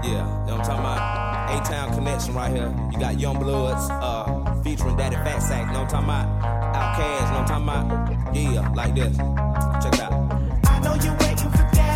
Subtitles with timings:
[0.00, 1.66] Yeah, you know what I'm talking about?
[1.66, 2.74] A-Town connection right here.
[2.92, 6.74] You got Young Bloods uh, featuring Daddy Fat Sack, you know what I'm talking about?
[6.74, 8.36] Outkast, you know what I'm talking about?
[8.36, 9.16] Yeah, like this.
[9.82, 10.12] Check it out.
[10.66, 11.87] I know you're waiting for daddy,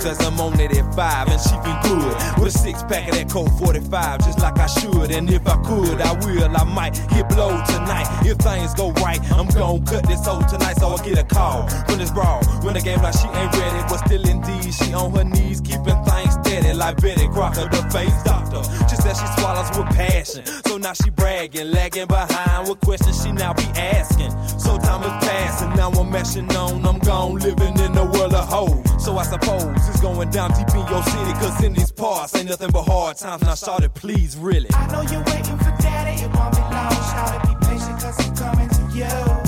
[0.00, 3.08] wind as I'm on it at five, and she been good with a six pack
[3.08, 5.10] of that Colt 45, just like I should.
[5.10, 6.56] And if I could, I will.
[6.56, 9.20] I might get blowed tonight if things go right.
[9.32, 12.42] I'm gonna cut this hoe tonight, so I get a call from this brawl.
[12.62, 16.02] When the game like she ain't ready, but still indeed she on her knees, keeping
[16.04, 18.14] things steady like Betty Crocker, the face
[18.50, 23.32] Just as she swallows with passion, so now she bragging, lagging behind with questions she
[23.32, 24.30] now be asking.
[24.58, 26.84] So time is passing, now I'm mashing on.
[26.84, 29.04] I'm gone living in the world of hoes.
[29.04, 32.48] So I suppose it's going down deep in your city, cause in these parts ain't
[32.48, 33.42] nothing but hard times.
[33.42, 34.68] Now start it, please, really.
[34.74, 36.90] I know you're waiting for daddy, it won't be long.
[37.10, 39.39] Shout be patient, cause I'm coming to you.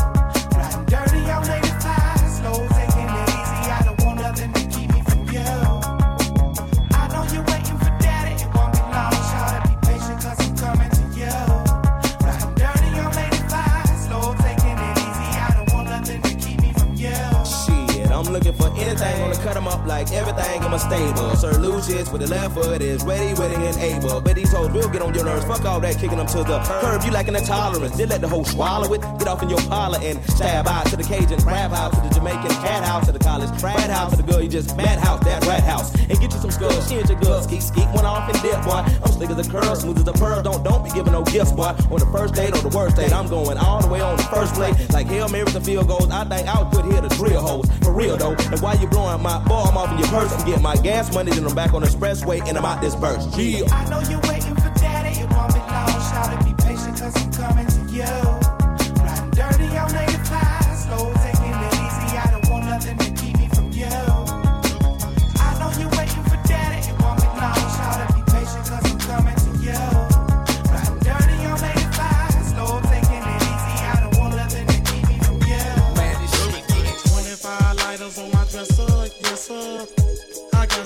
[20.03, 21.36] Like everything in my stable.
[21.36, 24.20] Sir Lucious with the left foot is ready, ready, and able.
[24.20, 25.45] But these hoes will get on your nerves.
[25.45, 27.05] Fuck all that, kicking them to the curb.
[27.05, 27.97] You lacking the tolerance.
[27.97, 29.00] Then let the hoe swallow it.
[29.20, 32.12] Get off in your parlor and stab out to the Cajun crab house, to the
[32.12, 35.23] Jamaican cat house, to the college frat house, to the girl you just mad house,
[35.23, 35.95] that rat house.
[35.95, 36.89] And get you some skulls.
[36.89, 37.41] She ain't your girl.
[37.41, 38.83] Skeet, skeet, one off and dip, boy.
[38.83, 40.42] I'm slick as a curl, smooth as a pearl.
[40.42, 41.78] Don't, don't be giving no gifts, boy.
[41.95, 44.25] On the first date or the worst date, I'm going all the way on the
[44.25, 44.75] first plate.
[44.91, 46.11] Like Hail Marys and field goals.
[46.11, 47.70] I think I would put here to drill holes.
[47.84, 48.34] For real though.
[48.50, 50.33] And while you blowing my ball, I'm off in your purse.
[50.33, 52.95] I'm getting my gas money, then I'm back on the expressway, and I'm out this
[52.95, 53.36] burst.
[53.39, 53.67] Yeah.
[53.70, 55.89] I know you're waiting for daddy, it won't be long.
[56.11, 58.32] Shout be patient, cause I'm coming to you.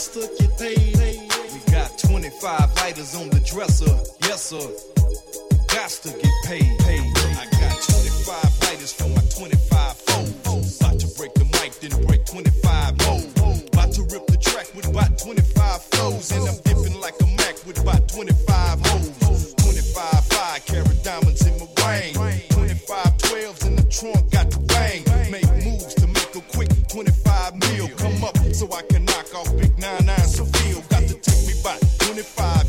[0.06, 1.52] I got to get.
[1.52, 3.90] We got 25 lighters on the dresser,
[4.22, 4.68] yes sir.
[5.66, 6.62] Got to get paid.
[6.86, 10.80] I got 25 lighters for my 25 foes.
[10.80, 13.58] About to break the mic, then break 25 more.
[13.72, 16.30] About to rip the track with about 25 flows.
[16.30, 19.54] And I'm dipping like a Mac with about 25 hoes.
[19.54, 22.40] 25 5 carat diamonds in my ring.
[22.50, 24.35] 25 12s in the trunk,
[32.16, 32.65] 25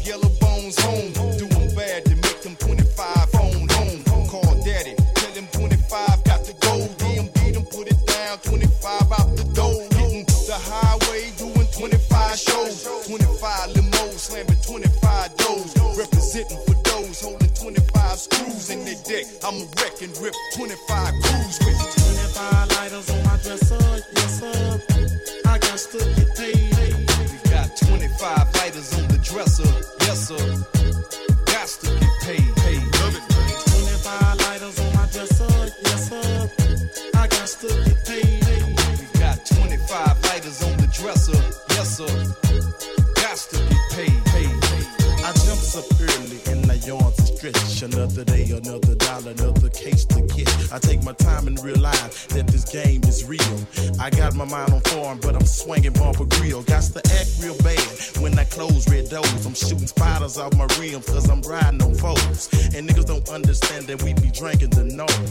[51.38, 53.60] time and realize that this game is real.
[54.00, 56.64] I got my mind on form, but I'm swinging bumper grill.
[56.64, 57.80] Got to act real bad
[58.22, 59.46] when I close red doors.
[59.46, 62.50] I'm shooting spiders off my rims cause I'm riding on foes.
[62.76, 65.26] And niggas don't understand that we be drinking the norm.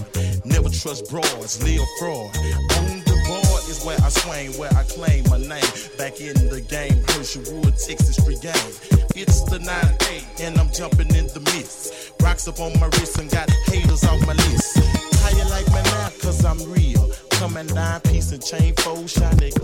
[0.44, 2.36] Never trust broads, live fraud.
[2.78, 5.72] On the board is where I swing, where I claim my name.
[5.98, 8.72] Back in the game, Hersheywood, Texas Street game.
[9.16, 12.12] It's the 9-8, and I'm jumping in the mist.
[12.20, 15.15] Rocks up on my wrist and got haters off my list.
[15.26, 16.08] How you like me now?
[16.22, 17.10] Cause I'm real.
[17.30, 19.54] Coming down, piece and chain, fold, shot at.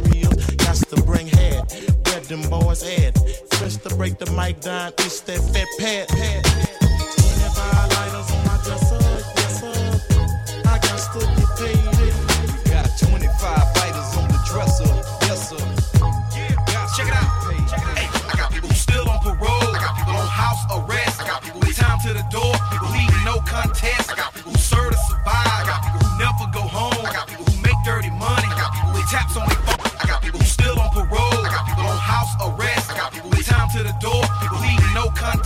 [0.58, 1.70] Got to bring head,
[2.04, 3.16] where them boys at.
[3.54, 6.08] Fresh to break the mic down, it's that Fat Pat.
[6.08, 6.44] pad.
[6.44, 9.01] 25 lighters on my dresser,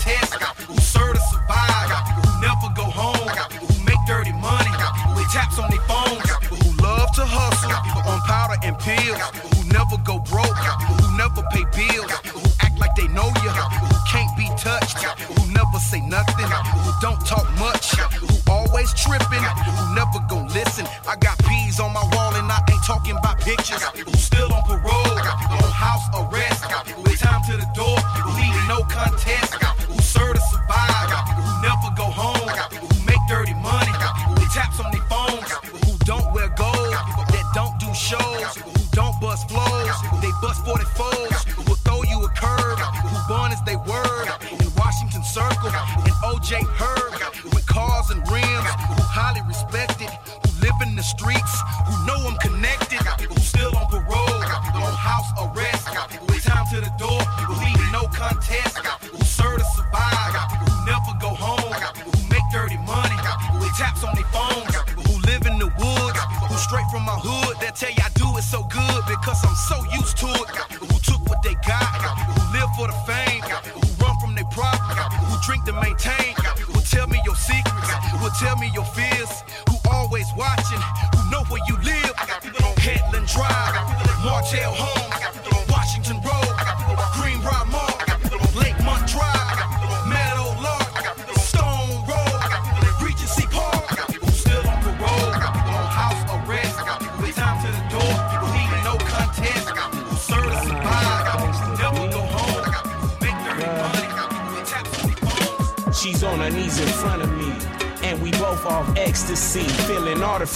[0.06, 1.70] I got people who serve to survive.
[1.82, 3.26] I got people who never go home.
[3.26, 4.70] I got people who make dirty money.
[4.70, 6.22] I got people with taps on their phones.
[6.22, 7.70] I got people who love to hustle.
[7.70, 9.18] I got people on powder and pills.
[9.18, 10.54] I got people who never go broke.
[10.54, 12.06] I got people who never pay bills.
[12.06, 13.50] I got people who act like they know you.
[13.50, 15.02] I got people who can't be touched.
[15.02, 16.46] I got people who never say nothing.
[16.46, 17.98] I got people who don't talk much.
[17.98, 19.42] I got people who always tripping.
[19.42, 20.86] I got people who never go listen.
[21.10, 23.82] I got peas on my wall and I ain't talking about pictures.
[23.82, 24.45] I got people who still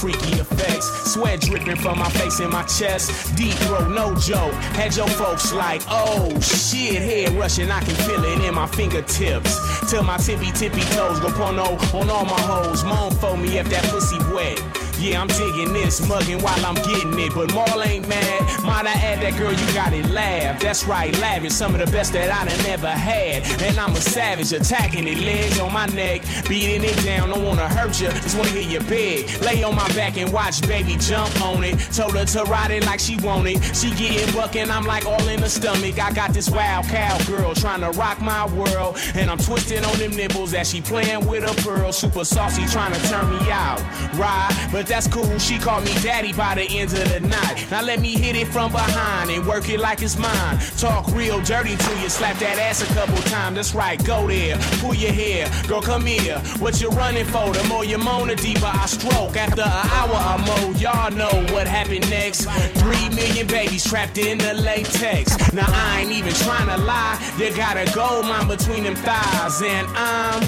[0.00, 0.86] freaky effects.
[1.12, 3.36] Sweat dripping from my face and my chest.
[3.36, 4.54] Deep throat, no joke.
[4.80, 9.90] Had your folks like, oh shit, head rushing, I can feel it in my fingertips.
[9.90, 12.82] Till my tippy tippy toes go porno on all my hoes.
[12.82, 14.58] Moan for me if that pussy wet.
[15.00, 17.32] Yeah, I'm digging this, mugging while I'm getting it.
[17.34, 18.62] But Maul ain't mad.
[18.62, 20.60] Might I add that girl, you got it laugh.
[20.60, 21.52] That's right, lavish.
[21.52, 23.42] Some of the best that I done ever had.
[23.62, 26.20] And I'm a savage, attacking it, legs on my neck,
[26.50, 27.28] beating it down.
[27.28, 29.30] Don't wanna hurt you, just wanna hear you beg.
[29.40, 31.78] Lay on my back and watch baby jump on it.
[31.94, 33.62] Told her to ride it like she wanted.
[33.74, 36.00] She getting bucking, I'm like all in the stomach.
[36.00, 38.98] I got this wild cowgirl trying to rock my world.
[39.14, 41.92] And I'm twisting on them nipples as she playing with a pearl.
[41.92, 43.80] Super saucy, trying to turn me out.
[44.14, 45.38] Right, but that's cool.
[45.38, 47.64] She called me daddy by the end of the night.
[47.70, 50.58] Now let me hit it from behind and work it like it's mine.
[50.76, 53.54] Talk real dirty to you, slap that ass a couple times.
[53.54, 56.39] That's right, go there, pull your hair, girl, come here.
[56.58, 57.52] What you running for?
[57.52, 59.36] The more you moan, the deeper I stroke.
[59.36, 62.44] After an hour or more, y'all know what happened next.
[62.78, 65.36] Three million babies trapped in the latex.
[65.52, 67.18] Now I ain't even trying to lie.
[67.38, 70.40] You got a gold mine between them thighs, and I'm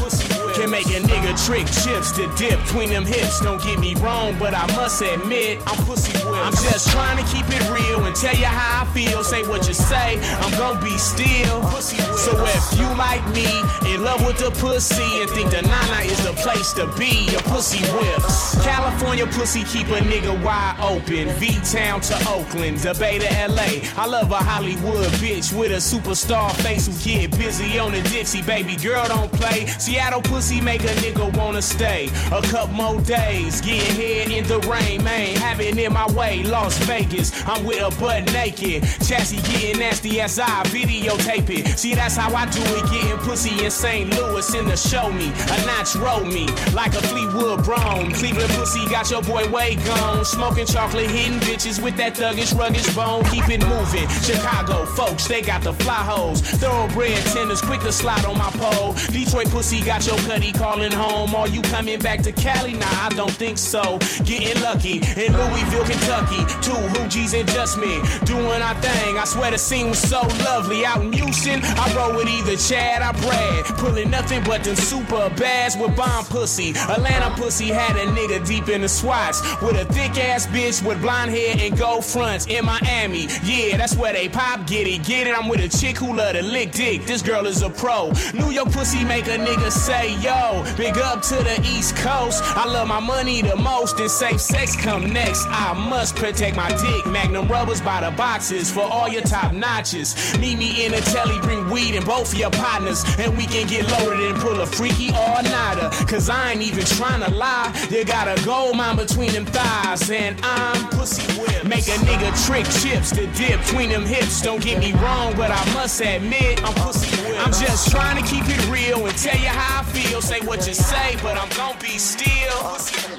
[0.55, 3.41] can make a nigga trick chips to dip between them hips.
[3.41, 6.13] Don't get me wrong, but I must admit I'm pussy.
[6.43, 9.23] I'm just trying to keep it real and tell you how I feel.
[9.23, 11.63] Say what you say, I'm gonna be still.
[11.81, 13.47] So if you like me,
[13.93, 17.43] in love with the pussy, and think the Nana is the place to be, your
[17.43, 18.61] pussy whips.
[18.65, 21.29] California pussy keep a nigga wide open.
[21.39, 23.87] V Town to Oakland, the Bay to LA.
[23.97, 28.43] I love a Hollywood bitch with a superstar face who get busy on the Dixie.
[28.43, 29.67] Baby girl don't play.
[29.67, 32.09] Seattle pussy make a nigga wanna stay.
[32.33, 35.37] A couple more days, getting head in the rain, man.
[35.37, 37.33] Having it my way, Las Vegas.
[37.47, 38.83] I'm with a butt naked.
[39.07, 41.79] Chassis getting nasty as I videotape it.
[41.79, 42.85] See, that's how I do it.
[42.91, 44.11] Getting pussy in St.
[44.17, 45.29] Louis in the show me.
[45.29, 48.13] A notch roll me like a Fleetwood Brown.
[48.13, 50.25] Cleveland pussy got your boy way gone.
[50.25, 53.25] Smoking chocolate, hitting bitches with that thuggish, ruggish bone.
[53.25, 54.09] Keep it moving.
[54.23, 56.41] Chicago folks, they got the fly hoes.
[56.41, 58.95] Thoroughbred tenders, quick to slide on my pole.
[59.11, 61.35] Detroit pussy got your cutty calling home.
[61.35, 62.75] Are you coming back to Cali?
[62.75, 63.99] Nah, I don't think so.
[64.25, 66.22] Getting lucky in Louisville, Kentucky.
[66.63, 69.19] Two hoogies and just me doing our thing.
[69.19, 70.85] I swear the scene was so lovely.
[70.85, 73.65] Out in Houston, I roll with either Chad or Brad.
[73.79, 76.71] Pulling nothing but them super bads with bomb pussy.
[76.71, 81.01] Atlanta pussy had a nigga deep in the swats with a thick ass bitch with
[81.01, 83.27] blonde hair and gold fronts in Miami.
[83.43, 85.05] Yeah, that's where they pop get it.
[85.05, 87.05] Get it, I'm with a chick who love to lick dick.
[87.07, 88.13] This girl is a pro.
[88.35, 90.65] New York pussy make a nigga say yo.
[90.77, 92.43] Big up to the East Coast.
[92.57, 95.47] I love my money the most and safe sex come next.
[95.49, 97.07] I must protect my dick.
[97.07, 100.15] Magnum rubbers by the boxes for all your top notches.
[100.39, 103.05] Meet me in a telly, bring weed and both of your partners.
[103.19, 105.91] And we can get loaded and pull a freaky all nighter.
[106.07, 107.73] Cause I ain't even trying to lie.
[107.91, 110.11] You got a gold mine between them thighs.
[110.11, 111.65] And I'm pussy whip.
[111.65, 114.43] Make a nigga trick chips to dip between them hips.
[114.43, 117.39] Don't get me wrong, but I must admit, I'm pussy whip.
[117.47, 120.21] I'm just trying to keep it real and tell you how I feel.
[120.21, 123.12] Say what you say, but I'm gonna be still.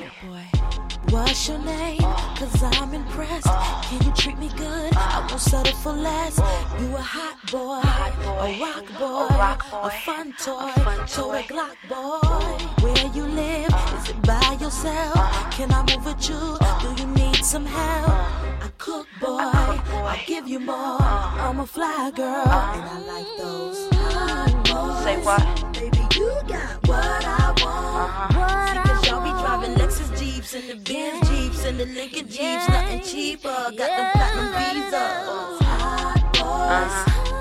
[1.10, 2.00] What's your name?
[2.38, 3.48] Cause I'm impressed.
[3.88, 4.94] Can you treat me good?
[4.96, 6.38] I won't settle for less.
[6.80, 7.82] You a hot boy,
[8.42, 9.28] a rock boy,
[9.88, 10.72] a fun toy,
[11.08, 12.84] total Glock boy.
[12.84, 13.74] Where you live?
[13.98, 15.14] Is it by yourself?
[15.52, 16.58] Can I move with you?
[16.82, 18.10] Do you need some help?
[18.10, 19.38] I cook, boy.
[19.40, 21.02] I give you more.
[21.02, 23.90] I'm a fly girl, and I like those.
[25.04, 25.74] Say what?
[25.74, 27.64] Baby, you got what I want.
[27.64, 28.40] Uh-huh.
[28.40, 28.93] What I
[30.44, 33.48] Jeeps and the Benz Jeeps and the Lincoln Jeeps, nothing cheaper.
[33.48, 35.62] Got them platinum visas.
[35.64, 36.96] Hot boys.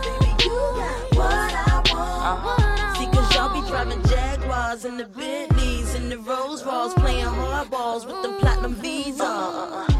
[0.06, 2.96] Baby, you got what I want.
[2.96, 8.06] See, cause y'all be driving Jaguars and the Bentleys and the Rolls Royce, playing hardballs
[8.06, 9.18] with them platinum visas.
[9.18, 9.91] Is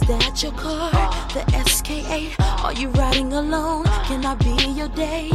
[0.00, 0.90] that your car?
[1.34, 2.64] The SK8?
[2.64, 3.84] Are you riding alone?
[4.06, 5.32] Can I be your date?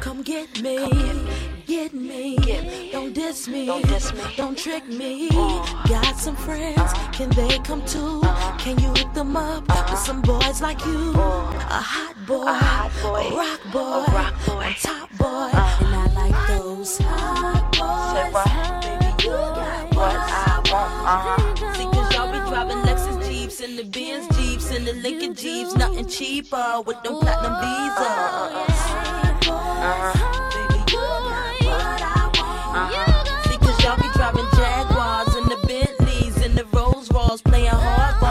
[0.00, 0.76] Come get me.
[1.66, 2.90] Get me.
[2.92, 3.66] Don't diss me.
[3.66, 4.20] Don't diss me.
[4.36, 5.28] Don't trick me.
[5.32, 5.86] Uh.
[5.88, 6.92] Got some friends.
[7.12, 8.20] Can they come too?
[8.58, 9.86] Can you hook them up uh.
[9.90, 11.12] with some boys like you?
[11.16, 11.50] Uh.
[11.70, 12.44] A hot boy.
[12.46, 13.20] hot boy.
[13.20, 13.80] A rock boy.
[13.80, 14.66] A rock boy.
[14.68, 15.50] A top boy.
[15.84, 18.84] And I like those hot boys.
[18.84, 21.53] Baby, you got What I want,
[23.64, 28.78] and the Benz Jeeps and the Lincoln Jeeps, nothing cheaper with them platinum visas.
[29.48, 30.50] Uh-huh.
[30.52, 32.92] Baby, you got what I want.
[32.92, 33.48] Uh-huh.
[33.48, 38.23] See, cause y'all be driving Jaguars and the Bentleys and the Rolls Royce, playing hardball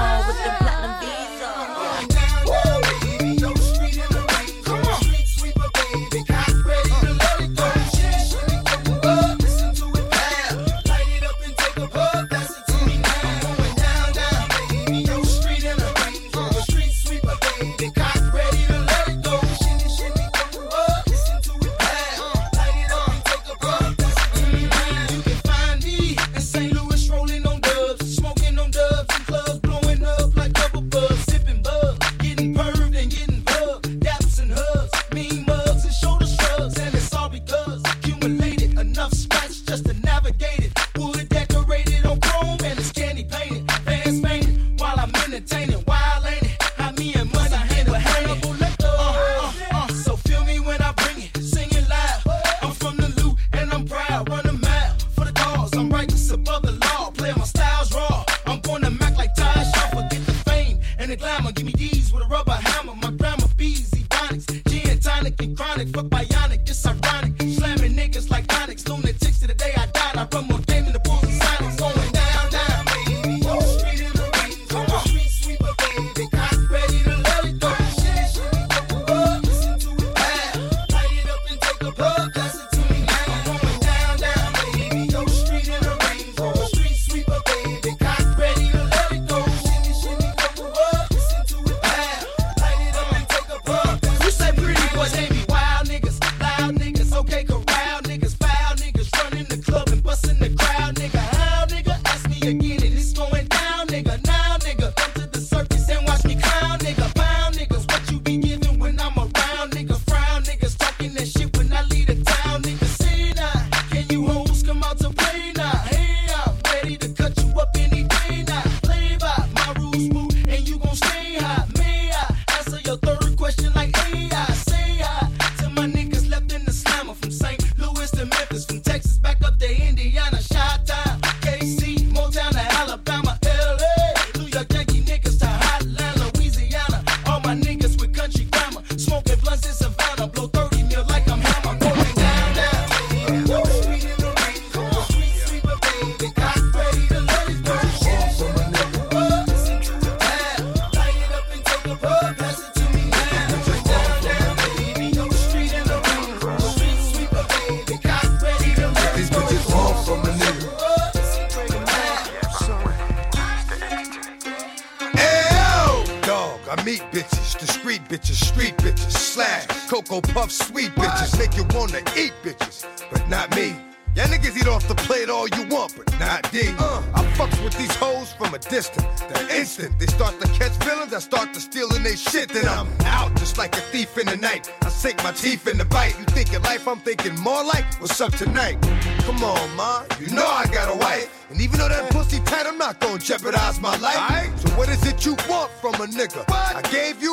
[170.14, 173.76] Cocoa Puff, sweet bitches, make you wanna eat bitches, but not me.
[174.16, 176.68] Y'all niggas eat off the plate all you want, but not D.
[176.78, 179.22] Uh, I fucks with these hoes from a distance.
[179.22, 182.50] The instant they start to catch feelings, I start to stealing they shit.
[182.50, 184.72] Then I'm out just like a thief in the night.
[184.84, 186.16] I sink my teeth in the bite.
[186.20, 188.80] You thinking life, I'm thinking more like what's up tonight.
[189.26, 191.48] Come on, ma, you know I got a wife.
[191.50, 194.60] And even though that pussy tight, I'm not gonna jeopardize my life.
[194.60, 196.46] So what is it you want from a nigga?
[196.50, 197.33] I gave you,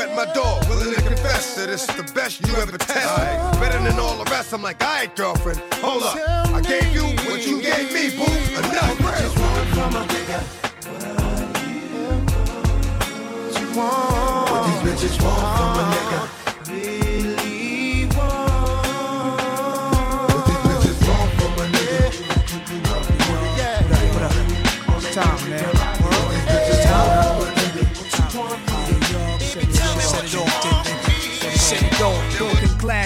[0.00, 3.60] at my door, willing to confess that it's the best you ever test.
[3.60, 4.52] Better than all the rest.
[4.52, 6.16] I'm like, alright, girlfriend, hold up.
[6.50, 8.24] I gave you what you gave me, boo.
[8.58, 9.00] Enough.
[13.74, 16.03] What these bitches want from a nigga.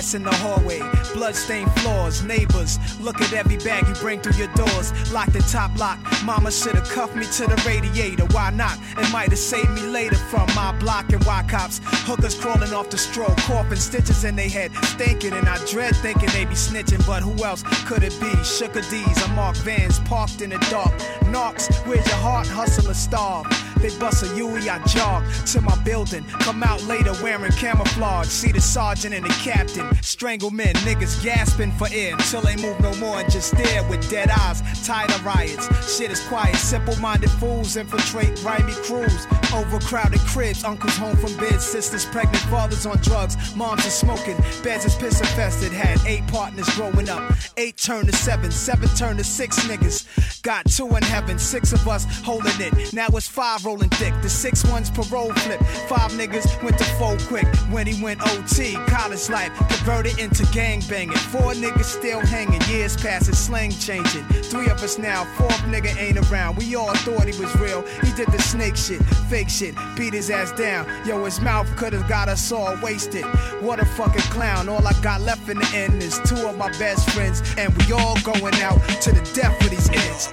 [0.08, 0.80] Glass in the hallway,
[1.12, 2.78] bloodstained floors, neighbors.
[2.98, 5.12] Look at every bag you bring through your doors.
[5.12, 5.98] Lock the top lock.
[6.24, 8.24] Mama should've cuffed me to the radiator.
[8.26, 8.78] Why not?
[8.96, 11.80] It might have saved me later from my block and why cops.
[12.06, 15.34] Hookers crawling off the stroke, coughing stitches in their head, stinking.
[15.34, 18.32] And I dread thinking they be snitching, but who else could it be?
[18.44, 20.94] Sugar D's, I mark vans parked in the dark.
[21.28, 22.46] Knocks, where's your heart?
[22.46, 23.46] Hustle or starve.
[23.80, 26.24] They bust a Yui, I jog to my building.
[26.40, 28.26] Come out later wearing camouflage.
[28.26, 29.86] See the sergeant and the captain.
[30.02, 34.08] Strangle men, niggas gasping for air until they move no more and just stare with
[34.10, 34.62] dead eyes.
[34.86, 35.66] Tired of riots.
[35.96, 36.56] Shit is quiet.
[36.56, 39.26] Simple minded fools infiltrate grimy crews.
[39.54, 40.64] Overcrowded cribs.
[40.64, 41.60] Uncles home from bed.
[41.60, 42.42] Sisters pregnant.
[42.44, 43.36] Fathers on drugs.
[43.56, 44.36] Moms are smoking.
[44.62, 45.72] Beds is piss infested.
[45.72, 47.32] Had eight partners growing up.
[47.56, 48.50] Eight turned to seven.
[48.50, 50.42] Seven turned to six niggas.
[50.42, 51.38] Got two in heaven.
[51.38, 52.92] Six of us holding it.
[52.92, 54.14] Now it's five rolling thick.
[54.22, 55.60] The six ones parole flip.
[55.88, 58.74] Five niggas went to four quick when he went OT.
[58.86, 61.16] College life converted into gang banging.
[61.16, 62.60] Four niggas still hanging.
[62.68, 64.24] Years passing, slang changing.
[64.24, 65.24] Three of us now.
[65.36, 66.56] Fourth nigga ain't around.
[66.56, 67.82] We all thought he was real.
[68.02, 70.86] He did the snake shit, fake shit, beat his ass down.
[71.06, 73.24] Yo, his mouth could've got us all wasted.
[73.60, 74.68] What a fucking clown.
[74.68, 77.92] All I got left in the end is two of my best friends, and we
[77.92, 80.28] all going out to the death of these ends.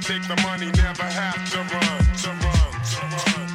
[0.00, 3.48] Take the money, never have to run, to run, to run.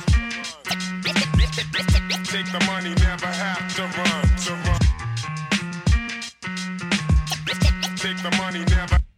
[2.26, 4.80] Take the money, never have to run, to run.
[7.96, 9.09] Take the money, never.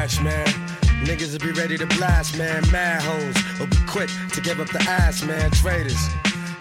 [0.00, 0.46] Cash, man.
[1.04, 2.62] Niggas will be ready to blast, man.
[2.72, 5.50] Mad hoes will be quick to give up the ass, man.
[5.50, 6.02] Traitors,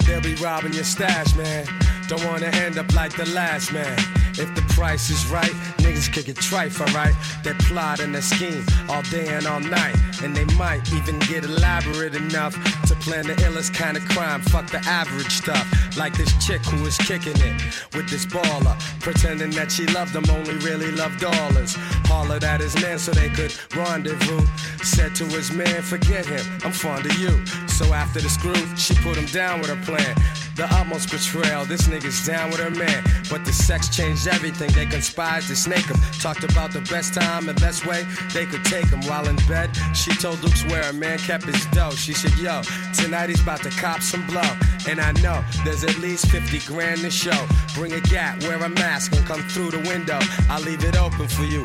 [0.06, 1.66] they'll be robbing your stash, man.
[2.08, 3.98] Don't wanna end up like the last man.
[4.32, 7.16] If the price is right, niggas kick it trife, alright?
[7.44, 9.96] They plot and they scheme all day and all night.
[10.22, 12.56] And they might even get elaborate enough
[12.90, 14.42] to plan the illest kind of crime.
[14.42, 15.66] Fuck the average stuff.
[15.96, 17.62] Like this chick who was kicking it
[17.94, 18.76] with this baller.
[19.00, 21.76] Pretending that she loved him, only really loved dollars.
[22.10, 24.42] Hollered at his man so they could rendezvous.
[24.82, 27.46] Said to his man, forget him, I'm fond of you.
[27.68, 30.16] So after the screw, she put him down with her plan.
[30.60, 33.02] The utmost betrayal, this nigga's down with her man.
[33.30, 35.96] But the sex changed everything, they conspired to snake him.
[36.20, 39.00] Talked about the best time and best way they could take him.
[39.08, 41.92] While in bed, she told Dukes where a man kept his dough.
[41.92, 42.62] She said, Yo,
[42.94, 44.52] tonight he's about to cop some blow.
[44.86, 47.48] And I know there's at least 50 grand to show.
[47.74, 50.20] Bring a gat, wear a mask, and come through the window.
[50.50, 51.64] I'll leave it open for you.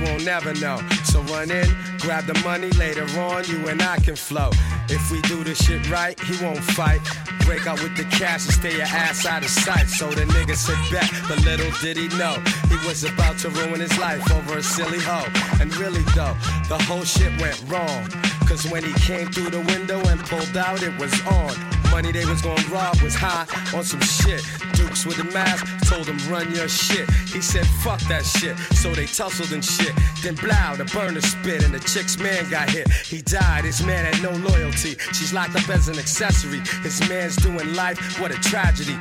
[0.00, 0.80] He won't never know.
[1.04, 2.70] So run in, grab the money.
[2.70, 4.50] Later on, you and I can flow.
[4.88, 7.00] If we do this shit right, he won't fight.
[7.44, 9.88] Break out with the cash and stay your ass out of sight.
[9.88, 13.80] So the nigga said bet, but little did he know he was about to ruin
[13.80, 15.28] his life over a silly hoe.
[15.60, 16.36] And really though,
[16.68, 18.08] the whole shit went wrong.
[18.48, 21.79] Cause when he came through the window and pulled out, it was on.
[21.90, 24.42] Money they was gonna rob was high on some shit.
[24.74, 27.08] Dukes with a mask told him run your shit.
[27.28, 28.56] He said fuck that shit.
[28.76, 29.92] So they tussled and shit.
[30.22, 32.90] Then blow, the burner spit and the chick's man got hit.
[32.90, 34.96] He died, his man had no loyalty.
[35.12, 36.60] She's locked up as an accessory.
[36.82, 38.96] His man's doing life, what a tragedy.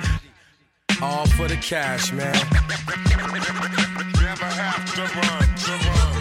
[1.01, 2.33] All for the cash, man.
[4.21, 6.18] Never have to run, to run.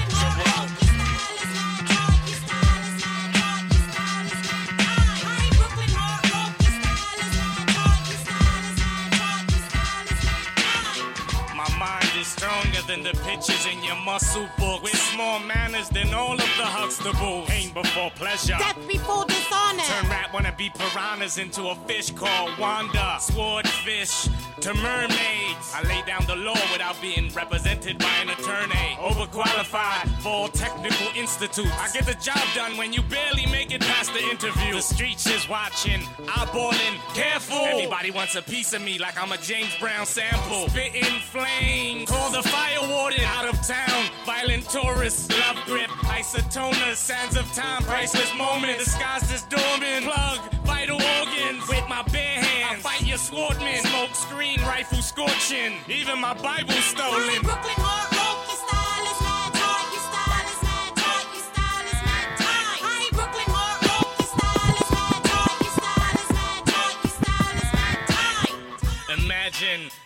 [12.88, 14.82] Than the pictures in your muscle book.
[14.82, 17.46] With more manners than all of the Huxtables.
[17.46, 18.56] Pain before pleasure.
[18.58, 19.82] Death before dishonor.
[19.82, 23.18] Turn rap wannabe piranhas into a fish called Wanda.
[23.20, 24.28] Swordfish
[24.60, 25.66] to mermaids.
[25.74, 28.96] I lay down the law without being represented by an attorney.
[28.98, 31.72] Overqualified for technical institute.
[31.78, 34.72] I get the job done when you barely make it past the interview.
[34.74, 37.58] The streets is watching, eyeballing, careful.
[37.58, 40.70] Everybody wants a piece of me like I'm a James Brown sample.
[40.70, 42.08] Spitting flames.
[42.08, 44.04] Call the fire warden out of town.
[44.24, 48.84] Violent tourists, love grip, isotoners, sands of time, priceless moments.
[48.84, 52.84] Disguised as doorman, plug vital organs with my bare hands.
[52.84, 55.74] I fight your swordman, smoke screen, rifle scorching.
[55.88, 57.42] Even my Bible stolen.
[57.42, 58.07] Brooklyn or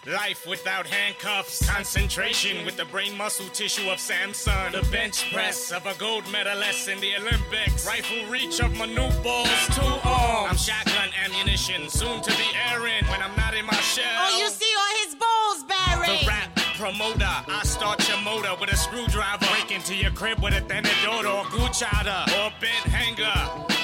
[0.07, 1.69] life without handcuffs.
[1.69, 4.73] Concentration with the brain muscle tissue of Samson.
[4.73, 7.87] The bench press of a gold medalist in the Olympics.
[7.87, 10.51] Rifle reach of my new balls, two arms.
[10.51, 14.05] I'm shotgun ammunition, soon to be airing when I'm not in my shell.
[14.19, 16.19] Oh, you see all his balls, Barry.
[16.19, 19.47] The rap promoter, I start your motor with a screwdriver.
[19.47, 23.39] Break into your crib with a tenedor or cuchara or a bent hanger.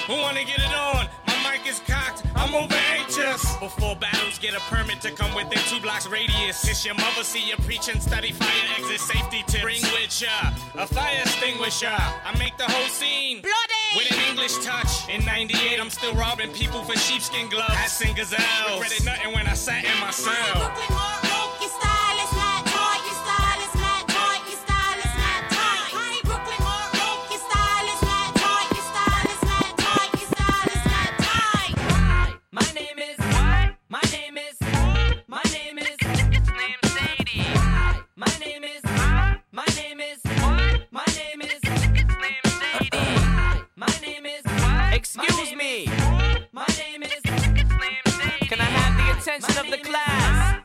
[0.07, 1.28] Who wanna get it on?
[1.51, 3.57] Mic is cocked, I'm over anxious.
[3.57, 6.63] Before battles, get a permit to come within two blocks radius.
[6.65, 9.63] Kiss your mother, see you preach and study fire exit safety tips.
[9.63, 11.87] Bring with ya a fire extinguisher.
[11.89, 15.09] I make the whole scene bloody with an English touch.
[15.09, 17.75] In '98, I'm still robbing people for sheepskin gloves.
[17.75, 18.83] Passing gazelles.
[18.83, 21.28] Regretted nothing when I sat in my cell.
[45.17, 45.87] Excuse me.
[46.53, 48.47] My name is It's Slim Shady.
[48.47, 50.61] Can I have the attention of the class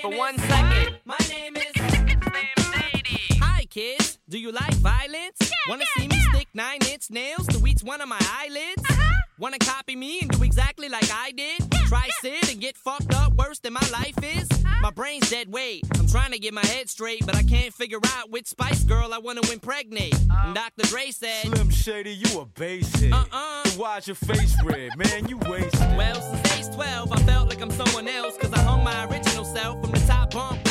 [0.00, 0.98] for one second?
[1.04, 3.40] My name is It's Slim Shady.
[3.42, 4.20] Hi, kids.
[4.28, 5.50] Do you like violence?
[5.68, 8.84] Wanna see me stick nine inch nails to each one of my eyelids?
[8.88, 9.27] Uh-huh.
[9.40, 11.70] Wanna copy me and do exactly like I did?
[11.86, 14.48] Try sit and get fucked up worse than my life is?
[14.82, 15.84] My brain's dead weight.
[15.96, 19.14] I'm trying to get my head straight, but I can't figure out which Spice Girl
[19.14, 20.16] I wanna impregnate.
[20.28, 20.42] Uh.
[20.46, 20.88] And Dr.
[20.88, 23.12] Dre said, Slim Shady, you a basic.
[23.12, 23.64] Uh-uh.
[23.64, 25.28] So why's your face red, man?
[25.28, 25.96] You wasted.
[25.96, 29.44] Well, since age 12, I felt like I'm someone else, cause I hung my original
[29.44, 30.67] self from the top bunk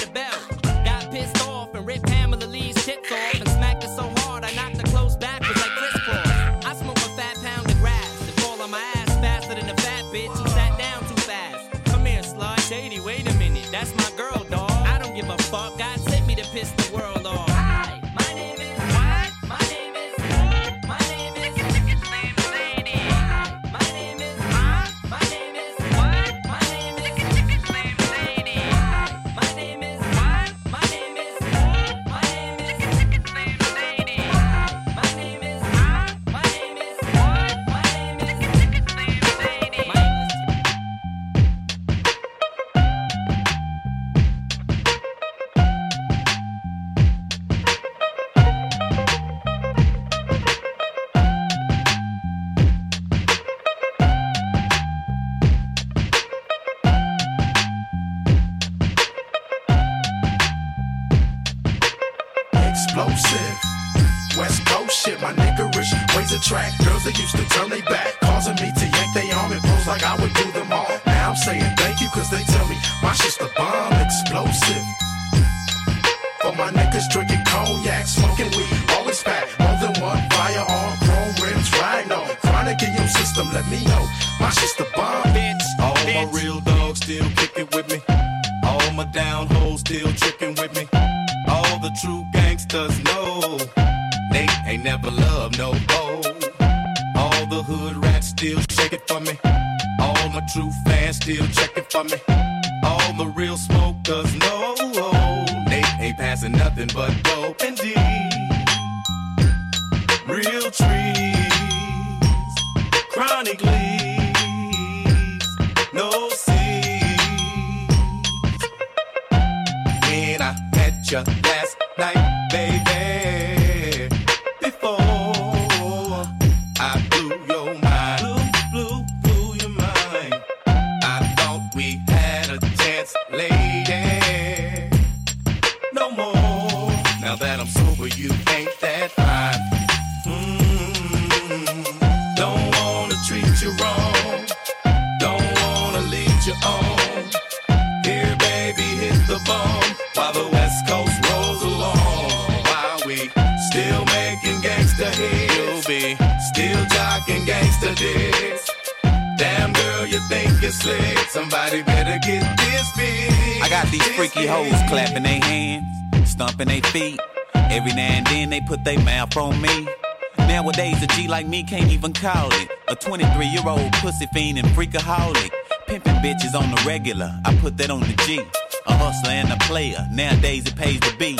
[174.17, 175.51] pussy fiend and freakaholic.
[175.87, 178.41] Pimping bitches on the regular, I put that on the G.
[178.87, 181.37] A hustler and a player, nowadays it pays to be.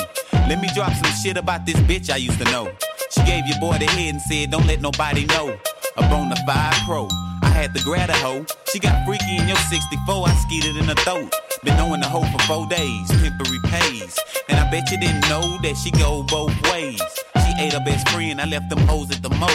[0.47, 2.71] Let me drop some shit about this bitch I used to know.
[3.11, 5.57] She gave your boy the head and said, Don't let nobody know.
[5.97, 7.07] A bona fide pro.
[7.41, 8.45] I had to grab a hoe.
[8.71, 11.33] She got freaky in your 64, I skeeted in her throat.
[11.63, 14.17] Been knowing the hoe for four days, pimpery pays.
[14.49, 17.01] And I bet you didn't know that she go both ways.
[17.43, 19.49] She ate her best friend, I left them hoes at the mo.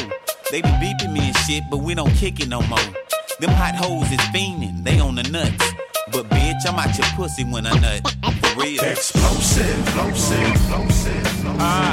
[0.51, 3.02] They be beeping me and shit, but we don't kick it no more.
[3.43, 5.75] Them hot hoes is fiending, they on the nuts.
[6.13, 8.09] But bitch, I'm out your pussy when I nut.
[8.23, 8.81] For real.
[8.85, 11.27] Explosive, explosive, explosive.
[11.59, 11.91] Ah.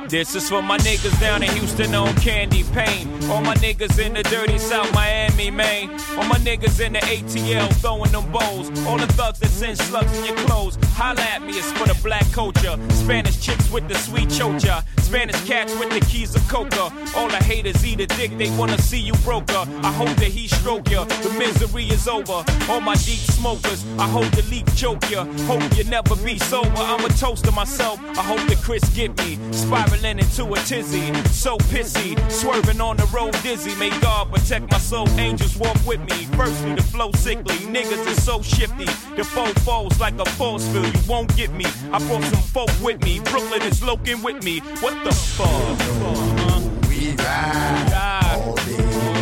[0.09, 3.13] This is for my niggas down in Houston on Candy Pain.
[3.31, 5.91] All my niggas in the dirty South Miami, Maine.
[6.17, 8.71] All my niggas in the ATL throwing them bowls.
[8.87, 10.79] All the thugs that send slugs in your clothes.
[10.95, 12.79] Holla at me, it's for the black culture.
[12.89, 14.83] Spanish chicks with the sweet chocha.
[15.09, 16.93] Spanish cats with the keys of coca.
[17.17, 19.65] All the haters eat a dick, they wanna see you broker.
[19.83, 21.05] I hope that he stroke ya.
[21.05, 22.45] The misery is over.
[22.69, 25.25] All my deep smokers, I hope the leak choke ya.
[25.47, 26.77] Hope you never be sober.
[26.77, 27.99] I'm a toast to myself.
[28.19, 29.39] I hope that Chris get me.
[29.51, 31.15] Spiraling into a tizzy.
[31.31, 32.13] So pissy.
[32.31, 33.75] Swerving on the road dizzy.
[33.77, 35.09] May God protect my soul.
[35.19, 36.27] Angels walk with me.
[36.37, 37.57] Firstly, the flow sickly.
[37.73, 38.85] Niggas is so shifty.
[39.17, 40.95] The foe falls like a force field.
[40.95, 41.65] You won't get me.
[41.95, 43.21] I brought some folk with me.
[43.21, 44.61] Brooklyn is loking with me.
[44.81, 46.89] What the fuck?
[46.89, 47.93] We ride
[48.35, 48.55] all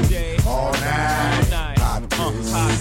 [0.09, 2.09] day, all night.
[2.11, 2.35] Pop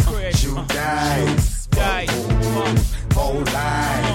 [0.05, 4.14] quiz, shoot dice, dice, whole life.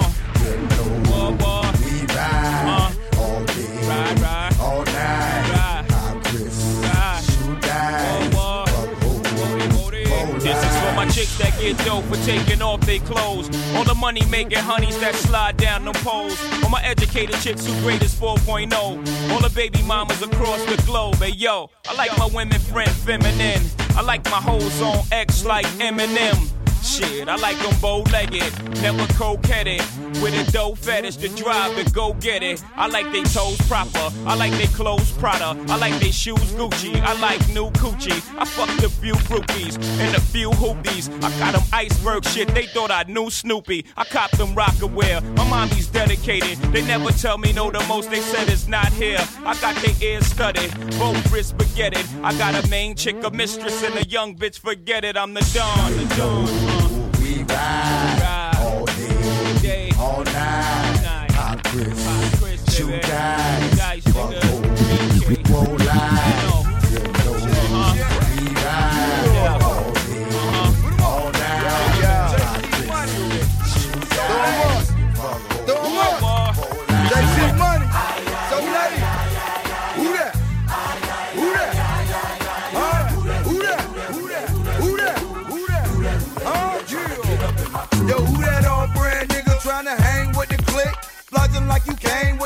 [10.39, 13.49] This is for my chicks that get dope for taking off their clothes.
[13.75, 16.37] All the money making honeys that slide down them poles.
[16.63, 18.71] All my educated chicks who grade is 4.0.
[19.31, 21.15] All the baby mamas across the globe.
[21.15, 23.63] Hey yo, I like my women friend feminine.
[23.95, 26.60] I like my hoes on X like Eminem.
[26.83, 29.81] Shit, I like them bow-legged, never coquetted.
[30.21, 32.63] With a dough fetish to drive and go get it.
[32.75, 36.99] I like they toes proper, I like they clothes Prada, I like they shoes Gucci,
[37.01, 38.21] I like new coochie.
[38.37, 41.09] I fucked a few groupies and a few hoopies.
[41.23, 43.85] I got them iceberg shit, they thought I knew Snoopy.
[43.95, 46.57] I copped them Rocawear, my mommy's dedicated.
[46.73, 49.19] They never tell me no, the most they said is not here.
[49.45, 52.01] I got their ears studded, both wrists spaghetti.
[52.23, 55.49] I got a main chick, a mistress, and a young bitch, forget it, I'm the
[55.53, 56.70] Don, the Don.
[57.53, 58.55] Ride.
[58.59, 58.85] All
[59.61, 61.29] day, all night.
[61.33, 64.33] Pop quiz, shoot dice, fuck
[65.51, 65.80] whole,
[91.87, 92.37] like you came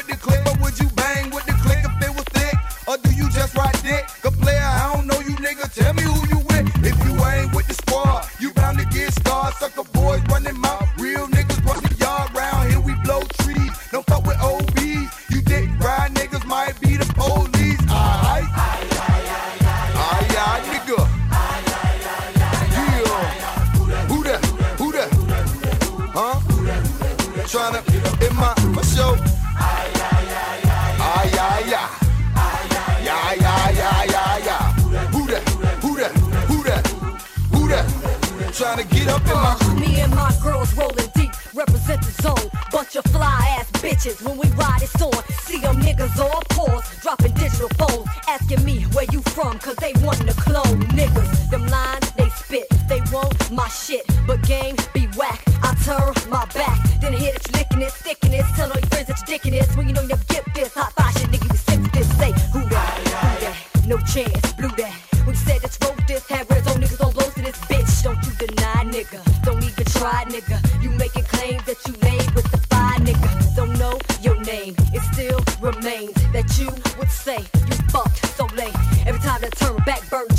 [44.05, 45.11] bitches when we ride it's on.
[45.41, 48.07] See them niggas all pause, dropping digital phones.
[48.27, 51.49] Asking me where you from, cause they wantin' to clone niggas.
[51.49, 54.05] Them lines they spit, they want my shit.
[54.27, 56.79] But game be whack, I turn my back.
[57.01, 58.45] Then hit it, you licking it, sticking it.
[58.55, 59.75] Tell all your friends that you're dicking this.
[59.75, 60.14] When you know you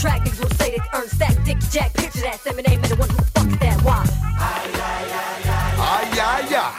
[0.07, 1.93] track, niggas will say they earn stack, dick, jack.
[1.95, 3.83] Picture that, say my name and the one who fucks that.
[3.83, 4.05] Why?
[5.79, 6.71] Ah, yeah, yeah.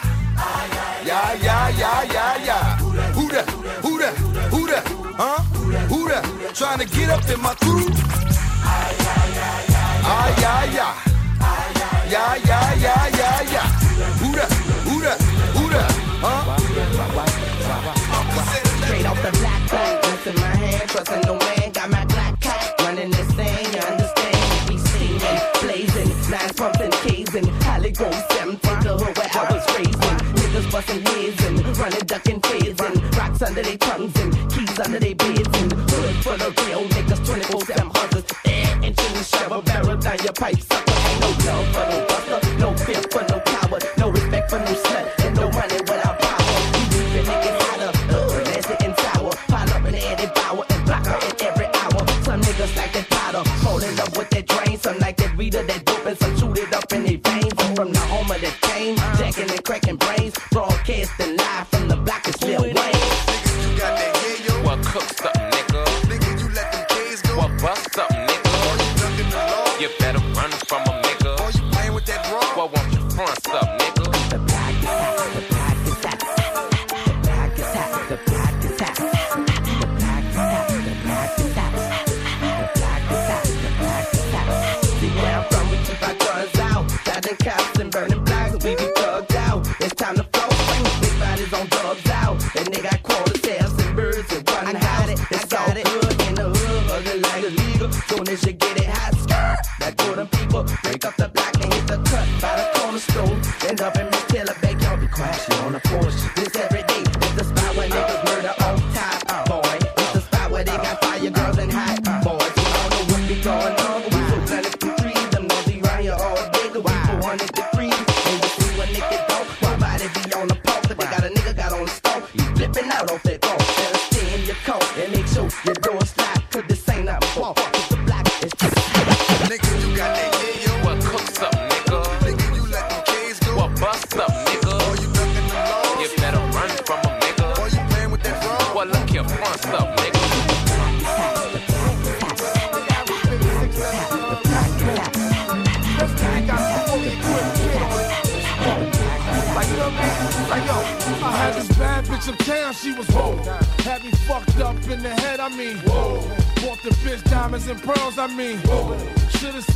[1.04, 2.78] Yeah, yeah, yeah, yeah, yeah.
[3.16, 3.46] Who that?
[3.84, 4.14] Who that?
[4.52, 4.84] Who that?
[5.20, 5.42] Huh?
[5.92, 6.24] Who that?
[6.54, 7.86] Trying to get up in my crew?
[10.10, 10.92] Ah, yeah, yeah.
[12.08, 13.68] Yeah, yeah, yeah, yeah, yeah.
[14.22, 14.50] Who that?
[14.88, 15.18] Who that?
[15.56, 15.90] Who that?
[16.24, 16.42] Huh?
[18.84, 21.37] Straight off the black plate, what's in my hand, trusting no
[33.58, 37.67] under their tongues and keys under their beds and hood full of real niggas, 24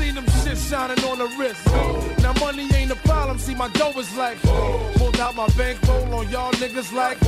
[0.03, 1.65] seen them shit shining on the wrist.
[2.23, 4.39] Now money ain't a problem, see my dough is like,
[4.99, 7.21] pulled out my bankroll on y'all niggas like,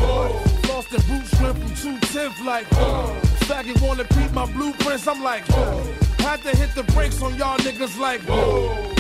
[0.69, 2.67] lost the boot strip from 210th like,
[3.49, 5.45] faggot wanna peep my blueprints, I'm like,
[6.27, 8.23] had to hit the brakes on y'all niggas like,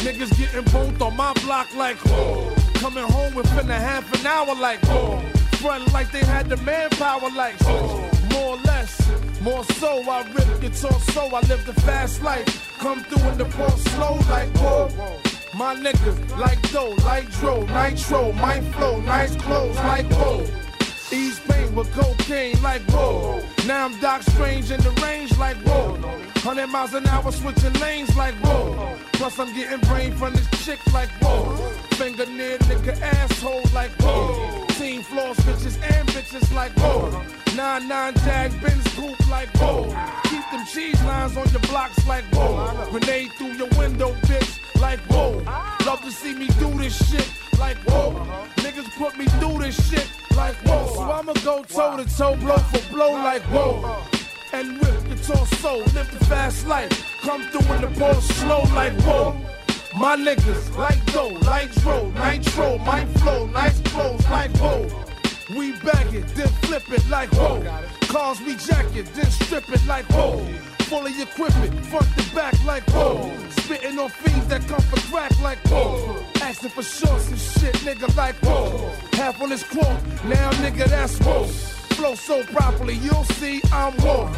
[0.06, 1.98] niggas getting both on my block like,
[2.74, 4.80] coming home within a half an hour like,
[5.58, 7.60] front like they had the manpower like,
[8.30, 9.23] more or less.
[9.44, 12.78] More so, I rip guitar so I live the fast life.
[12.78, 14.88] Come through in the ball slow like whoa.
[15.54, 20.63] My niggas like dough, like dro, nitro, my flow, nice clothes like whoa.
[21.14, 23.40] East Pain with cocaine like whoa.
[23.66, 25.92] Now I'm Doc Strange in the range like whoa.
[25.92, 28.96] 100 miles an hour switching lanes like whoa.
[29.12, 31.54] Plus I'm getting brain from this chick like whoa.
[31.98, 34.66] Finger near nigga asshole like whoa.
[34.78, 37.22] Team floors bitches and bitches like whoa.
[37.54, 39.84] Nine nine jag Benz coupe like whoa.
[40.24, 42.88] Keep them cheese lines on your blocks like whoa.
[42.90, 45.30] Grenade through your window, bitch, like whoa.
[45.86, 48.10] Love to see me do this shit like whoa.
[48.56, 50.86] Niggas put me through this shit like whoa.
[50.94, 54.02] So I'ma go toe to toe, blow for blow like whoa.
[54.52, 56.92] And rip guitar soul, live the fast life.
[57.22, 59.36] Come through in the ball slow like whoa.
[59.96, 64.88] My niggas like dough, like dro, nitro, my flow, nice clothes like whoa.
[65.56, 67.62] We bag it, then flip it like whoa.
[68.08, 70.44] Cars we jack it, then strip it like whoa.
[70.94, 73.28] Fully equipment, front to back like whoa.
[73.50, 76.24] Spitting on fiends that come for crack like whoa.
[76.40, 78.92] Asking for shorts and shit, nigga like whoa.
[79.14, 81.46] Half on this quote, now nigga that's whoa.
[81.96, 84.30] Flow so properly, you'll see I'm whoa.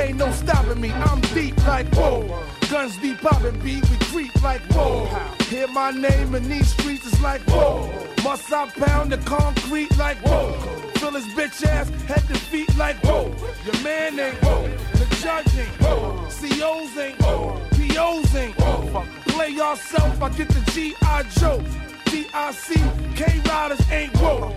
[0.00, 2.26] Ain't no stopping me, I'm deep like whoa.
[2.68, 5.06] Guns be popping, beat, we creep like whoa.
[5.44, 7.88] Hear my name in these streets, it's like whoa.
[8.24, 10.79] Must I pound the concrete like whoa?
[11.10, 13.34] Fill his bitch ass head to feet like whoa.
[13.64, 14.68] Your man ain't whoa.
[14.92, 16.28] The judge ain't whoa.
[16.28, 17.60] COs ain't whoa.
[17.72, 19.04] POs ain't whoa.
[19.26, 21.22] play yourself, I get the G.I.
[21.40, 21.64] Joe.
[22.04, 22.74] D.I.C.
[23.16, 24.54] K-Riders ain't whoa.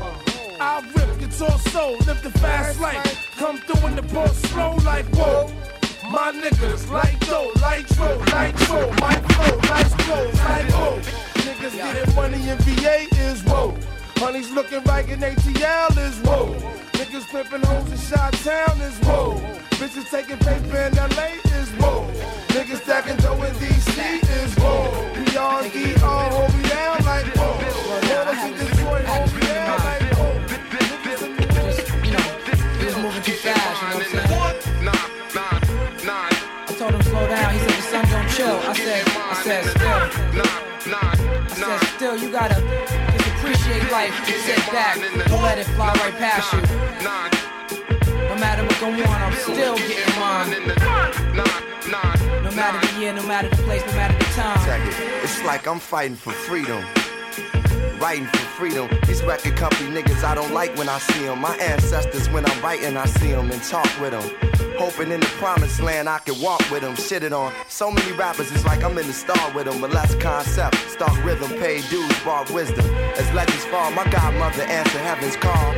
[0.60, 3.32] I rip guitar soul, live the fast life.
[3.38, 5.51] Come through in the boat slow like whoa.
[6.12, 10.99] My niggas, like dough, like tro, like tro, my flow, nice clothes, like whoa.
[11.45, 13.76] Niggas getting money in VA is whoa.
[14.24, 16.55] Honey's looking right in ATL is whoa.
[16.93, 19.36] Niggas flipping hoes in Chi-Town is whoa.
[19.76, 22.07] Bitches taking paper in LA is whoa.
[22.55, 24.88] Niggas stacking dough in DC is whoa.
[25.28, 27.51] PRD all hold me down like whoa.
[28.15, 30.39] Waters in Detroit hold me down like whoa.
[32.80, 34.53] He was moving too fast, you know what I'm saying?
[36.65, 37.53] I told him slow down.
[37.53, 38.55] He said the sun don't chill.
[38.55, 39.99] I said, I said still.
[41.45, 42.93] I said still, you gotta
[43.94, 44.46] just life.
[44.46, 44.96] Sit back,
[45.28, 46.62] don't let it fly right past you.
[48.28, 50.50] No matter what go on, I'm still getting mine.
[52.44, 54.82] No matter the year, no matter the place, no matter the time.
[55.24, 56.84] It's like I'm fighting for freedom.
[58.04, 58.89] Writing for freedom.
[59.08, 61.39] These record company niggas I don't like when I see them.
[61.39, 64.76] My ancestors, when I'm writing, I see them and talk with them.
[64.78, 66.95] Hoping in the promised land I can walk with them.
[66.95, 67.54] Shitted on.
[67.70, 69.80] So many rappers, it's like I'm in the star with them.
[69.80, 70.76] But less concept.
[70.89, 72.86] Start rhythm, pay dues, bar wisdom.
[73.16, 75.74] As legends fall, my godmother answer heaven's call.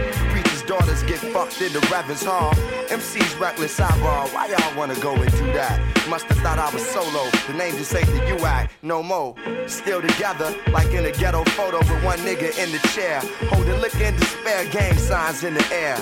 [0.68, 2.52] Daughters get fucked in the Reverend's Hall.
[2.90, 4.28] MC's reckless eyeball.
[4.30, 5.80] Why y'all wanna go and do that?
[6.10, 7.30] Must have thought I was solo.
[7.46, 8.70] The name just ain't the UAC.
[8.82, 9.36] No more.
[9.68, 13.22] Still together, like in a ghetto photo with one nigga in the chair.
[13.50, 15.98] Holding liquor and despair, gang signs in the air.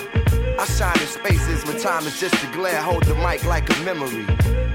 [0.57, 2.81] I shine in spaces when time is just a glare.
[2.81, 4.25] Hold the mic like a memory.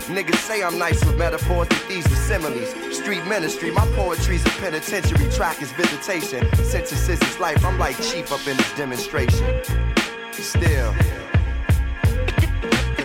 [0.09, 2.74] Niggas say I'm nice with metaphors, but these are similes.
[2.97, 5.30] Street ministry, my poetry's a penitentiary.
[5.30, 6.47] Track is visitation.
[6.57, 7.64] Synthesis is life.
[7.64, 9.47] I'm like chief up in this demonstration.
[10.33, 10.95] Still.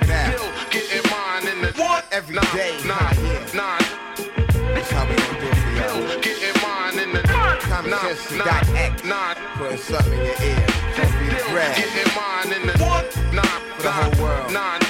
[0.04, 2.06] Still getting mine in the what?
[2.12, 2.78] Every day.
[2.86, 3.18] Nine,
[3.54, 3.86] nine.
[4.74, 5.56] That's how we gon' do it.
[5.76, 9.04] Still getting mine in the Common nine, sense nine, dot X.
[9.04, 9.36] nine.
[9.58, 10.66] Putting something in your ear.
[10.98, 11.76] Don't be Still brag.
[11.76, 13.18] getting mine in the what?
[13.34, 14.52] Nine, For the whole world.
[14.54, 14.82] Nine.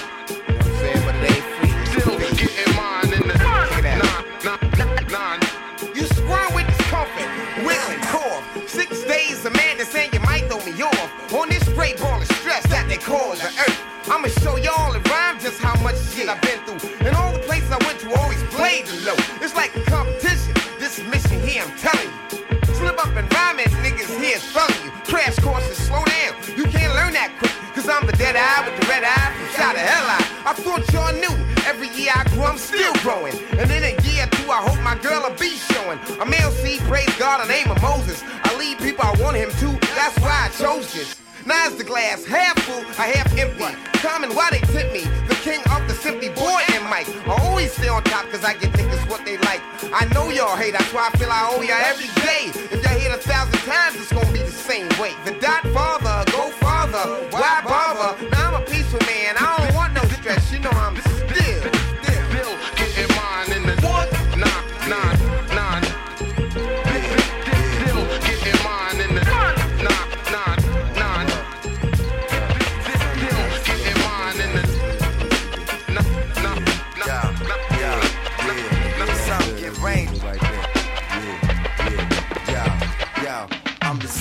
[14.07, 17.07] I'ma show y'all in rhyme just how much shit I've been through.
[17.07, 19.18] And all the places I went to always played the low.
[19.41, 20.53] It's like a competition.
[20.80, 22.74] This mission here, I'm telling you.
[22.76, 24.91] Slip up and rhyme niggas here telling you.
[25.07, 26.34] Crash courses, slow down.
[26.57, 27.51] You can't learn that quick.
[27.76, 30.26] Cause I'm the dead eye with the red eye from shot of hell eye.
[30.45, 31.36] I thought y'all knew.
[31.66, 33.36] Every year I grow, I'm still growing.
[33.57, 35.99] And in a year or two, I hope my girl will be showing.
[36.20, 38.24] I'm LC, praise God, the name of Moses.
[38.43, 39.68] I lead people I want him to.
[39.95, 41.22] That's why I chose this.
[41.44, 43.76] Is the glass half full, or half empty.
[44.00, 45.04] Common, why they tip me?
[45.28, 47.08] The king of the simply boy and Mike.
[47.28, 49.62] I always stay on top cause I get niggas what they like.
[49.91, 52.52] I know y'all hate, that's why I feel I owe y'all every day.
[52.72, 55.12] If y'all hit a thousand times, it's gonna be the same way.
[55.26, 58.30] The dot father, go farther, why bother?
[58.30, 59.62] Now I'm a peaceful man, I don't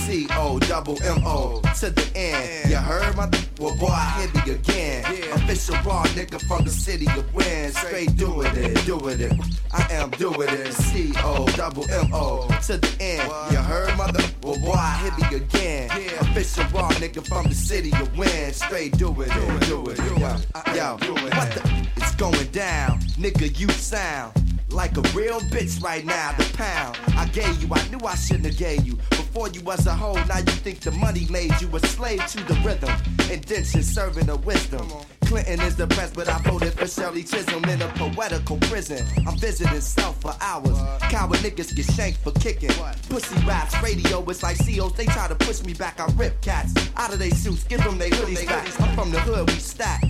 [0.06, 2.68] C O double M O to the end.
[2.68, 3.30] You heard my
[3.60, 5.04] well, boy, I hit me again.
[5.32, 7.72] Official raw nigga from the city of wind.
[7.74, 9.32] Straight doing it, doing it.
[9.72, 10.72] I am doing it.
[10.72, 13.30] C O double M O to the end.
[13.52, 14.24] You heard my mother?
[14.42, 15.88] Well, boy, I hit me again.
[16.20, 18.54] Official raw nigga from the city of wind.
[18.56, 19.98] Straight doing it, doing it.
[19.98, 21.88] Yo, yo, what the?
[21.96, 23.56] It's going down, nigga.
[23.56, 24.32] You sound
[24.72, 26.32] like a real bitch right now.
[26.32, 28.96] The pound I gave you, I knew I shouldn't have gave you.
[29.10, 32.38] Before you was a hoe, now you think the money made you a slave to
[32.44, 32.90] the rhythm.
[33.30, 34.86] Indention serving a wisdom.
[35.32, 39.06] Clinton is the best, but I voted for Shirley Chisholm in a poetical prison.
[39.26, 40.78] I'm visiting South for hours.
[41.10, 42.70] Coward niggas get shanked for kicking.
[43.08, 44.92] Pussy raps, radio, it's like COs.
[44.92, 46.00] They try to push me back.
[46.00, 48.80] I rip cats out of they suits, give them they hoodies back.
[48.80, 50.02] I'm from the hood, we stack.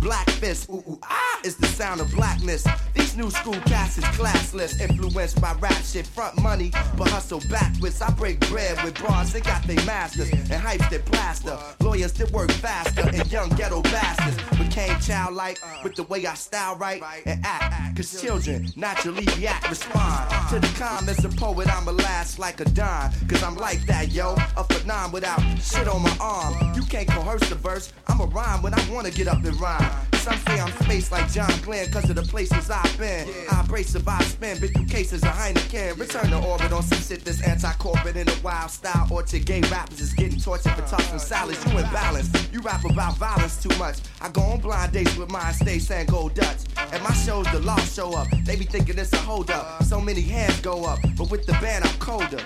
[0.00, 2.66] Black fist, ooh, ooh, ah, is the sound of blackness.
[2.92, 8.02] These new school cats is classless, influenced by rap shit, front money, but hustle backwards.
[8.02, 11.58] I break bread with bras, they got they masters, and hypes that plaster.
[11.80, 16.76] Lawyers that work faster, and young ghetto bastards became childlike with the way I style
[16.76, 17.96] right and act.
[17.96, 21.68] Cause children naturally react, respond to the calm as a poet.
[21.68, 24.34] I'm a last like a dime, cause I'm like that, yo.
[24.56, 26.74] A phenom without shit on my arm.
[26.74, 30.15] You can't coerce the verse, I'm a rhyme when I wanna get up and rhyme.
[30.26, 33.28] Some say I'm spaced like John Glenn cause of the places I've been.
[33.48, 36.00] I embrace survive, spin, been through cases of Heineken.
[36.00, 39.06] Return to orbit on some shit that's anti-corporate in a wild style.
[39.08, 41.64] Or to gay rappers is getting tortured for tossing uh, salads.
[41.66, 42.28] You imbalance.
[42.52, 43.98] You rap about violence too much.
[44.20, 46.58] I go on blind dates with mine, stay saying go Dutch.
[46.76, 48.26] At my shows, the law show up.
[48.42, 49.84] They be thinking it's a hold up.
[49.84, 52.42] So many hands go up, but with the band I'm colder.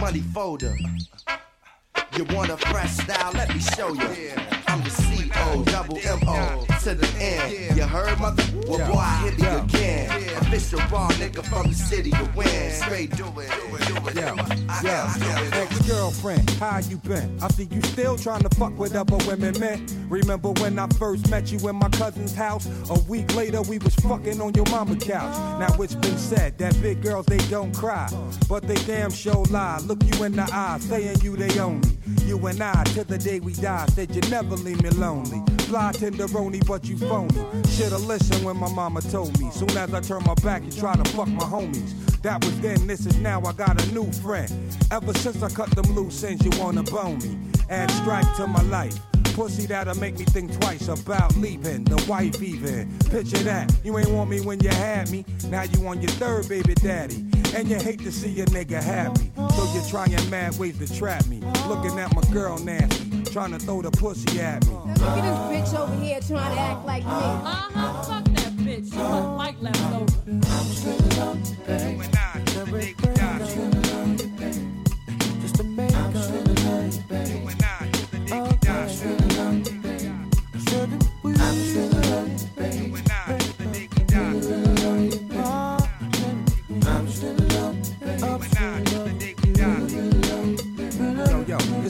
[0.00, 0.76] Money folder.
[2.16, 3.32] You want a fresh style?
[3.34, 4.32] Let me show you.
[4.66, 7.76] I'm the C-O, double M-O, to the end.
[7.76, 8.44] You heard, mother?
[8.68, 10.10] Well, boy, I hit me again.
[10.38, 12.70] Official raw nigga from the city to win.
[12.70, 14.14] Straight do it, do it, do it.
[14.14, 15.50] Yeah, yeah.
[15.54, 17.38] Ex-girlfriend, how you been?
[17.42, 19.86] I see you still trying to fuck with other women, man.
[20.08, 22.68] Remember when I first met you in my cousin's house?
[22.90, 25.36] A week later, we was fucking on your mama couch.
[25.58, 28.08] Now it's been said that big girls they don't cry,
[28.48, 29.78] but they damn sure lie.
[29.84, 31.89] Look you in the eye, saying you they own me.
[32.26, 35.42] You and I, till the day we die, said you never leave me lonely.
[35.64, 37.34] Fly tenderoni, but you phony.
[37.68, 39.50] Shoulda listened when my mama told me.
[39.50, 41.92] Soon as I turn my back, you try to fuck my homies.
[42.22, 43.42] That was then, this is now.
[43.42, 44.50] I got a new friend.
[44.90, 47.38] Ever since I cut them loose ends, you wanna bone me.
[47.68, 48.98] Add strike to my life.
[49.40, 52.86] Pussy that'll make me think twice about leaving the wife even.
[53.08, 55.24] Picture that, you ain't want me when you had me.
[55.46, 57.24] Now you on your third baby daddy.
[57.56, 59.32] And you hate to see a nigga happy.
[59.54, 61.40] So you're trying mad ways to trap me.
[61.68, 64.74] Looking at my girl nasty, trying to throw the pussy at me.
[64.74, 67.10] Look at this bitch over here trying to act like me.
[67.10, 68.92] Uh-huh, fuck that bitch.
[68.92, 70.10] She must like leftover.
[81.50, 81.99] Yo, yo,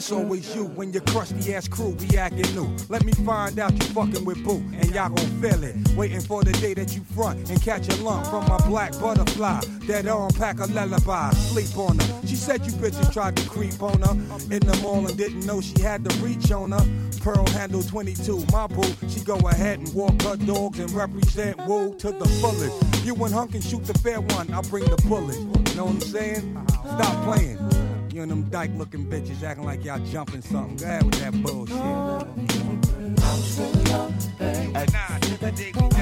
[0.01, 2.75] it's always you when your crusty ass crew be acting new.
[2.89, 5.75] Let me find out you fucking with Boo, and y'all gon' feel it.
[5.95, 9.61] Waiting for the day that you front and catch a lump from my black butterfly.
[9.85, 12.27] That arm pack a lullaby, sleep on her.
[12.27, 14.13] She said you bitches tried to creep on her
[14.51, 16.85] in the mall and didn't know she had the reach on her.
[17.19, 18.81] Pearl handle 22, my boo.
[19.07, 23.05] She go ahead and walk her dogs and represent Woo to the fullest.
[23.05, 25.37] You and Hunk can shoot the fair one, I'll bring the bullet.
[25.37, 26.67] You know what I'm saying?
[26.97, 27.90] Stop playing.
[28.13, 30.75] You and them dyke looking bitches acting like y'all jumping something.
[30.75, 31.77] Go ahead with that bullshit.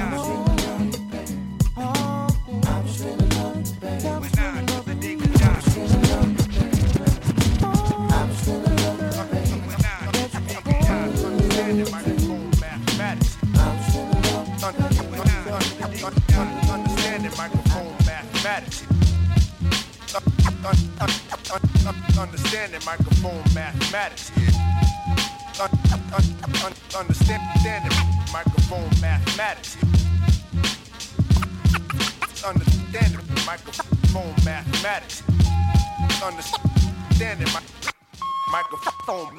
[0.00, 0.39] Understanding
[21.86, 24.30] Understanding microphone mathematics.
[26.94, 27.98] Understanding
[28.32, 29.76] microphone mathematics.
[32.44, 35.22] Understanding microphone mathematics.
[36.22, 37.90] Understanding mi-
[38.52, 39.38] microphone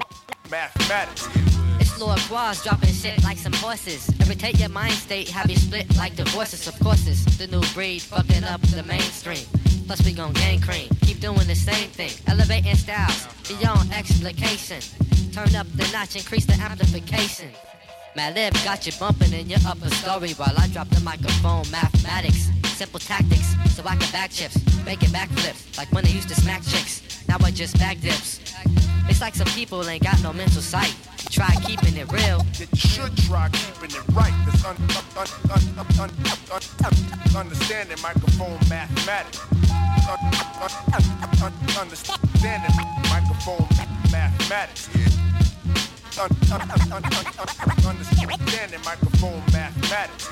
[0.49, 1.29] mathematics.
[1.79, 4.09] It's Lord Quas dropping shit like some horses.
[4.19, 6.67] Irritate your mind state, have you split like divorces.
[6.67, 9.45] Of course, it's the new breed fucking up the mainstream.
[9.91, 10.87] Plus, we gon' gang cream.
[11.01, 12.11] Keep doing the same thing.
[12.25, 14.79] Elevating styles beyond explication.
[15.33, 17.49] Turn up the notch, increase the amplification.
[18.15, 21.69] Madlib got you bumping in your upper story while I drop the microphone.
[21.71, 26.35] Mathematics, simple tactics, so I can back chips, making backflips like when they used to
[26.35, 27.27] smack chicks.
[27.27, 28.39] Now I just back dips.
[29.11, 30.95] It's like some people ain't got no mental sight.
[31.29, 32.45] Try keeping it real.
[32.57, 34.31] you should try keeping it right.
[34.45, 34.77] That's un-
[35.19, 36.11] un- un- un- un-
[36.55, 39.37] un- un- understanding microphone mathematics.
[40.07, 40.31] Un-
[40.63, 42.73] un- un- un- Understanding
[43.11, 43.67] microphone
[44.11, 44.87] mathematics.
[46.17, 50.29] Un- un- un- un- un- Understanding microphone mathematics.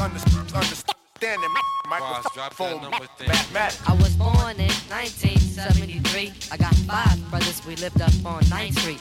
[0.00, 0.97] Under- Understanding
[1.88, 2.80] microphone
[3.26, 3.88] mathematics.
[3.88, 6.32] I was born in 1973.
[6.52, 9.00] I got five brothers, we lived up on 9th Street.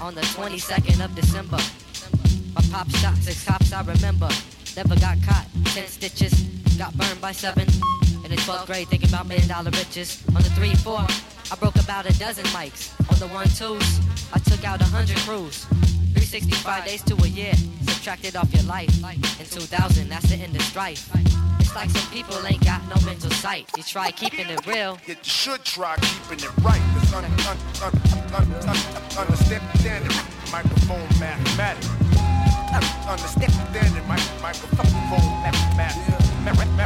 [0.00, 1.58] On the 22nd of December,
[2.54, 4.28] my pop shot six cops I remember.
[4.76, 6.32] Never got caught, 10 stitches,
[6.78, 7.66] got burned by seven.
[8.24, 10.22] In the 12th grade, thinking about million dollar riches.
[10.28, 12.92] On the 3 4, I broke about a dozen mics.
[13.12, 15.66] On the 1 2s, I took out a 100 crews.
[16.28, 17.54] 365 days to a year,
[17.88, 18.92] subtracted off your life.
[19.40, 21.08] In 2000, that's the end of strife.
[21.58, 23.64] It's like some people ain't got no mental sight.
[23.78, 24.98] You try keeping it real.
[25.06, 26.82] You should try keeping it right.
[26.94, 27.96] That's un- un- un-
[28.36, 30.12] un- un- understanding
[30.52, 31.88] microphone mathematics.
[32.76, 35.96] Un- Understanding mi- microphone mathematics.
[36.44, 36.78] Ma- ma-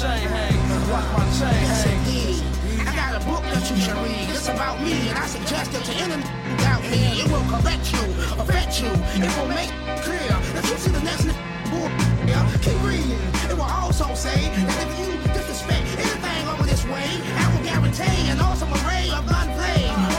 [0.00, 0.56] chain hang.
[0.90, 2.88] Watch my chain hang.
[2.88, 4.30] I got a book that you should read.
[4.30, 7.92] It's about me, and I suggest it to anyone who doubt me, it will correct
[7.92, 8.04] you,
[8.40, 8.90] affect you.
[9.20, 9.70] It will make
[10.00, 11.26] clear that you see the next
[11.70, 11.90] bull.
[12.24, 13.20] Yeah, keep reading.
[13.50, 18.30] It will also say that if you disrespect anything over this way, I will guarantee
[18.30, 20.09] an awesome array of gunplay.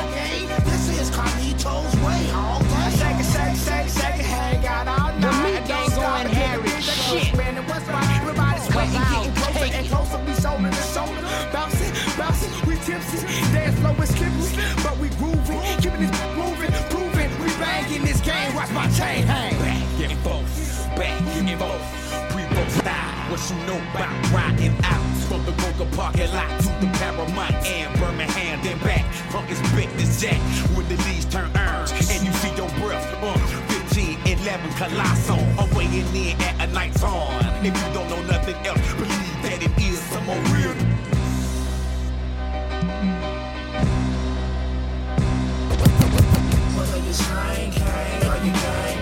[19.01, 19.53] Chain hang.
[19.57, 21.85] Back and forth, back and forth.
[22.35, 23.09] We both style.
[23.31, 27.89] What you know about rocking out from the Boca parking lot to the Paramount and
[27.99, 29.05] Birmingham, then back.
[29.31, 30.41] Punk is big as Jack
[30.75, 33.07] when the leaves turn orange and you see your breath.
[33.23, 33.37] Uh,
[33.89, 35.37] 15, 11, Colosso.
[35.59, 37.41] I'm weighing in at a night's on.
[37.65, 40.80] If you don't know nothing else, believe that it is some more real.
[47.05, 49.00] You slang, gang, or you gang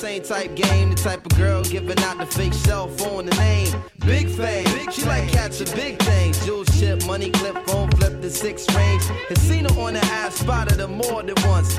[0.00, 3.68] same type game, the type of girl giving out the fake cell phone, the name.
[4.06, 6.42] Big fame, she like catching big things.
[6.46, 9.02] Jewel ship, money clip, phone flip, the six range.
[9.02, 9.34] Her
[9.78, 11.78] on the ass, spotted her more than once.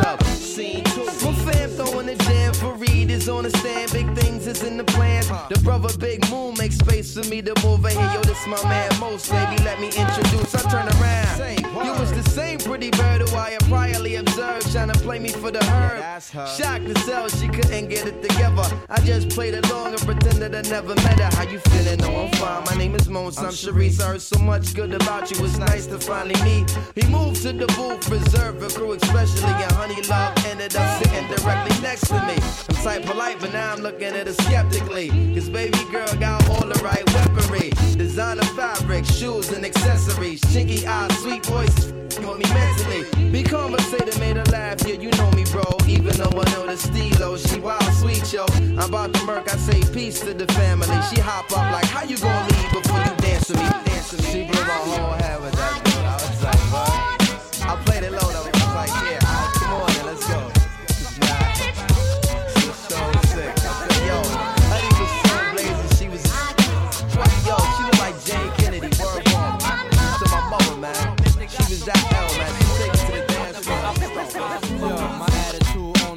[0.00, 0.22] up.
[0.24, 1.04] Scene two.
[1.04, 3.92] My fam throwing the jam for Reed is on the stand.
[3.92, 5.28] Big things is in the plans.
[5.28, 8.10] The brother Big Moon makes space for me to move in here.
[8.14, 9.62] Yo, this my man Mos, baby.
[9.62, 10.54] Let me introduce.
[10.54, 11.84] I turn around.
[11.84, 15.28] You was the same pretty bird who I had priorly observed, trying to play me
[15.28, 16.22] for the herb.
[16.22, 18.64] Shocked to sell, she couldn't get it together.
[18.88, 21.30] I just played along and pretended I never met her.
[21.36, 21.98] How you feeling?
[21.98, 22.64] No, I'm fine.
[22.64, 23.38] My name is Mos.
[23.38, 24.00] I'm Sharice.
[24.00, 25.44] I heard so much good about you.
[25.44, 26.70] It's nice to finally meet.
[26.94, 31.28] He moved to the booth, reserved for crew, especially and Honey Love ended up sitting
[31.28, 32.36] directly next to me.
[32.70, 35.10] I'm type polite, but now I'm looking at her skeptically.
[35.34, 37.68] Cause baby girl got all the right weaponry.
[37.94, 40.40] Designer fabric, shoes and accessories.
[40.40, 43.30] Chinky eyes, sweet voice, with me mentally.
[43.30, 44.78] Be conversated, made her laugh.
[44.86, 45.64] Yeah, you know me, bro.
[45.86, 48.46] Even though I know the stilo, oh, she wild sweet, yo.
[48.80, 50.96] I'm about to murk, I say peace to the family.
[51.12, 53.68] She hop up like, how you gonna leave before you dance with me?
[53.84, 54.32] Dance with me.
[54.32, 55.83] She blew my whole head with that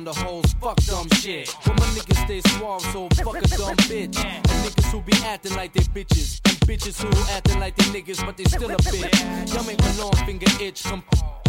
[0.08, 1.54] the whole fuck dumb shit.
[1.66, 4.16] But my niggas stay suave, so fuck a dumb bitch.
[4.24, 6.40] And niggas who be acting like they bitches.
[6.48, 9.54] And bitches who acting like they niggas, but they still a bitch.
[9.54, 11.04] Y'all make my long finger itch, come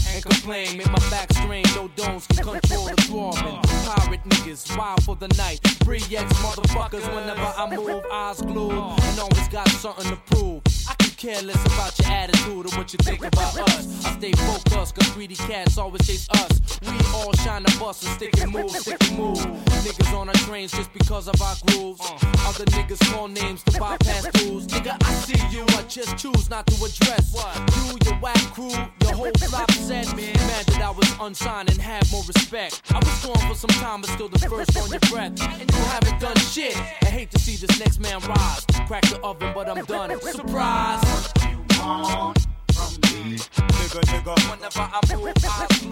[0.08, 0.76] and complain.
[0.76, 3.62] Make my back strain, no domes can control the throbbing.
[3.86, 5.60] Pirate niggas, wild for the night.
[5.84, 8.72] Free X motherfuckers whenever I move, eyes glued.
[8.72, 10.62] And always got something to prove.
[10.88, 14.04] I can care less about your attitude or what you think about us.
[14.06, 16.60] I stay focused, cause greedy cats always chase us.
[16.82, 19.38] We all shine the bus and stick and move, stick and move.
[19.38, 22.00] Niggas on our trains just because of our grooves.
[22.46, 24.66] Other niggas call names to bypass rules.
[24.68, 27.34] Nigga, I see you, I just choose not to address.
[27.34, 28.70] You, your whack crew,
[29.02, 30.06] your whole flop set.
[30.14, 32.82] Mad that I was unsigned and had more respect.
[32.90, 35.40] I was gone for some time, but still the first on your breath.
[35.60, 36.76] And you haven't done shit.
[36.76, 38.64] I hate to see this next man rise.
[38.86, 40.20] Crack the oven, but I'm done.
[40.20, 41.07] Surprise!
[43.78, 44.34] Nigga, nigga.
[44.50, 45.28] Whenever I move.
[45.28, 45.82] I pop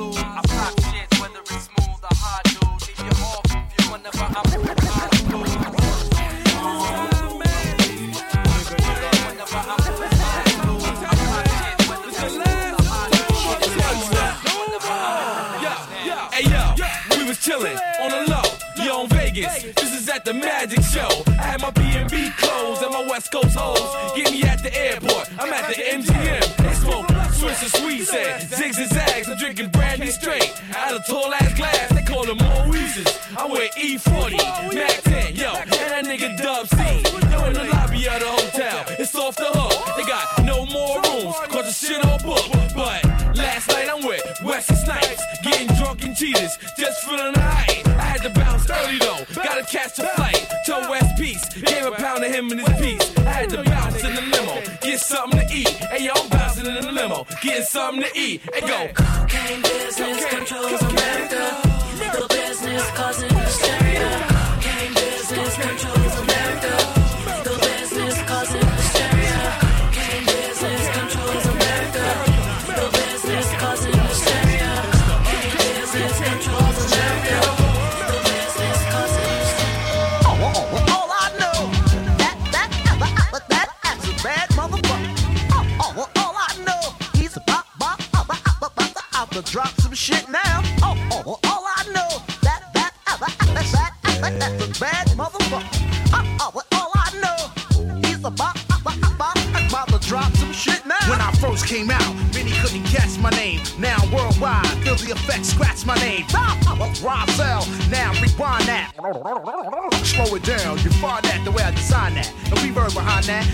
[57.42, 58.42] getting something to eat.
[58.54, 58.88] And go.
[58.94, 61.65] Cocaine business controls America.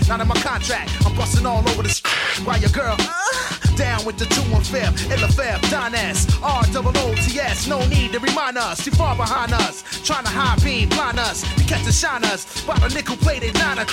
[0.07, 0.91] Not in my contract.
[1.05, 1.93] I'm busting all over the
[2.43, 6.27] while your girl uh, down with the two and fifth, in the fifth, Don S,
[6.41, 7.67] R double O T S.
[7.67, 9.83] No need to remind us, too far behind us.
[10.03, 12.63] Trying to high beam, blind us, we catch and shine us.
[12.65, 13.85] By the nickel plated niner.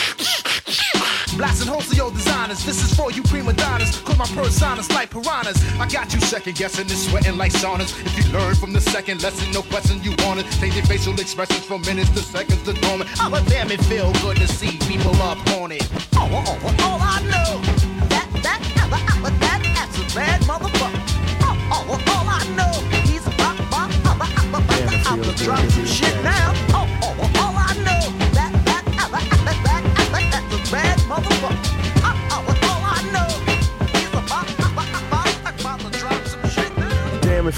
[1.37, 2.10] Blasting wholesale
[2.51, 4.03] designers, this is for you prima donnas.
[4.05, 5.63] Cause my personas like piranhas.
[5.79, 7.95] I got you second guessing and sweating like saunas.
[8.05, 10.47] If you learn from the second lesson, no question you want it.
[10.61, 13.11] Take your facial expressions from minutes to seconds to moment.
[13.21, 15.87] Oh, damn, it feel good to see people up on it.
[16.15, 17.00] Oh, oh, oh, all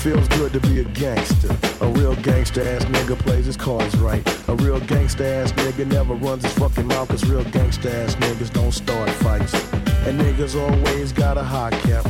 [0.03, 1.57] feels good to be a gangster.
[1.81, 4.27] A real gangster ass nigga plays his cards right.
[4.49, 8.53] A real gangster ass nigga never runs his fucking mouth, cause real gangster ass niggas
[8.53, 9.55] don't start fights.
[10.05, 12.05] And niggas always got a high cap.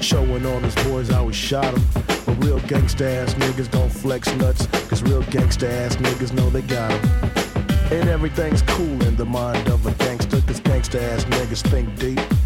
[0.00, 1.84] Showing all his boys how he shot him.
[2.26, 4.66] But real gangsta ass niggas don't flex nuts.
[4.88, 7.30] Cause real gangsta ass niggas know they got him.
[7.92, 10.40] And everything's cool in the mind of a gangster.
[10.40, 12.39] Cause gangsta ass niggas think deep.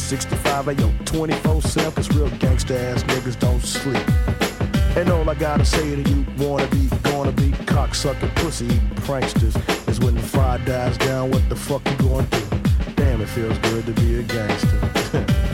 [0.00, 1.92] Up 365, ayo, 24 7.
[1.92, 4.02] Cause real gangsta ass niggas don't sleep.
[4.96, 8.66] And all I gotta say to you, wanna be, gonna be, cocksucking pussy
[9.06, 9.54] pranksters,
[9.88, 12.42] is when the fire dies down, what the fuck you gonna do?
[12.96, 15.46] Damn, it feels good to be a gangster.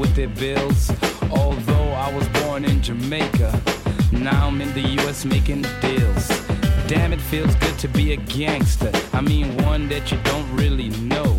[0.00, 0.90] with their bills.
[1.30, 3.60] Although I was born in Jamaica,
[4.10, 6.28] now I'm in the US making deals.
[6.88, 8.90] Damn, it feels good to be a gangster.
[9.12, 11.38] I mean, one that you don't really know.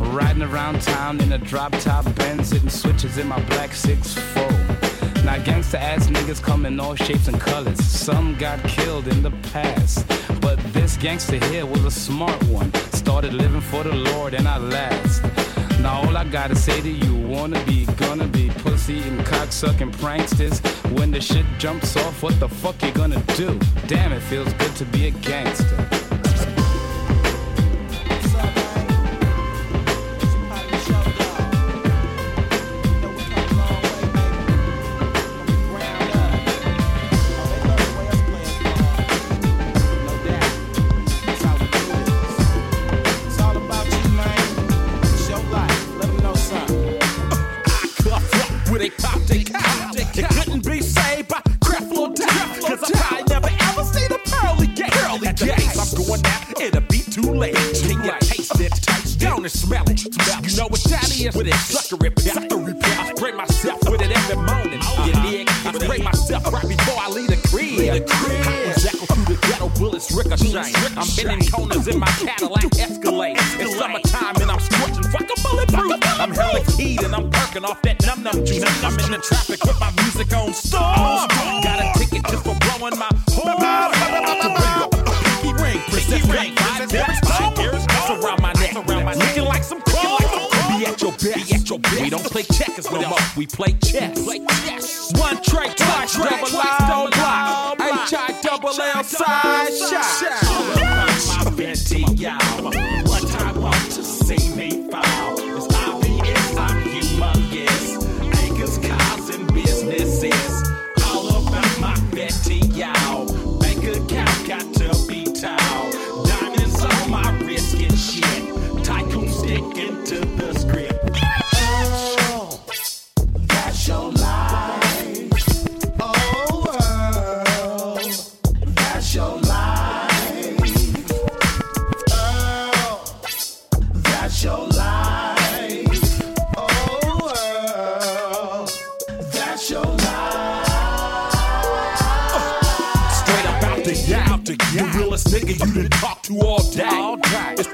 [0.00, 5.24] Riding around town in a drop top Benz, hitting switches in my black 6'4.
[5.24, 7.84] Now, gangster ass niggas come in all shapes and colors.
[7.84, 10.06] Some got killed in the past.
[10.40, 12.72] But this gangster here was a smart one.
[12.92, 15.37] Started living for the Lord and I last.
[15.80, 20.60] Now all I gotta say to you, wanna be, gonna be pussy and cocksucking pranksters.
[20.98, 23.58] When the shit jumps off, what the fuck you gonna do?
[23.86, 25.97] Damn, it feels good to be a gangster.
[61.38, 62.50] With it suckery pep.
[62.98, 64.80] I spray myself with it every morning.
[65.06, 65.48] You dig?
[65.48, 68.02] I spray myself right before I leave the crib.
[68.74, 70.74] As echo through the ghetto, bullets ricochet.
[70.98, 73.36] I'm bending corners in my Cadillac Escalade.
[73.38, 76.00] It's summertime and I'm scorching fucking bulletproof.
[76.18, 78.64] I'm hella keyed and I'm perking off that num num juice.
[78.82, 79.47] I'm in the traffic
[92.22, 94.24] don't play checkers no more, we play chess.
[94.24, 95.12] Play chess.
[95.18, 100.47] One tray, twice, double L block, H I double L side shot.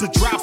[0.05, 0.42] It's the drought.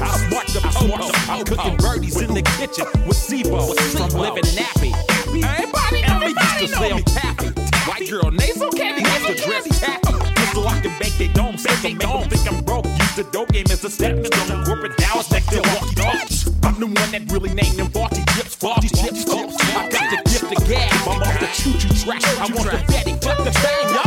[0.00, 1.32] I smart the popo.
[1.32, 3.76] I'm cooking birdies in the kitchen with SIBO.
[3.92, 4.96] From living nappy.
[5.44, 7.48] Everybody ever used to say I'm tappy.
[7.84, 10.12] White girl nasal candy used to dress tacky.
[10.36, 12.86] Just so I can bake they dome, say they don't think I'm broke.
[12.86, 14.64] Use the dope game as a stepping stone.
[14.64, 16.48] Corporate Dallas next to walkie talkies.
[16.62, 19.28] I'm the one that really named them faulty chips, faulty chips.
[19.28, 21.08] I got the gift of gab.
[21.08, 22.24] I'm off the choo choo track.
[22.40, 23.12] I want the Betty.
[23.20, 24.03] flip the fame.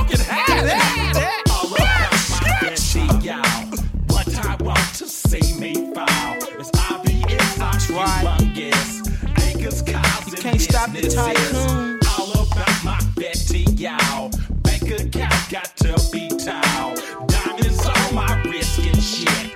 [11.15, 14.29] All about my Betty, y'all.
[14.61, 16.95] Bank account got to be tall.
[17.27, 19.55] Diamonds on my and shit.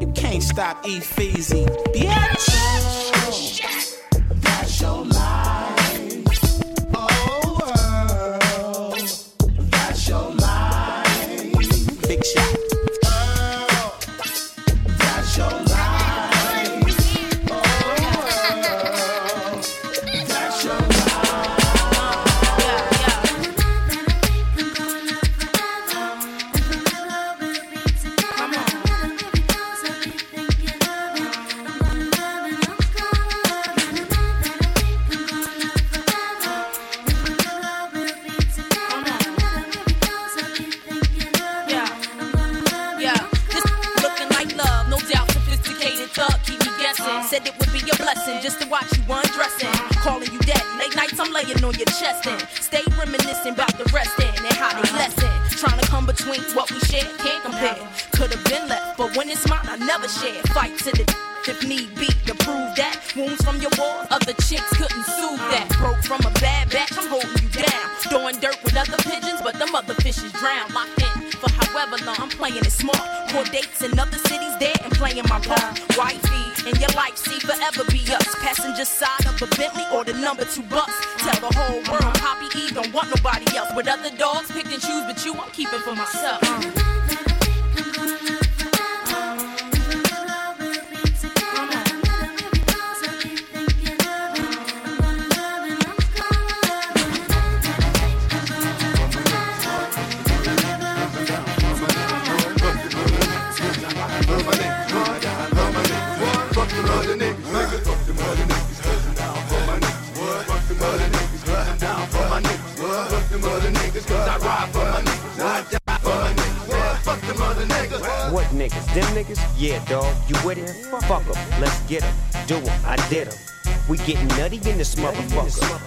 [0.00, 2.37] You can't stop Easy, bitch.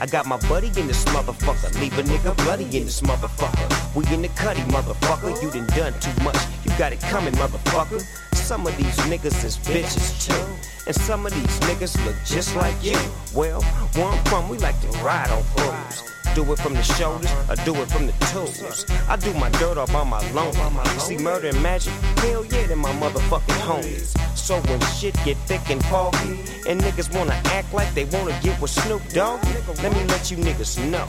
[0.01, 1.79] I got my buddy in this motherfucker.
[1.79, 3.95] Leave a nigga bloody in this motherfucker.
[3.95, 5.39] We in the cutty, motherfucker.
[5.43, 6.37] You done done too much.
[6.65, 8.01] You got it coming, motherfucker.
[8.35, 10.87] Some of these niggas is bitches too.
[10.87, 12.97] And some of these niggas look just like you.
[13.35, 13.61] Well,
[13.93, 16.11] where I'm from, we like to ride on fools.
[16.33, 18.85] Do it from the shoulders, I do it from the toes.
[19.07, 20.51] I do my dirt all by my loan.
[20.97, 21.93] C-Murder and Magic?
[22.17, 24.20] Hell yeah, they my motherfucking homies.
[24.51, 26.31] So when shit get thick and foggy,
[26.67, 29.41] and niggas wanna act like they wanna get with Snoop Dogg,
[29.81, 31.05] let me let you niggas know.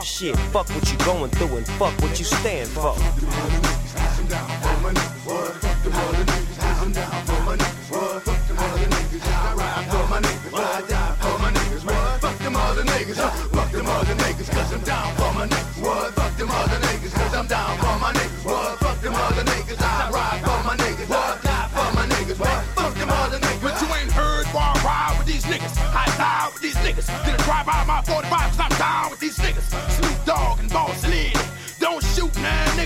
[0.00, 2.94] Shit, fuck what you going through and fuck what you stand for.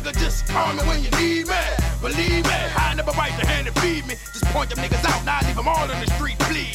[0.02, 0.18] Nigga.
[0.18, 1.62] Just call me when you need me.
[2.00, 4.14] Believe me, I never bite the hand and feed me.
[4.32, 6.74] Just point them niggas out, now I leave them all in the street bleeding.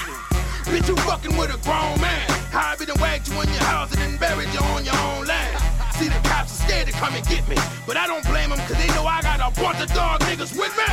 [0.67, 2.27] Bitch, you fucking with a grown man.
[2.53, 5.25] I be done wagged you in your house and then buried you on your own
[5.25, 5.55] land.
[5.95, 7.55] See, the cops are scared to come and get me.
[7.85, 10.57] But I don't blame them, cause they know I got a bunch of dog niggas
[10.57, 10.91] with me.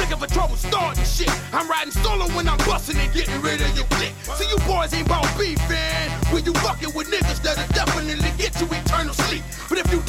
[0.00, 1.30] Looking for trouble starting shit.
[1.52, 4.14] I'm riding solo when I'm busting and getting rid of your clique.
[4.38, 6.08] See, you boys ain't about beefing.
[6.32, 9.42] When you fucking with niggas that'll definitely get you eternal sleep.
[9.68, 10.00] But if you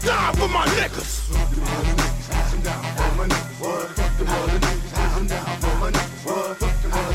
[0.00, 1.28] I'm down for my niggas.
[1.28, 2.48] Fuck them other niggas, huh?
[3.68, 4.58] Fuck them other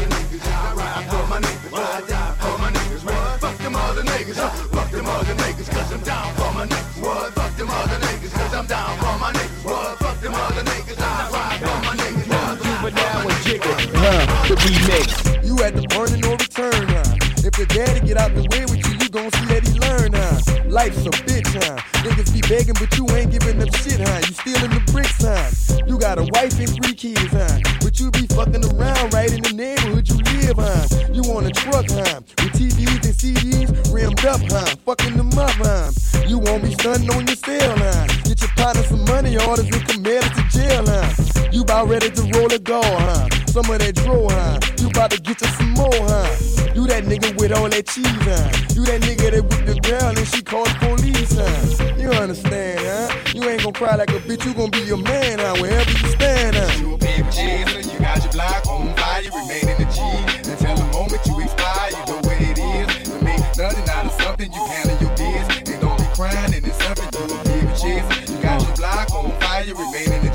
[0.05, 1.71] niggas, I ride for my niggas.
[2.07, 3.03] Die for my niggas.
[3.05, 3.41] What?
[3.41, 4.35] Fuck the mother niggas.
[4.35, 5.93] The mother niggas.
[5.93, 7.01] I'm down for my niggas.
[7.01, 7.33] What?
[7.33, 9.65] Fuck them other niggas, I'm down for my niggas.
[9.65, 9.97] What?
[9.97, 12.25] Fuck them other niggas, I ride for my niggas.
[12.61, 13.73] Juvenile and Jigga.
[13.95, 14.47] huh?
[14.47, 15.43] The remix.
[15.43, 17.15] You at the burning or return, huh?
[17.43, 20.13] If your daddy get out the way with you, you gon' see that he learn,
[20.13, 20.69] huh?
[20.69, 21.81] Life's a bitch, huh?
[22.05, 24.21] Niggas be begging, but you ain't giving them shit, huh?
[24.27, 25.49] You stealing the bricks, huh?
[25.87, 27.57] You got a wife and three kids, huh?
[27.81, 30.85] But you be fucking around right in the neighborhood you live, huh?
[31.11, 32.21] You want a truck, huh?
[32.45, 34.75] With TVs and CDs rimmed up, huh?
[34.85, 35.89] Fucking them up, huh?
[36.27, 38.05] You won't be stunting on your cell, huh?
[38.23, 41.34] Get your partner some money orders and committed to jail, huh?
[41.55, 43.29] You about ready to roll a goal, huh?
[43.47, 44.59] Some of that draw, huh?
[44.77, 46.27] You about to get you some more, huh?
[46.75, 48.51] You that nigga with all that cheese, huh?
[48.75, 51.95] You that nigga that with the girl and she called police, huh?
[51.95, 53.07] You understand, huh?
[53.33, 55.55] You ain't gonna cry like a bitch, you gonna be your man, huh?
[55.63, 56.75] Wherever you stand, huh?
[56.75, 60.03] You a baby chaser, you got your block on fire, you remain in the G.
[60.51, 62.87] Until the moment you expire, you know what it is.
[63.07, 65.71] To make nothing out of something, you handle your biz.
[65.71, 68.27] And don't be crying, and it's something you a baby chaser.
[68.27, 70.34] You got your block on fire, you remain in the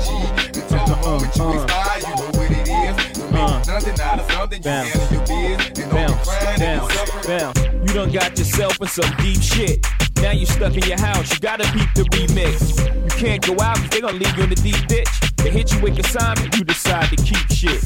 [1.21, 3.17] Until the moment you you know what it is.
[3.17, 5.67] To make nothing out of something, you handle your biz.
[5.67, 7.37] And don't be crying, and Down, it's something.
[7.37, 7.87] down.
[7.87, 9.85] You done got yourself in some deep shit.
[10.21, 12.77] Now you stuck in your house, you gotta peep the remix.
[13.03, 15.09] You can't go out, cause they gonna leave you in the deep ditch.
[15.37, 17.81] They hit you with consignment, you decide to keep shit.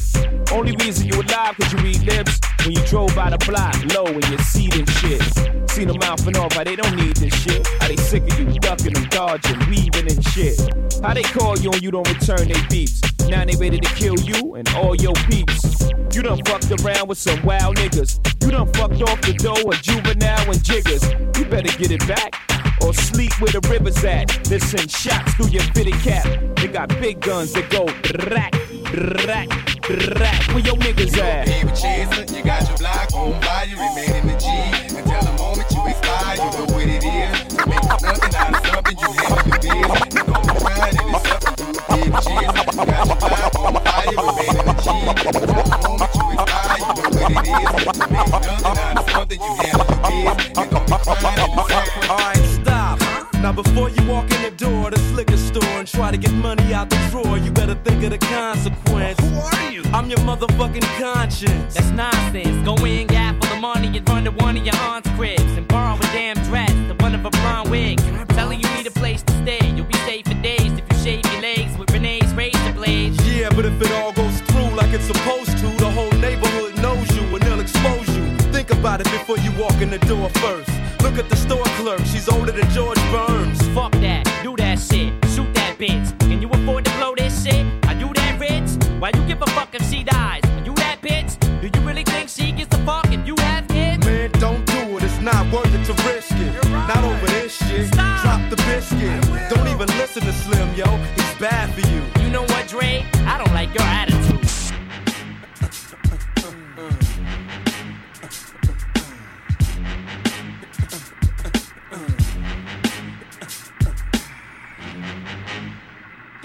[0.52, 4.06] Only reason you alive cause you read lips when you drove by the block low
[4.06, 5.22] in your seat and shit.
[5.70, 7.66] See them mouthing off, how they don't need this shit.
[7.80, 10.60] How they sick of you ducking and dodging, weaving and shit.
[11.02, 13.15] How they call you and you don't return they beeps.
[13.28, 15.90] Now they ready to kill you and all your peeps.
[16.14, 18.20] You done fucked around with some wild niggas.
[18.42, 21.04] You done fucked off the dough of juvenile and Jigga's.
[21.38, 22.34] You better get it back
[22.82, 24.48] or sleep where the river's at.
[24.48, 26.24] Listen, shots through your fitted cap.
[26.56, 27.86] They got big guns that go
[28.30, 28.54] rack,
[29.26, 29.48] rack,
[30.18, 30.40] rack.
[30.54, 31.48] Where your niggas at?
[32.30, 34.46] You got your block on fire, you remain in the G.
[34.96, 37.54] Until the moment you expire, you know what it is.
[37.54, 40.06] To make nothing out of something, you handle your biz.
[40.12, 40.54] And don't be crying, and it's something you a baby chaser.
[40.54, 40.54] You got your block on fire, you remain in the G.
[40.54, 40.54] Until the moment you expire, you know what it is.
[40.54, 40.55] To make nothing out of something, you handle your biz.
[53.46, 56.74] Now before you walk in the door this liquor store and try to get money
[56.74, 59.20] out the drawer, you better think of the consequence.
[59.20, 59.82] Who are you?
[59.92, 61.74] I'm your motherfucking conscience.
[61.74, 62.64] That's nonsense.
[62.64, 65.68] Go in, gap for the money, and run to one of your aunt's cribs and
[65.68, 68.00] borrow a damn dress, the one of a blonde wig.
[75.06, 78.26] Supposed to, the whole neighborhood knows you and they'll expose you.
[78.50, 80.70] Think about it before you walk in the door first.
[81.00, 83.60] Look at the store clerk, she's older than George Burns.
[83.68, 86.18] Fuck that, do that shit, shoot that bitch.
[86.20, 87.64] Can you afford to blow this shit?
[87.86, 88.70] Are you that rich?
[89.00, 90.42] Why you give a fuck if she dies?
[90.44, 91.38] Are you that bitch?
[91.60, 94.04] Do you really think she gets a fuck if you have kids?
[94.04, 96.68] Man, don't do it, it's not worth it to risk it.
[96.70, 97.86] Not over this shit.
[97.94, 98.22] Stop.
[98.22, 99.22] Drop the biscuit.
[99.50, 100.86] Don't even listen to Slim, yo.
[101.14, 102.02] He's bad for you.
[102.24, 103.06] You know what, Dre?
[103.32, 104.15] I don't like your attitude.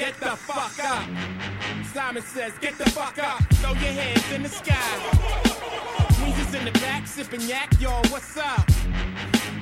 [0.01, 1.07] Get the fuck up.
[1.93, 3.39] Simon says, get the fuck up.
[3.57, 4.73] Throw your hands in the sky.
[6.23, 8.67] Weezer's in the back, sipping yak, y'all, what's up?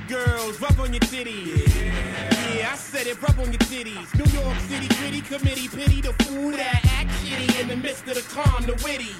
[0.08, 1.68] Girls, rub on your titties.
[2.56, 2.70] Yeah.
[2.72, 4.14] I said it, rub on your titties.
[4.16, 8.14] New York City gritty committee, pity the fool that act shitty in the midst of
[8.14, 9.12] the calm, the witty.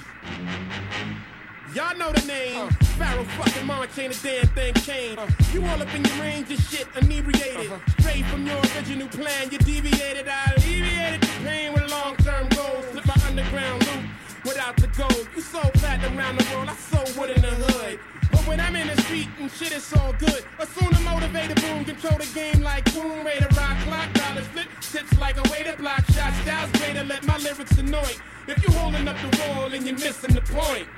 [1.73, 2.69] Y'all know the name.
[2.99, 5.55] Pharoahe fucking Monch ain't a damn thing changed.
[5.55, 7.71] You all up in your range of shit, inebriated.
[7.71, 7.93] Uh-huh.
[8.01, 10.27] Straight from your original plan, you deviated.
[10.27, 12.85] I alleviated the pain with long term goals.
[12.91, 14.03] Slip my underground loop
[14.45, 15.29] without the gold.
[15.37, 18.01] You so platinum around the world, I so wood in the hood.
[18.33, 20.43] But when I'm in the street and shit, it's all good.
[20.59, 24.67] Assume the motivator boom, control the game like boom, way to rock, clock, dollars flip,
[24.81, 26.37] tips like a way to block shots.
[26.39, 28.13] Styles greater, let my lyrics annoy.
[28.49, 30.89] If you holding up the wall and you're missing the point.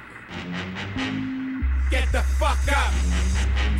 [1.90, 2.92] Get the fuck up.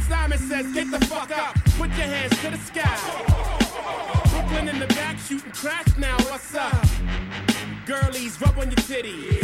[0.09, 1.55] Simon says, get the fuck up.
[1.79, 2.99] Put your hands to the sky.
[4.31, 6.17] Brooklyn in the back shooting crash now.
[6.29, 6.73] What's up?
[7.87, 9.41] Girlies, rub on your titties.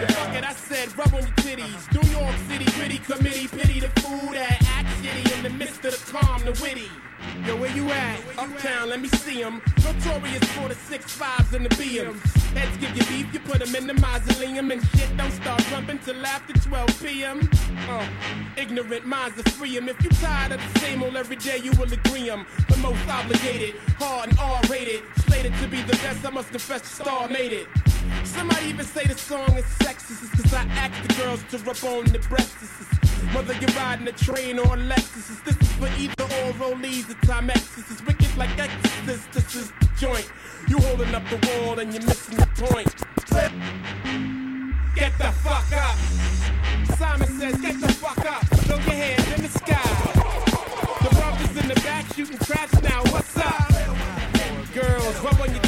[0.00, 1.92] The fuck it, I said, rub on your titties.
[1.92, 5.92] New York City gritty committee, pity the fool that act shitty in the midst of
[5.92, 6.88] the calm, the witty.
[7.46, 8.20] Yo, where you at?
[8.38, 9.60] Uptown, let me see see 'em.
[9.82, 12.20] Notorious for the six fives and the BMs.
[12.56, 14.70] Heads give you beef, you put 'em in the mausoleum.
[14.70, 17.38] And shit don't start rumping till after 12 p.m.
[17.88, 18.06] Uh,
[18.56, 19.88] ignorant minds are free 'em.
[19.88, 22.46] If you tired of the same old every day, you will agree 'em.
[22.68, 25.02] The most obligated, hard and R-rated.
[25.26, 27.66] Slated to be the best, I must confess the star made it.
[28.24, 31.82] Somebody even say the song is sexist, it's cause I ask the girls to rub
[31.84, 33.03] on the breasts.
[33.32, 37.14] Whether you're riding a train or a Lexus, this is for either or rollies or
[37.26, 37.76] Timex.
[37.76, 40.30] This is wicked like Exorcist, this is the joint.
[40.68, 42.94] You holding up the wall and you're missing the point.
[43.30, 43.52] Get
[44.94, 45.96] get the fuck up.
[46.96, 48.46] Simon says, get the fuck up.
[48.66, 49.80] Throw your hands in the sky.
[51.02, 53.02] The brothers in the back shooting traps now.
[53.12, 53.68] What's up?
[54.72, 55.63] Girls, rub on your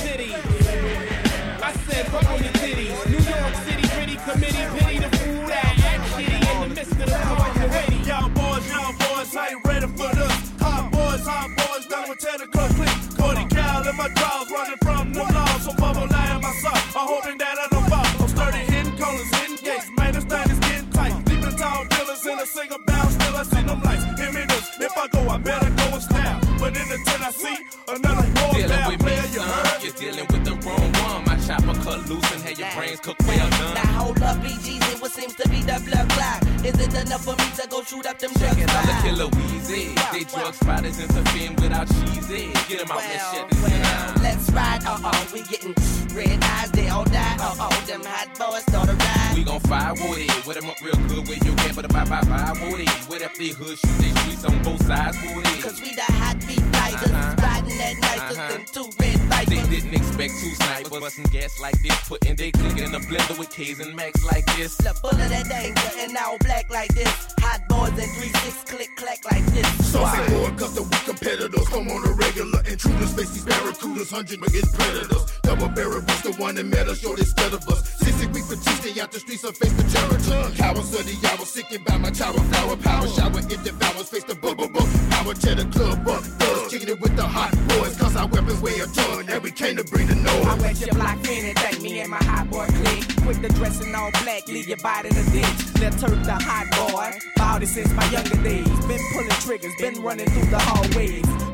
[36.67, 38.57] Is it enough for me to go shoot up them drugs?
[38.57, 39.95] Another killer wheezy.
[40.11, 42.51] They drug spotters interfering without cheesy.
[42.67, 43.49] Get them out that shit.
[43.51, 45.75] This is Let's ride, uh oh, we getting
[46.13, 49.33] red eyes, they all die, uh oh, them hot boys start to ride.
[49.37, 50.45] We gon' fire with it.
[50.45, 53.09] With them up real good with your can, but a bye bye bye with it.
[53.09, 55.63] With up the hood, shoot they streets on both sides with it.
[55.63, 57.11] Cause we the hot beat fighters,
[57.43, 58.49] riding that night, Uh-huh.
[58.49, 59.17] them two red
[59.47, 63.39] They didn't expect two snipers busting gas like this, putting they click in a blender
[63.39, 64.81] with K's and Max like this.
[64.83, 67.09] Look, full of that danger and all black like this.
[67.41, 69.67] Hot boys and three six click clack like this.
[69.87, 72.61] Saucy boy, cause the weak competitors come on a regular.
[72.67, 75.25] Intruders face these barracudas, hundred against predators.
[75.43, 77.81] Double barrel was the one that met us, short instead of us.
[78.01, 80.51] Six week for stay out the streets and face the terror.
[80.57, 83.39] Cowards of the hour, sickened by my tower flower power shower.
[83.39, 84.89] If devours face the bubble book,
[85.27, 86.23] power to the club up.
[86.23, 89.51] Thugs kicking it with the hot boys, cause our weapons weigh a ton, and we
[89.51, 90.47] came to bring the noise.
[90.47, 93.17] I wet your block anything, me and my hot boy click.
[93.23, 95.81] Quick the dressing all black, leave your body in the ditch.
[95.81, 97.19] Let's turn the hot boy.
[97.37, 98.69] Bought it since my younger days.
[98.87, 101.46] Been pulling triggers, been running through the hallways.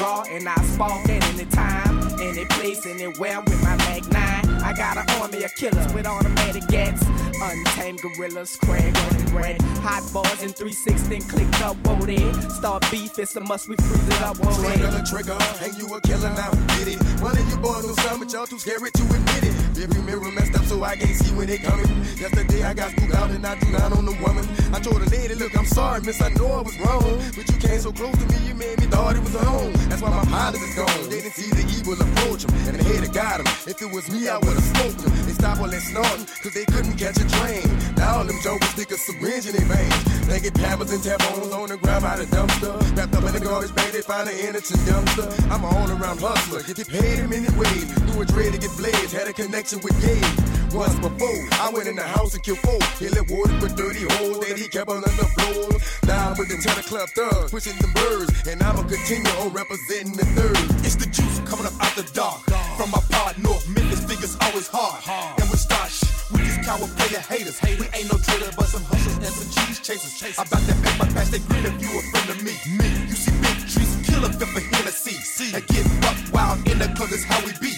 [0.00, 4.62] Raw and I spark at any time, any place, anywhere with my Mac 9.
[4.62, 7.04] I got an army of killers with automatic gats.
[7.42, 9.62] Untamed gorillas, Craig and red.
[9.82, 12.32] Hot boys in 316 clicked up over there.
[12.50, 15.04] Start beef, it's a must, we freeze it up Trigger, there.
[15.04, 16.50] trigger, and you a killer now.
[16.78, 16.98] Get it?
[17.22, 19.69] One of you boys know something, but y'all too scared to admit it.
[19.80, 21.88] Every mirror messed up, so I can't see when they coming.
[22.20, 24.44] Yesterday I got spooked out and I drew down on the woman.
[24.74, 27.16] I told the lady, look, I'm sorry, miss, I know I was wrong.
[27.34, 29.72] But you came so close to me, you made me thought it was a home.
[29.88, 31.08] That's why my pilot is gone.
[31.08, 33.48] They didn't see the evil approach him, and the hater got him.
[33.64, 35.12] If it was me, I would've smoked him.
[35.24, 37.64] They stopped all that snorting, cause they couldn't catch a train.
[37.96, 40.28] Now all them jokers stick a syringe in their veins.
[40.28, 42.76] They get pampers and tampons on the ground by the dumpster.
[42.96, 45.24] Wrapped up in a garbage bag, they find an innocent youngster.
[45.48, 47.88] I'm an all-around hustler, get paid in many ways.
[48.12, 50.74] Do a trade to get blades, had a connection with Gabe.
[50.74, 52.78] Once before, I went in the house and killed four.
[52.98, 55.70] He let water with dirty holes that he kept on the floor.
[56.10, 60.18] Now I'm with the Tenor Club thugs, pushing the birds, and I'ma continue on representing
[60.18, 60.58] the third.
[60.82, 62.42] It's the juice coming up out the dark.
[62.74, 64.98] From my part north, Memphis figures always hard.
[65.38, 66.10] And we start shit.
[66.34, 67.58] We just coward player haters.
[67.58, 70.34] Hey, we ain't no traitor, but some hustlers and some cheese chasers.
[70.34, 72.58] About that paper past, they grin if you a friend of me.
[72.74, 75.14] Me, you see big trees, kill a for Hennessy.
[75.54, 77.70] And get buck wild in the club, that's how we be.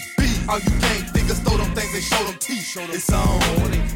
[0.49, 1.39] All you gang niggas
[1.73, 2.77] things and show them teeth.
[2.93, 3.41] It's on.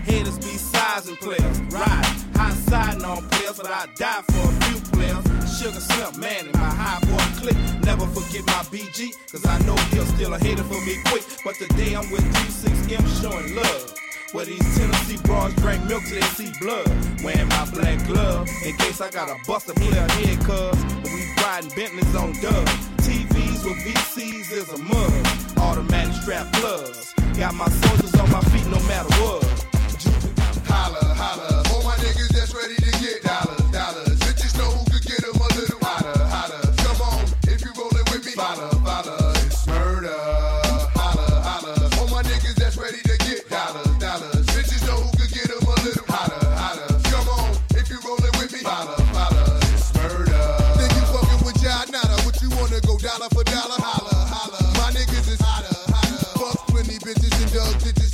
[0.06, 2.06] Haters be sizing players, right?
[2.36, 5.26] High siding on players, but I die for a few players.
[5.58, 7.58] Sugar Slim, man, in my high boy click.
[7.84, 11.24] Never forget my BG, cause I know he'll still a hater for me quick.
[11.44, 13.96] But today I'm with 36M showing love.
[14.34, 16.88] Where these Tennessee broads drank milk till they see blood.
[17.24, 20.78] Wearing my black glove in case I got a buster flare head, cuz.
[21.06, 22.68] We riding Bentleys on dub.
[23.08, 25.58] TVs with VCs is a mug.
[25.58, 27.17] Automatic strap plugs.
[27.38, 29.47] Got my soldiers on my feet no matter what.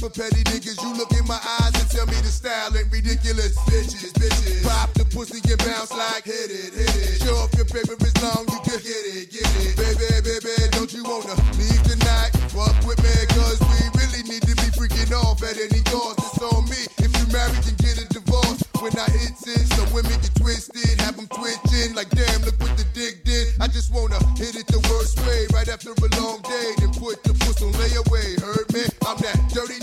[0.04, 0.76] For petty niggas.
[0.84, 3.56] You look in my eyes and tell me the style ain't ridiculous.
[3.72, 4.60] Bitches, bitches.
[4.68, 7.24] Pop the pussy and bounce like hit it, hit it.
[7.24, 9.80] Show off your paper is long, you can get it, get it.
[9.80, 12.36] Baby, baby, don't you wanna leave tonight?
[12.52, 16.20] Fuck with me, cause we really need to be freaking off at any cost.
[16.20, 16.84] It's on me.
[17.00, 18.60] If you married, then get a divorce.
[18.84, 21.96] When I hit it, some women get twisted, have them twitching.
[21.96, 23.56] Like, damn, look what the dick did.
[23.64, 25.48] I just wanna hit it the worst way.
[25.56, 28.36] Right after a long day, then put the puss on layaway.
[28.44, 28.84] Heard me?
[29.08, 29.83] I'm that dirty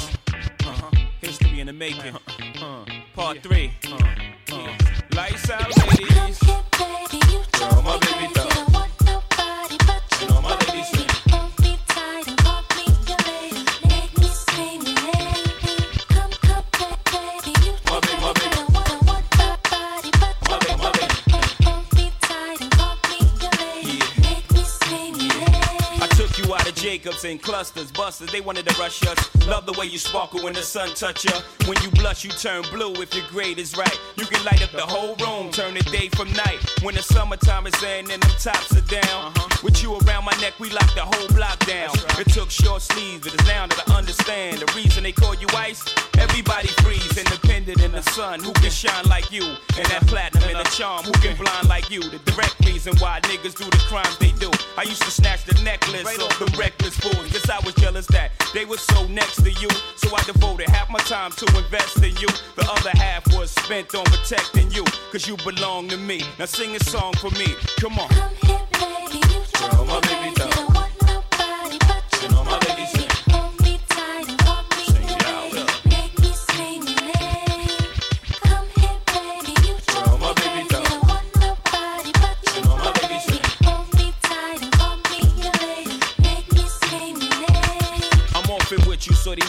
[1.81, 2.19] History in the
[2.59, 3.03] making.
[3.15, 3.73] Part three.
[5.15, 6.41] Lights out, ladies.
[7.59, 8.50] Yo, my baby doll.
[27.21, 28.31] Out of Jacobs and clusters, busters.
[28.31, 29.47] They wanted to rush us.
[29.47, 31.33] Love the way you sparkle when the sun touch you.
[31.67, 32.93] When you blush, you turn blue.
[33.01, 36.09] If your grade is right, you can light up the whole room, turn the day
[36.09, 36.59] from night.
[36.83, 39.61] When the summertime is in and them tops are down, uh-huh.
[39.63, 41.91] with you around my neck, we lock the whole block down.
[42.19, 45.47] It took short sleeves, but it's now that I understand the reason they call you
[45.55, 45.83] ice.
[46.17, 48.43] Everybody freeze, independent in the sun.
[48.43, 49.43] Who can shine like you?
[49.77, 51.03] And that platinum and the charm.
[51.03, 52.01] Who can blind like you?
[52.01, 54.51] The direct reason why niggas do the crimes they do.
[54.77, 57.31] I used to snatch the necklace off the reckless fools.
[57.31, 59.69] Guess I was jealous that they were so next to you.
[59.97, 62.27] So I devoted half my time to invest in you.
[62.55, 64.83] The other half was spent on protecting you.
[65.11, 66.21] Cause you belong to me.
[66.39, 67.55] Now sing a song for me.
[67.79, 68.09] Come on.
[69.61, 70.47] Yo, my baby doll.
[70.47, 70.50] You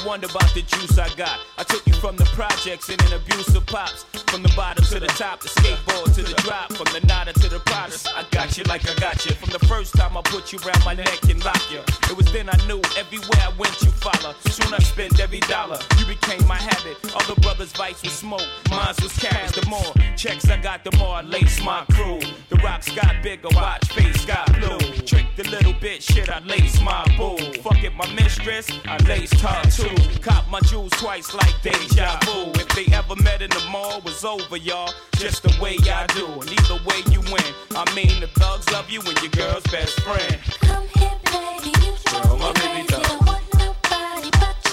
[0.07, 1.39] wonder about the juice I got.
[1.59, 4.22] I took you from the projects and an abusive pops.
[4.33, 6.73] From the bottom to the top, the skateboard to the drop.
[6.73, 9.35] From the nada to the props, I got you like I got you.
[9.35, 11.81] From the first time I put you around my neck and lock you.
[12.11, 14.35] It was then I knew everywhere I went you follow.
[14.47, 15.79] Soon I spent every dollar.
[15.99, 16.97] You became my habit.
[17.15, 19.53] Other brothers' vice was smoke, mine was cash.
[19.53, 22.21] The more checks I got, the more I lace my crew.
[22.49, 24.79] The rocks got bigger, watch face got blue.
[25.05, 27.37] Trick the little bit, shit, I lace my boo.
[27.61, 30.21] Fuck it, my mistress, I laced her too.
[30.21, 32.51] Cop my jewels twice like deja vu.
[32.55, 34.93] If they ever met in the mall, was over, y'all.
[35.17, 36.27] Just the way I do.
[36.27, 37.55] And either way you win.
[37.75, 40.39] I mean, the thugs love you and your girl's best friend.
[40.63, 42.87] Yo, my baby.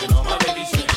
[0.02, 0.82] You know my lady sing.
[0.82, 0.89] You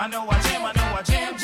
[0.00, 1.36] I know I jam, I know I jam,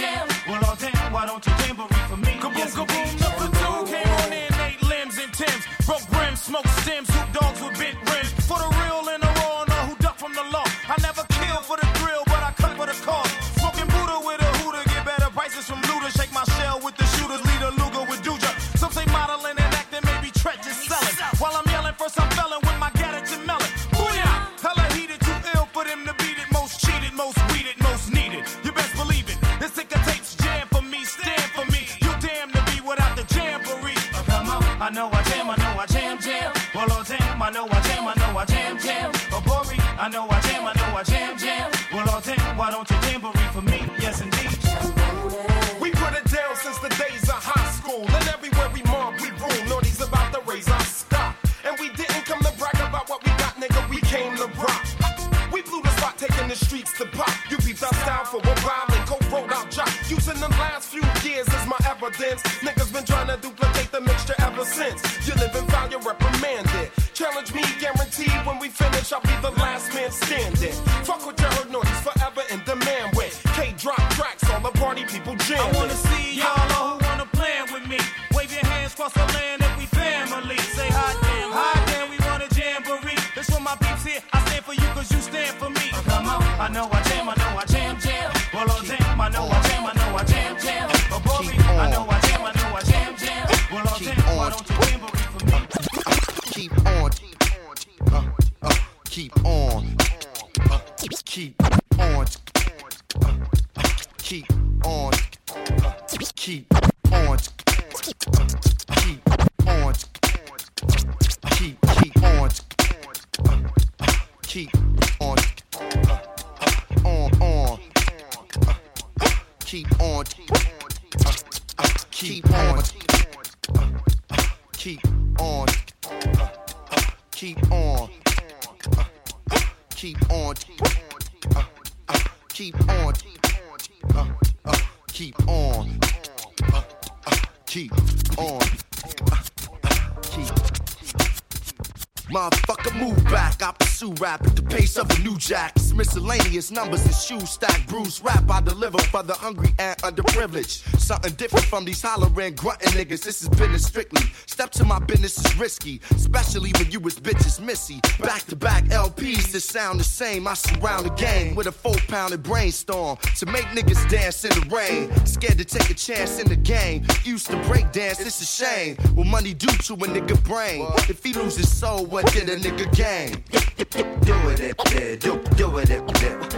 [146.57, 147.87] miscellaneous numbers and shoes stack.
[147.87, 150.99] Bruce rap I deliver for the hungry and underprivileged.
[150.99, 153.23] Something different from these hollering, grunting niggas.
[153.23, 154.23] This is business strictly.
[154.47, 158.01] Step to my business is risky, especially when you was bitches missy.
[158.20, 160.49] Back to back LPs that sound the same.
[160.49, 164.74] I surround the game with a four pounded brainstorm to make niggas dance in the
[164.74, 165.12] rain.
[165.27, 167.05] Scared to take a chance in the game.
[167.24, 168.97] Used to break dance, it's a shame.
[169.15, 170.87] What money do to a nigga brain?
[171.09, 174.16] If he lose his soul, what did a nigga gain?
[174.27, 176.55] Do it, eh, it, do, do it, eh, it, it.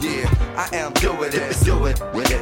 [0.00, 2.40] Yeah, I am doing eh, it, do it with it.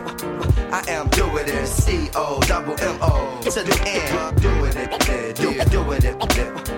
[0.72, 4.40] I am doing it, C O double M O to the end.
[4.40, 6.70] Doing it, it, do, do it, it, it.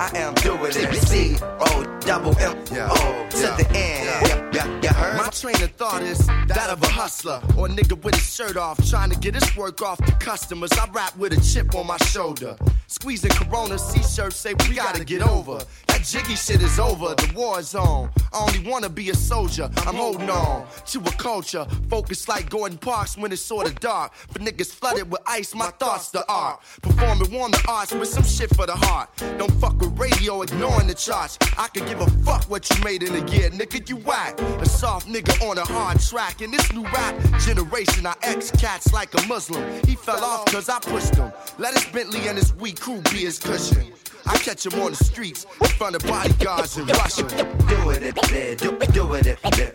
[0.00, 2.56] I am doing it, C O double M
[2.90, 4.52] O to the end.
[4.52, 5.16] Yeah, yeah, heard?
[5.16, 8.56] My train of thought is that of a hustler or a nigga with his shirt
[8.56, 10.72] off, trying to get his work off to customers.
[10.72, 12.56] I rap with a chip on my shoulder.
[12.86, 15.64] Squeezing Corona C-shirts say we gotta get over.
[16.04, 18.10] Jiggy shit is over, the war is on.
[18.30, 21.66] I only wanna be a soldier, I'm holding on to a culture.
[21.88, 24.12] Focused like Gordon Parks when it's sorta dark.
[24.14, 26.60] For niggas flooded with ice, my thoughts the art.
[26.82, 29.08] Performing warm the arts with some shit for the heart.
[29.38, 31.38] Don't fuck with radio, ignoring the charts.
[31.56, 34.38] I could give a fuck what you made in a year, nigga, you whack.
[34.60, 36.42] A soft nigga on a hard track.
[36.42, 39.64] In this new rap generation, I ex cats like a Muslim.
[39.86, 41.32] He fell off cause I pushed him.
[41.56, 43.94] Let his Bentley and his weak crew be his cushion.
[44.26, 47.22] I catch him on the streets in front of bodyguards in Russia.
[47.68, 49.74] Do it, it, it, do, do it, it, it.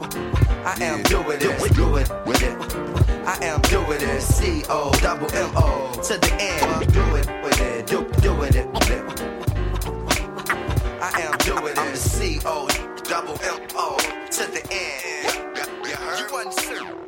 [0.00, 2.56] I am doing it, do it with it.
[3.26, 6.92] I am doing it, C O double M O to the end.
[6.92, 9.02] Do it with it, do, do it, it, it.
[11.00, 12.68] I am doing it, C O
[13.04, 13.96] double M O
[14.30, 15.08] to the end.
[15.84, 15.96] You?
[16.16, 17.07] Hip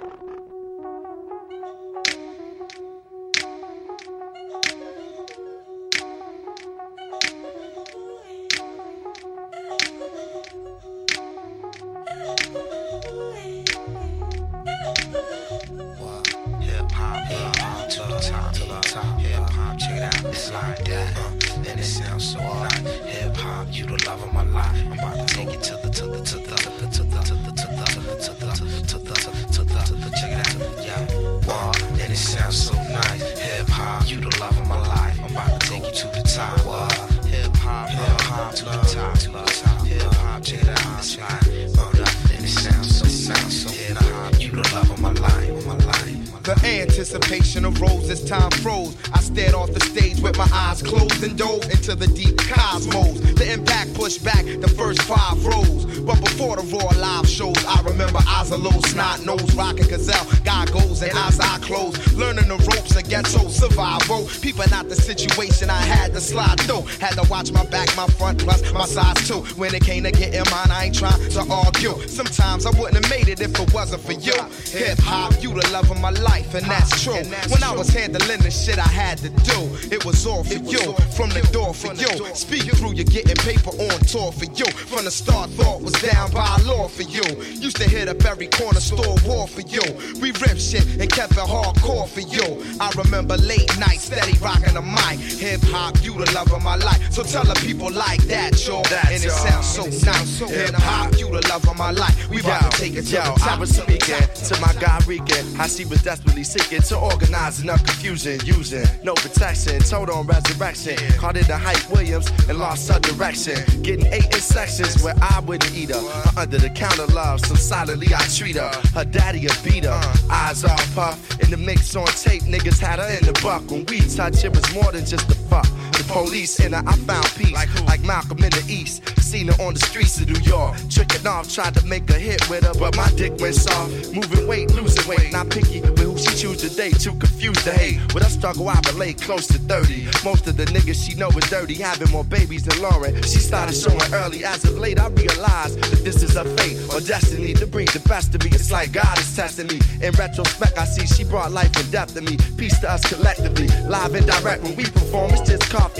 [20.60, 21.16] out, that.
[21.18, 22.78] Uh, and it sounds so nice.
[22.80, 24.76] Hip hop, you the love of my life.
[24.86, 27.50] I'm about to take it to the, to the, to the, to the, to the,
[27.50, 29.14] to the, to the, to the, to the,
[29.52, 31.48] to the, to the, check it out, yeah.
[31.48, 33.22] Wow, and it sounds so nice.
[33.40, 35.18] Hip hop, you the love of my life.
[35.24, 36.66] I'm about to take you to the top.
[36.66, 36.88] Wow.
[37.26, 39.86] Hip hop, hip hop, to the top, to the top.
[39.86, 43.70] Hip hop, check it out, it's word up, and it sounds so, so.
[43.70, 46.42] Hip hop, you the love of my life, my life.
[46.42, 46.54] The
[47.00, 48.94] anticipation arose as time froze.
[49.14, 53.20] I stared off the stage with my eyes closed and dove into the deep cosmos.
[53.36, 55.86] The impact pushed back the first five rows.
[56.00, 59.88] But before the raw live shows, I remember I was a little snot nose, rocking
[59.88, 62.12] gazelle, goggles and eyes eye closed.
[62.12, 64.28] Learning the ropes of ghetto survival.
[64.42, 66.82] Peeping out the situation, I had to slide through.
[67.00, 69.40] Had to watch my back, my front, plus my size too.
[69.56, 71.96] When it came to getting mine, I ain't trying to argue.
[72.08, 74.36] Sometimes I wouldn't have made it if it wasn't for you.
[74.76, 77.14] Hip hop, you the love of my life, and that's true.
[77.50, 79.58] When I was handling the shit I had to do,
[79.90, 80.94] it was all for you.
[81.16, 82.10] From the door for you.
[82.34, 84.66] Speak through, you're getting paper on tour for you.
[84.90, 87.22] From the start, thought was down by law for you.
[87.60, 89.82] Used to hit up every corner store war for you.
[90.20, 92.64] We ripped shit and kept it hardcore for you.
[92.80, 95.20] I remember late nights, steady rocking the mic.
[95.40, 97.12] Hip hop, you the love of my life.
[97.12, 98.82] So tell the people like that, yo.
[99.08, 100.28] And it sounds so nice.
[100.28, 102.28] So hip hop, you the love of my life.
[102.30, 103.52] We about to take it to Yo, the top.
[103.52, 105.54] I was speaking to my guy Regan.
[105.54, 110.96] How she was desperately seeking to organizing up confusion, using no protection, told on resurrection.
[111.18, 113.56] Caught in the hype Williams and lost her direction.
[113.82, 116.00] Getting eight in sections where I wouldn't eat her.
[116.00, 118.70] Her under the counter love, so silently I treat her.
[118.94, 120.00] Her daddy a beater,
[120.30, 121.40] eyes all puff.
[121.40, 123.70] In the mix on tape, niggas had her in the buck.
[123.70, 125.66] When we touch, it was more than just a fuck.
[126.10, 127.52] Police in her, I found peace.
[127.52, 129.06] Like, Malcolm in the East.
[129.20, 130.76] Seen her on the streets of New York.
[130.90, 134.12] Tricking off, tried to make a hit with her, but my dick went soft.
[134.12, 135.32] Moving weight, losing weight.
[135.32, 136.90] Not picky with who she choose today.
[136.90, 138.00] Too confused to hate.
[138.12, 140.06] With her struggle, I relate close to 30.
[140.24, 143.14] Most of the niggas she know is dirty, having more babies than Lauryn.
[143.22, 144.44] She started showing early.
[144.44, 148.00] As of late, I realized that this is her fate or destiny to bring the
[148.08, 148.50] best of me.
[148.50, 149.78] It's like God is testing me.
[150.02, 152.36] In retrospect, I see she brought life and death to me.
[152.56, 153.68] Peace to us collectively.
[153.86, 155.99] Live and direct when we perform, it's just coffee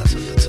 [0.00, 0.39] cosas.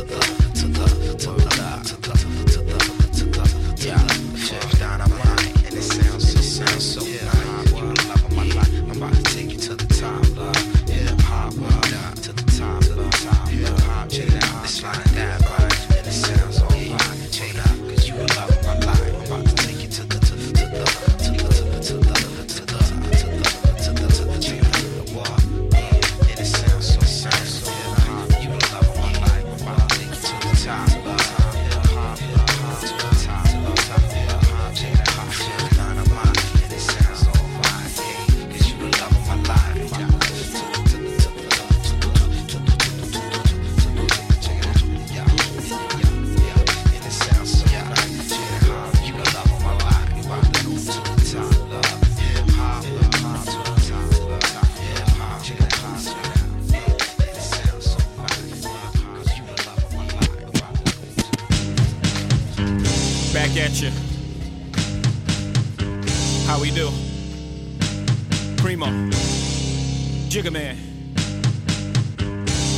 [70.42, 70.76] Jigga Man.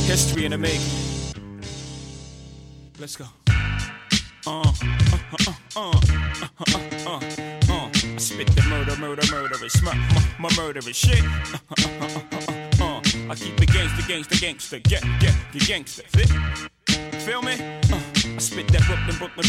[0.04, 0.82] History in the making.
[2.98, 3.24] Let's go.
[4.46, 5.92] Uh, uh, uh, uh, uh,
[6.60, 7.20] uh, uh,
[7.70, 7.88] uh.
[7.94, 11.22] I spit the murder, murder, murderous, my, my, my murderous shit.
[11.22, 12.20] Uh, uh, uh, uh,
[12.80, 13.00] uh, uh.
[13.30, 16.02] I keep the gangster, gangster, gangster, get, get, the gangster.
[16.08, 16.28] Fit?
[17.22, 17.54] Feel me?
[17.54, 17.98] Uh,
[18.36, 19.46] I spit that Brooklyn, Brooklyn,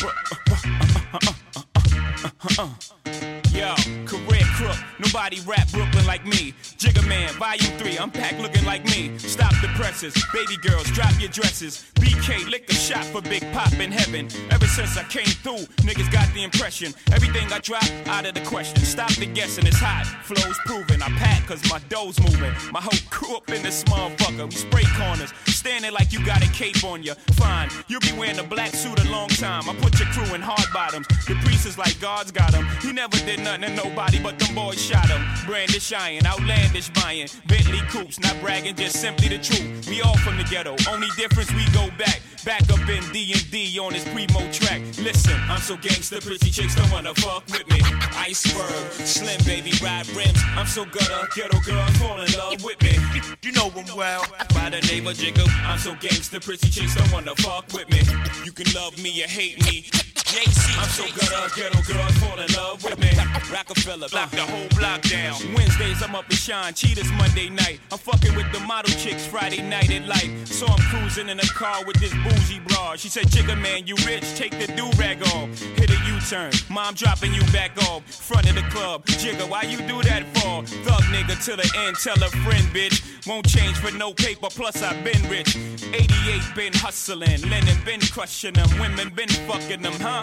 [2.55, 3.34] Brooklyn.
[3.55, 3.73] Yo,
[4.05, 6.53] career crook, nobody rap Brooklyn like me.
[6.77, 9.17] Jigga Man, volume 3, I'm packed looking like me.
[9.17, 11.85] Stop the presses, baby girls, drop your dresses.
[11.95, 14.27] BK, lick a shot for Big Pop in heaven.
[14.51, 16.93] Ever since I came through, niggas got the impression.
[17.13, 18.83] Everything I drop, out of the question.
[18.83, 21.01] Stop the guessing, it's hot, flows proven.
[21.01, 22.51] I pack cause my dough's moving.
[22.73, 24.49] My whole crew up in this motherfucker.
[24.49, 25.31] We spray corners,
[25.65, 27.15] standing like you got a cape on you.
[27.41, 29.67] Fine, you'll be wearing a black suit a long time.
[29.67, 31.07] I put your crew in hard bottoms.
[31.25, 32.67] The priest is like God's got him.
[32.83, 35.25] He never did nothing to nobody, but them boys shot him.
[35.47, 37.29] Brandish iron, outlandish buying.
[37.47, 39.89] Bentley coops, not bragging, just simply the truth.
[39.89, 42.21] We all from the ghetto, only difference we go back.
[42.45, 44.79] Back up in D&D on this primo track.
[45.01, 47.81] Listen, I'm so gangster, pretty chicks don't wanna fuck with me.
[48.13, 50.37] Iceberg, slim baby, ride rims.
[50.55, 52.99] I'm so gutter, ghetto girl, fall in love with me.
[53.45, 54.25] You know him well.
[54.55, 58.01] By the name of Jigga, I'm so gangster, pretty chicks don't wanna fuck with me.
[58.43, 60.04] You can love me or hate me.
[60.25, 63.11] JC, I'm so gutter, ghetto girl, fall in love with me.
[63.53, 65.35] Rockefeller, lock the whole block down.
[65.53, 67.79] Wednesdays, I'm up in Shine, Cheetahs Monday night.
[67.91, 70.47] I'm fucking with the model chicks Friday night at light.
[70.47, 72.99] So I'm cruising in a car with this bougie broad.
[72.99, 75.59] She said, Jigga man, you rich, take the do-rag off.
[75.77, 78.03] Hit a U-turn, mom dropping you back off.
[78.05, 80.65] Front of the club, Jigga, why you do that for?
[80.65, 83.27] Thug nigga to the end, tell a friend, bitch.
[83.27, 85.55] Won't change for no paper, plus I've been rich.
[85.55, 90.14] 88 been hustling, Lennon been crushing them, women been fucking them, huh?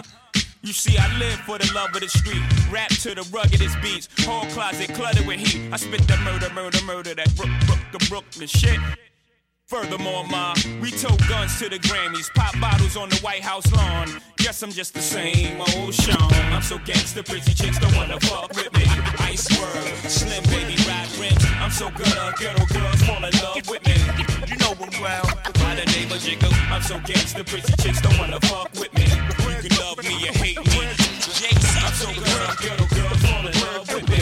[0.61, 2.41] You see, I live for the love of the street.
[2.71, 4.07] Rap to the ruggedest beats.
[4.25, 5.73] Whole closet cluttered with heat.
[5.73, 8.79] I spit that murder, murder, murder, that Brook, Brook, Brooklyn shit.
[9.67, 14.07] Furthermore, ma, we tote guns to the Grammys, pop bottles on the White House lawn.
[14.37, 16.31] Guess I'm just the same old Sean.
[16.53, 18.83] I'm so gangster, pretty chicks don't wanna fuck with me.
[19.19, 21.43] Ice world, slim baby, ride rims.
[21.59, 23.95] I'm so gutter, ghetto girls fall in love with me.
[24.47, 25.25] You know him well.
[25.55, 29.22] By the name of Jigga, I'm so gangster, pretty chicks don't wanna fuck with me
[29.63, 30.63] could love me or hate me.
[31.39, 33.19] Jake's I'm so good, I'm good, I'm good.
[33.23, 34.17] Fall in love with me.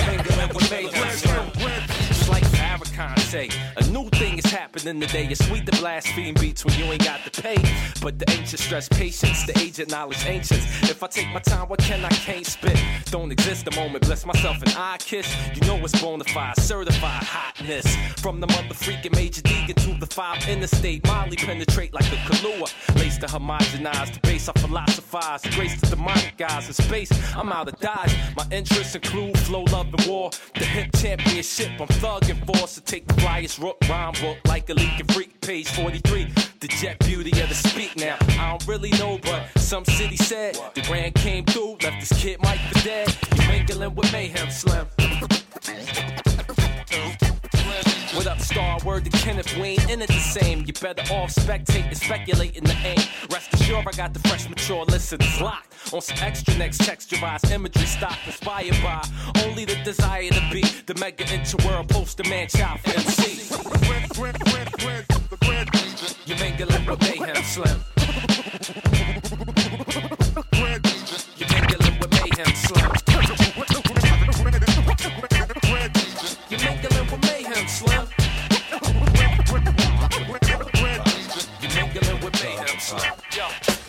[2.07, 5.27] Just like Farrakhan say a new thing is happening today.
[5.27, 7.57] It's sweet to blaspheme beats when you ain't got to pay.
[8.01, 10.65] But the ancient stress patience, the aged knowledge ancients.
[10.89, 12.77] If I take my time, what can I can't spit?
[13.05, 15.33] Don't exist the moment, bless myself and I kiss.
[15.55, 17.95] You know it's bona fide, certified hotness.
[18.21, 22.67] From the mother freaking Major Deegan to the five interstate, Molly penetrate like a Kahlua.
[22.97, 27.11] Lace to homogenize, the base I philosophize, grace to demonic guys in space.
[27.35, 28.13] I'm out of dodge.
[28.35, 30.31] My interests include flow, love, and war.
[30.55, 32.67] The hip championship, I'm thugging for.
[32.67, 35.39] So take the flyest rhyme book, like a leaking freak.
[35.41, 36.27] Page 43,
[36.59, 38.17] the jet beauty of the speak now.
[38.39, 42.39] I don't really know, but some city said the grand came through, left this kid
[42.41, 43.15] Mike for dead.
[43.35, 44.87] You mingling with mayhem, Slim.
[48.13, 48.77] What up, star?
[48.83, 50.65] Word to Kenneth, we ain't in it the same.
[50.65, 52.99] You better off spectating, speculating the aim.
[53.31, 57.85] Rest assured, I got the fresh, mature listeners locked on some extra next texturized imagery
[57.85, 59.07] stock inspired by
[59.45, 63.31] only the desire to be the mega interworld poster man child for MC.
[66.25, 67.81] You mingling with mayhem, Slim.
[71.37, 72.80] You mingling with mayhem, Slim.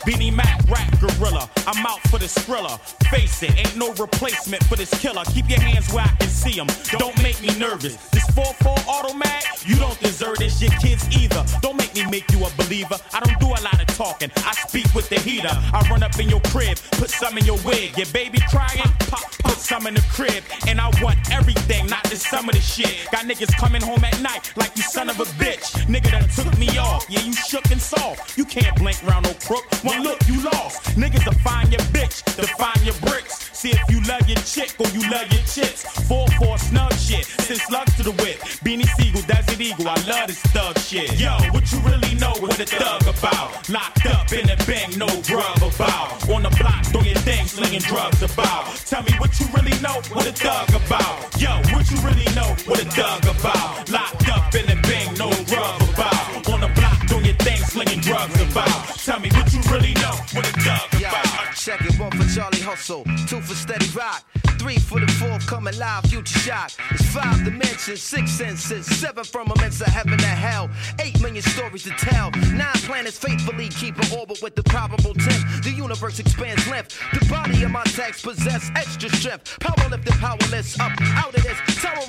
[0.04, 1.48] Beanie Mac, rap gorilla.
[1.66, 2.76] I'm out for the thriller.
[3.10, 5.22] Face it, ain't no replacement for this killer.
[5.26, 6.66] Keep your hands where I can see them.
[6.98, 7.96] Don't make me nervous.
[8.10, 10.60] This 4-4 automat, you don't deserve this.
[10.60, 11.44] Your kids either.
[11.60, 12.96] Don't make me make you a believer.
[13.12, 14.30] I don't do a lot of talking.
[14.36, 15.50] I speak with the heater.
[15.50, 17.96] I run up in your crib, put some in your wig.
[17.96, 20.42] Your baby crying, pop, put some in the crib.
[20.66, 23.08] And I want everything, not just some of the shit.
[23.12, 25.72] Got niggas coming home at night like you son of a bitch.
[25.86, 27.06] Nigga done took me off.
[27.08, 28.36] Yeah, you shook and soft.
[28.36, 29.64] You can't blink round no crook.
[29.84, 30.82] One look, you lost.
[30.96, 33.50] Niggas will find your bitch, define your bricks.
[33.52, 35.84] See if you love your chick or you love your chicks.
[36.08, 38.38] 4-4 snug shit, send slugs to the whip.
[38.64, 41.12] Beanie Sigel, Desert Eagle, I love this thug shit.
[41.20, 43.68] Yo, what you really know what a thug about?
[43.68, 46.08] Locked up in a bank, no grub about.
[46.32, 48.64] On the block, doing your thing, slinging drugs about.
[48.90, 51.16] Tell me what you really know what a thug about.
[51.40, 53.90] Yo, what you really know what a thug about?
[53.90, 56.48] Locked up in a bank, no grub about.
[56.50, 58.96] On the block, doing your thing, slinging drugs about.
[59.06, 61.21] Tell me what you really know what a thug about.
[61.64, 64.24] Check it, one for Charlie Hustle, two for Steady Rock,
[64.62, 66.70] three for the fourth coming live, future shock.
[66.92, 70.70] It's five dimensions, six senses, seven firmaments of heaven and hell,
[71.00, 72.30] eight million stories to tell.
[72.52, 75.64] Nine planets faithfully keep an orbit with the probable tenth.
[75.64, 76.96] The universe expands length.
[77.12, 79.58] The body of my text possess extra strength.
[79.58, 81.58] Power lifted, powerless, up out of this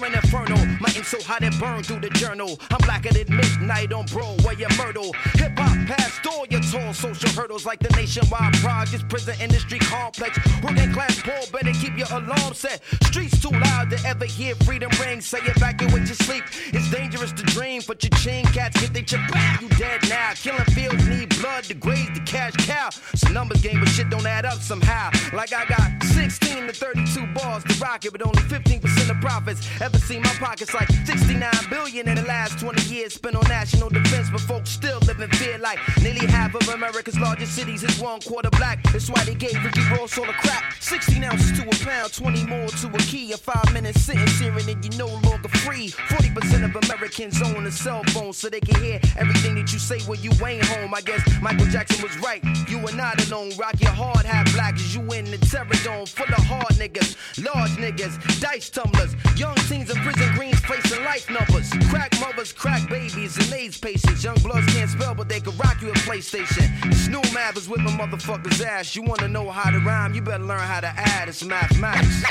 [0.03, 0.55] and inferno.
[0.79, 2.59] My ink so hot it burned through the journal.
[2.71, 5.13] I'm blacker than midnight on Broadway and Myrtle.
[5.35, 10.37] Hip hop past all your tall social hurdles like the nationwide projects, prison industry complex.
[10.63, 12.81] Working class poor, better keep your alarm set.
[13.03, 15.21] Streets too loud to ever hear freedom ring.
[15.21, 16.43] Say evacuate your sleep.
[16.73, 19.61] It's dangerous to dream, but your chain cats get they chip back.
[19.61, 20.33] You dead now.
[20.33, 22.89] Killing fields need blood to graze the cash cow.
[23.13, 25.11] It's a numbers game, but shit don't add up somehow.
[25.31, 29.67] Like I got 16 to 32 bars to rock it, but only 15% of profits.
[29.81, 33.89] Ever seen my pockets like 69 billion in the last 20 years spent on national
[33.89, 37.99] defense, but folks still live in fear like nearly half of America's largest cities is
[37.99, 38.81] one quarter black.
[38.91, 40.63] That's why they gave Ricky Ross all the crap.
[40.79, 43.31] 16 ounces to a pound, 20 more to a key.
[43.33, 45.89] A five minute sentence hearing and you no longer free.
[45.89, 49.99] 40% of Americans own a cell phone so they can hear everything that you say
[50.01, 50.93] when you ain't home.
[50.93, 52.43] I guess Michael Jackson was right.
[52.67, 53.51] You are not alone.
[53.57, 56.05] Rock your hard hat black as you in the terror dome.
[56.05, 59.15] Full of hard niggas, large niggas, dice tumblers.
[59.37, 61.69] Young teens in prison greens facing life numbers.
[61.89, 64.23] Crack mothers, crack babies, and AIDS patients.
[64.23, 66.67] Young bloods can't spell, but they can rock you a PlayStation.
[66.91, 68.95] Snoo Mav is whipping motherfuckers' ass.
[68.95, 70.13] You wanna know how to rhyme?
[70.13, 71.29] You better learn how to add.
[71.29, 72.22] It's mathematics.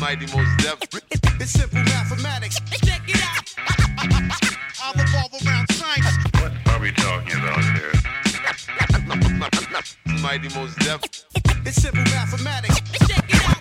[0.00, 0.78] Mighty Mos Def.
[1.40, 2.58] It's simple mathematics.
[2.84, 3.44] Check it out.
[4.82, 6.16] I'll revolve around science.
[6.40, 7.92] What are we talking about here?
[10.22, 11.02] Mighty Mos Def.
[11.66, 12.80] It's simple mathematics.
[13.06, 13.60] Check it out.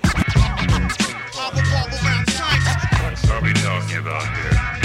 [1.36, 3.26] I'll revolve around science.
[3.26, 4.80] What are we talking about here?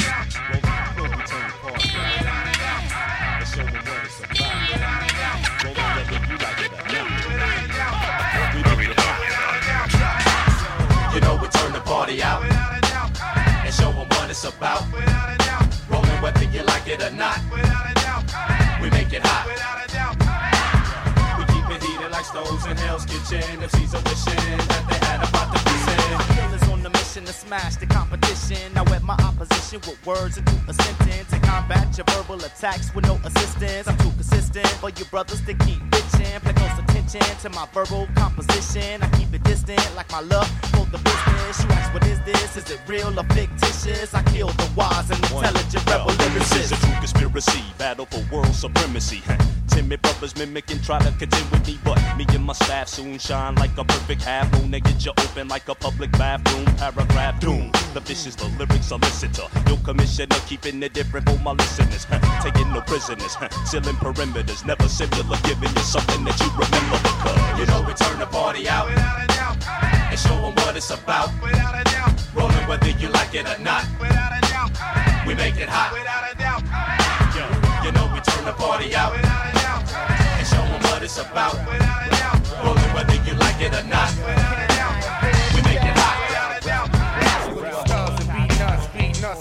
[6.30, 6.83] You
[11.94, 14.82] party out and show them what it's about.
[15.88, 17.38] Rolling whether you like it or not.
[18.82, 19.44] We make it hot.
[21.38, 23.42] We keep it heated like stoves in Hell's Kitchen.
[23.62, 25.63] MCs are wishing that they had a pot to piss in.
[27.14, 28.76] Mission to smash the competition.
[28.76, 33.06] I wet my opposition with words into a sentence and combat your verbal attacks with
[33.06, 33.86] no assistance.
[33.86, 36.42] I'm too consistent for you brothers to keep bitching.
[36.42, 39.00] Pay close attention to my verbal composition.
[39.00, 41.62] I keep it distant like my love for the business.
[41.62, 42.56] You ask, what is this?
[42.56, 44.12] Is it real or fictitious?
[44.12, 48.54] I kill the wise and intelligent rebel This is a true conspiracy, battle for world
[48.56, 49.22] supremacy.
[49.68, 53.18] Timid brothers mimic and try to contend with me, but me and my staff soon
[53.18, 54.72] shine like a perfect half moon.
[54.72, 56.64] They get you open like a public bathroom.
[57.04, 57.70] Paragraph doom.
[57.92, 59.44] The vicious, the lyrics solicitor.
[59.68, 62.06] Your commissioner keeping it different for my listeners.
[62.42, 63.36] Taking no prisoners,
[63.66, 66.98] sealing perimeters, never similar, giving you something that you remember.
[67.04, 71.28] Because You know we turn the party out and show them what it's about.
[72.34, 73.84] Rolling whether you like it or not.
[75.26, 75.92] We make it hot.
[75.92, 76.62] Without a doubt.
[77.84, 81.54] You know, we turn the party out and show 'em what it's about.
[82.64, 84.63] Rolling whether you like it or not.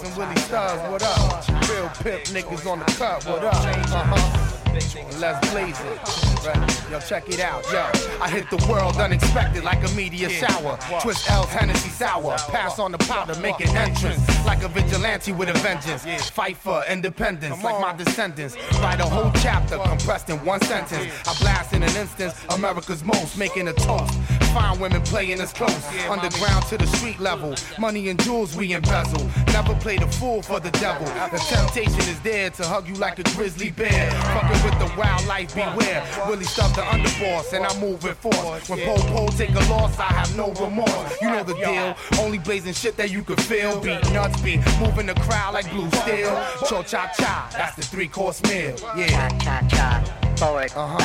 [0.02, 1.48] And Willie Stubbs, what up?
[1.68, 3.54] Real pimp niggas on the cut, what up?
[3.54, 4.53] Uh-huh.
[4.74, 6.44] Let's blaze it.
[6.44, 6.90] Right.
[6.90, 7.86] Yo, check it out, yo.
[8.20, 10.78] I hit the world unexpected like a meteor shower.
[11.00, 12.36] Twist L's Hennessy sour.
[12.50, 14.20] Pass on the powder, make an entrance.
[14.44, 16.04] Like a vigilante with a vengeance.
[16.30, 18.56] Fight for independence like my descendants.
[18.80, 21.06] Write a whole chapter compressed in one sentence.
[21.26, 24.12] I blast in an instance, America's most, making a toast.
[24.52, 25.84] Fine women playing us close.
[26.08, 27.54] Underground to the street level.
[27.78, 29.26] Money and jewels we embezzle.
[29.52, 31.06] Never play the fool for the devil.
[31.30, 34.10] The temptation is there to hug you like a grizzly bear.
[34.10, 36.02] Fucking with the wildlife, beware.
[36.26, 38.68] Willie stuff the underboss, and I move with force.
[38.68, 41.20] When Po Po take a loss, I have no remorse.
[41.20, 41.94] You know the deal.
[42.20, 43.80] Only blazing shit that you could feel.
[43.80, 46.34] Beat nuts, be moving the crowd like blue steel.
[46.68, 48.74] Cho cha cha, that's the three course meal.
[48.96, 49.28] Yeah.
[49.38, 50.33] Cha cha cha.
[50.36, 50.72] Forward.
[50.74, 50.98] Uh huh.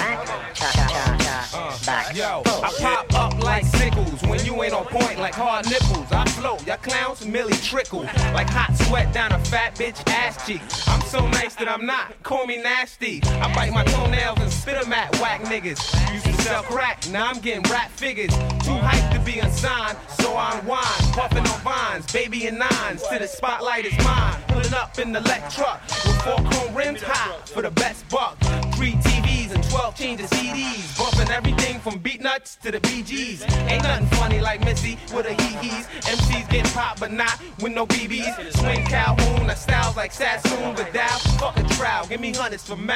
[0.54, 1.86] Cha cha cha.
[1.86, 2.16] Back.
[2.16, 6.12] Yo, I pop up like sickles when you ain't on point like hard nipples.
[6.12, 8.02] I flow, y'all clowns merely trickle
[8.34, 10.62] like hot sweat down a fat bitch ass cheek.
[10.88, 13.22] I'm so nice that I'm not, call me nasty.
[13.24, 15.80] I bite my toenails and spit 'em at whack niggas.
[16.14, 18.34] Used to sell crack, now I'm getting rap figures.
[18.66, 21.14] Too hyped to be unsigned, so I unwind.
[21.14, 24.38] Puffing on vines, baby and nines, till the spotlight is mine.
[24.48, 28.38] Pulling up in the Leck truck with four chrome rims high for the best buck.
[28.76, 30.98] Three TVs and 12 chains of CDs.
[30.98, 33.50] Bumping everything from Beatnuts to the BGs.
[33.70, 35.88] Ain't nothing funny like Missy with her hee-hees.
[35.88, 38.58] MCs getting popped, but not with no BBs.
[38.58, 41.08] Swing Calhoun, that styles like Sassoon, but Dow.
[41.40, 42.96] Fuck a trowel, give me hundreds for Mal.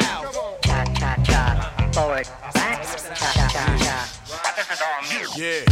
[0.64, 1.90] Cha cha cha.
[1.94, 2.28] Forward.
[2.54, 2.84] Back.
[2.84, 4.20] Cha cha cha.
[5.38, 5.66] Yeah.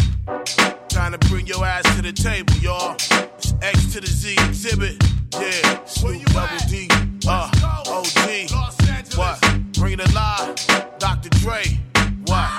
[0.90, 2.96] Time to bring your ass to the table, y'all.
[3.38, 5.02] It's X to the Z Xzibit.
[5.34, 5.86] Yeah.
[5.86, 6.88] Snoop Double D.
[7.28, 7.50] Uh,
[7.88, 8.81] OG.
[9.92, 10.56] It alive.
[11.00, 11.28] Dr.
[11.42, 11.64] Dre.
[12.26, 12.50] What?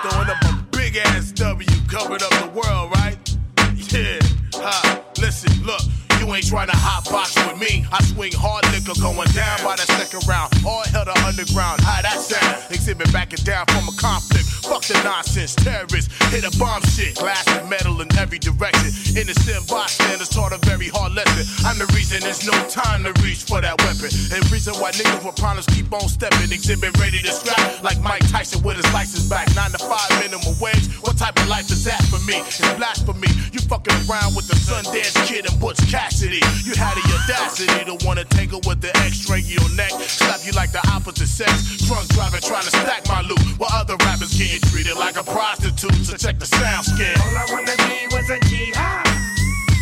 [0.00, 3.18] Throwing up a big ass W, covered up the world, right?
[3.92, 4.18] Yeah.
[4.54, 5.02] Ha.
[5.18, 5.80] Listen, look.
[6.28, 7.88] You ain't trying to hot box with me.
[7.88, 10.52] I swing hard liquor going down by the second round.
[10.60, 11.80] All hell to underground.
[11.80, 12.68] How that sound?
[12.68, 14.44] Xzibit backing down from a conflict.
[14.60, 15.56] Fuck the nonsense.
[15.56, 17.16] Terrorists hit a bomb shit.
[17.16, 18.92] Glass and metal in every direction.
[19.16, 21.48] Innocent bystanders taught a very hard lesson.
[21.64, 24.12] I'm the reason there's no time to reach for that weapon.
[24.28, 26.52] And reason why niggas with problems keep on stepping.
[26.52, 29.48] Xzibit ready to scrap like Mike Tyson with his license back.
[29.56, 30.92] Nine to five minimum wage.
[31.18, 32.38] Type of life is that for me?
[32.46, 33.26] It's blasphemy.
[33.50, 36.38] You fucking around with the Sundance Kid and Butch Cassidy.
[36.62, 39.90] You had the audacity to wanna tangle with the X-ray your neck.
[40.06, 41.50] Slap you like the opposite sex.
[41.90, 43.42] Drunk driving trying to stack my loot.
[43.58, 46.06] While other rappers getting treated like a prostitute.
[46.06, 47.18] So check the sound skin.
[47.18, 49.02] All I wanna be was a G high.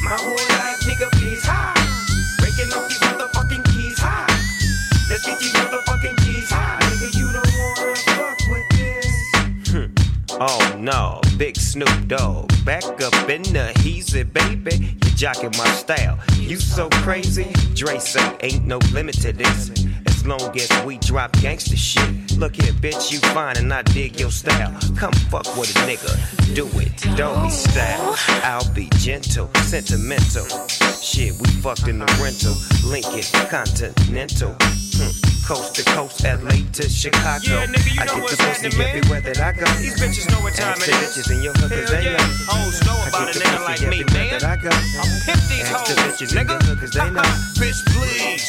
[0.09, 1.77] My whole life, nigga, please high.
[2.41, 4.01] Breaking off these motherfucking keys.
[5.09, 6.16] Let's get these motherfucking
[10.39, 12.51] Oh no, big Snoop Dogg.
[12.65, 14.77] Back up in the heezy, baby.
[14.77, 16.19] You jocking my style.
[16.39, 17.47] You so crazy.
[17.75, 19.71] Dre say ain't no limit to this.
[20.07, 22.37] As long as we drop gangster shit.
[22.37, 24.79] Look here, bitch, you fine and I dig your style.
[24.97, 26.55] Come fuck with a nigga.
[26.55, 28.15] Do it, don't be style.
[28.45, 30.47] I'll be gentle, sentimental.
[31.01, 32.55] Shit, we fucked in the rental.
[32.85, 34.55] Lincoln, Continental.
[34.61, 35.26] Hmm.
[35.47, 37.39] Coast to coast, LA to Chicago.
[37.47, 38.97] Yeah, nigga, you I know get the pussy man.
[38.99, 39.63] everywhere that I go.
[39.79, 42.19] These bitches know what time Ask it the bitches in your hookers, Hell they yeah.
[42.19, 42.51] know.
[42.51, 44.27] Hoes know I about a the nigga like me, man.
[44.35, 44.75] that I go.
[44.75, 46.51] I'm pimp these Ask the hoes, bitches in nigga.
[46.51, 47.23] your hookers, they know.
[47.63, 48.43] Bitch, please.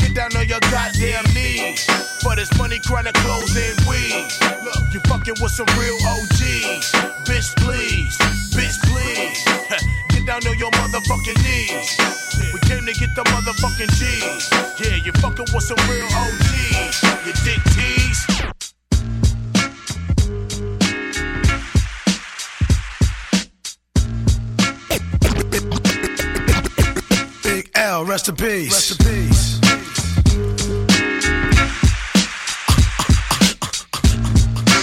[0.00, 1.84] Get down on your goddamn knees.
[2.24, 4.24] For this money, chronic clothes and weed.
[4.64, 6.96] Look, you fucking with some real OGs.
[7.28, 8.16] Bitch, please.
[8.56, 9.36] Bitch, please.
[10.24, 11.98] Get down on your motherfucking knees.
[12.54, 14.50] We came to get the motherfucking G's.
[14.78, 17.02] Yeah, you fucking with some real OGs.
[17.26, 18.26] You dick tease.
[27.42, 28.70] Big L, rest in peace.
[28.70, 29.60] Rest in peace.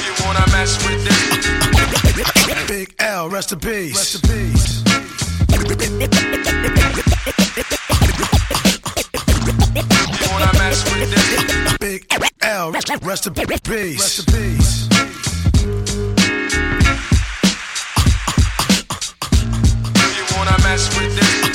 [0.03, 2.67] You wanna mess with this?
[2.67, 3.95] Big L, rest in peace.
[3.95, 4.78] Rest in peace.
[11.79, 12.05] Big
[12.41, 13.99] L, rest in peace.
[13.99, 14.89] Rest in peace.
[20.15, 21.48] You wanna mess with this?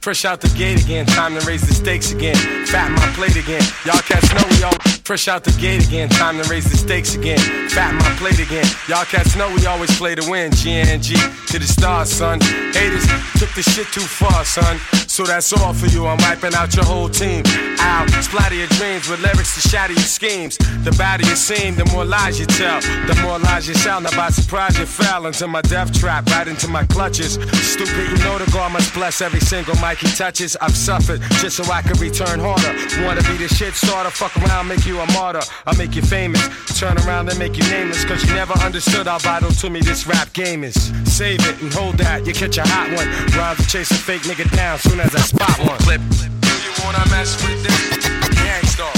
[0.00, 2.34] Fresh out the gate again, time to raise the stakes again.
[2.66, 3.62] Fat my plate again.
[3.84, 7.16] Y'all cats know we all Fresh out the gate again, time to raise the stakes
[7.16, 7.40] again.
[7.68, 8.64] Fat my plate again.
[8.88, 10.52] Y'all cats know we always play to win.
[10.52, 11.18] GNG
[11.48, 12.38] to the stars, son.
[12.70, 13.06] Haters
[13.36, 14.78] took the shit too far, son.
[15.08, 16.06] So that's all for you.
[16.06, 17.42] I'm wiping out your whole team.
[17.80, 20.56] Ow, splatter your dreams with lyrics to shatter your schemes.
[20.84, 22.80] The badder you seem, the more lies you tell.
[22.80, 24.04] The more lies you sound.
[24.04, 27.34] Now by surprise you fell into my death trap, right into my clutches.
[27.34, 30.56] Stupid, you know the God must bless every single mic he touches.
[30.60, 32.72] I've suffered just so I can return harder.
[33.04, 34.10] Wanna be the shit starter?
[34.10, 35.42] Fuck around, make you a martyr.
[35.66, 36.42] I'll make you famous.
[36.78, 38.04] Turn around and make you nameless.
[38.04, 40.74] Cause you never understood how vital to me this rap game is.
[41.04, 43.08] Save it and hold that, you catch a hot one.
[43.36, 45.78] Rhymes to chase a fake nigga down soon as I spot one.
[45.78, 46.00] Clip.
[46.10, 48.08] Do you wanna mess with this?
[48.42, 48.92] Gang Starr,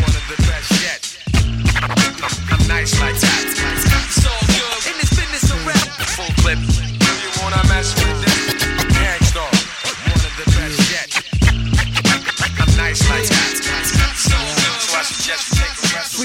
[0.00, 1.00] one of the best yet.
[2.52, 3.44] I'm nice like that.
[3.44, 4.39] It's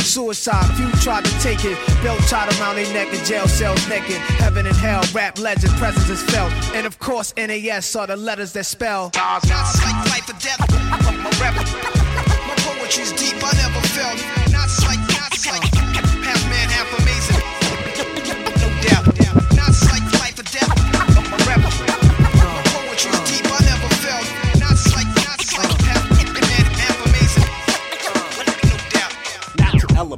[0.00, 1.76] Suicide, few tried to take it.
[2.02, 4.18] Belt tied around their neck in jail cells naked.
[4.38, 6.52] Heaven and hell, rap legend, presence is felt.
[6.74, 9.10] And of course, NAS are the letters that spell.
[9.14, 10.60] Not like life or death.
[10.70, 13.36] My rap, my poetry's deep.
[13.42, 14.18] I never felt.
[14.52, 15.09] Not like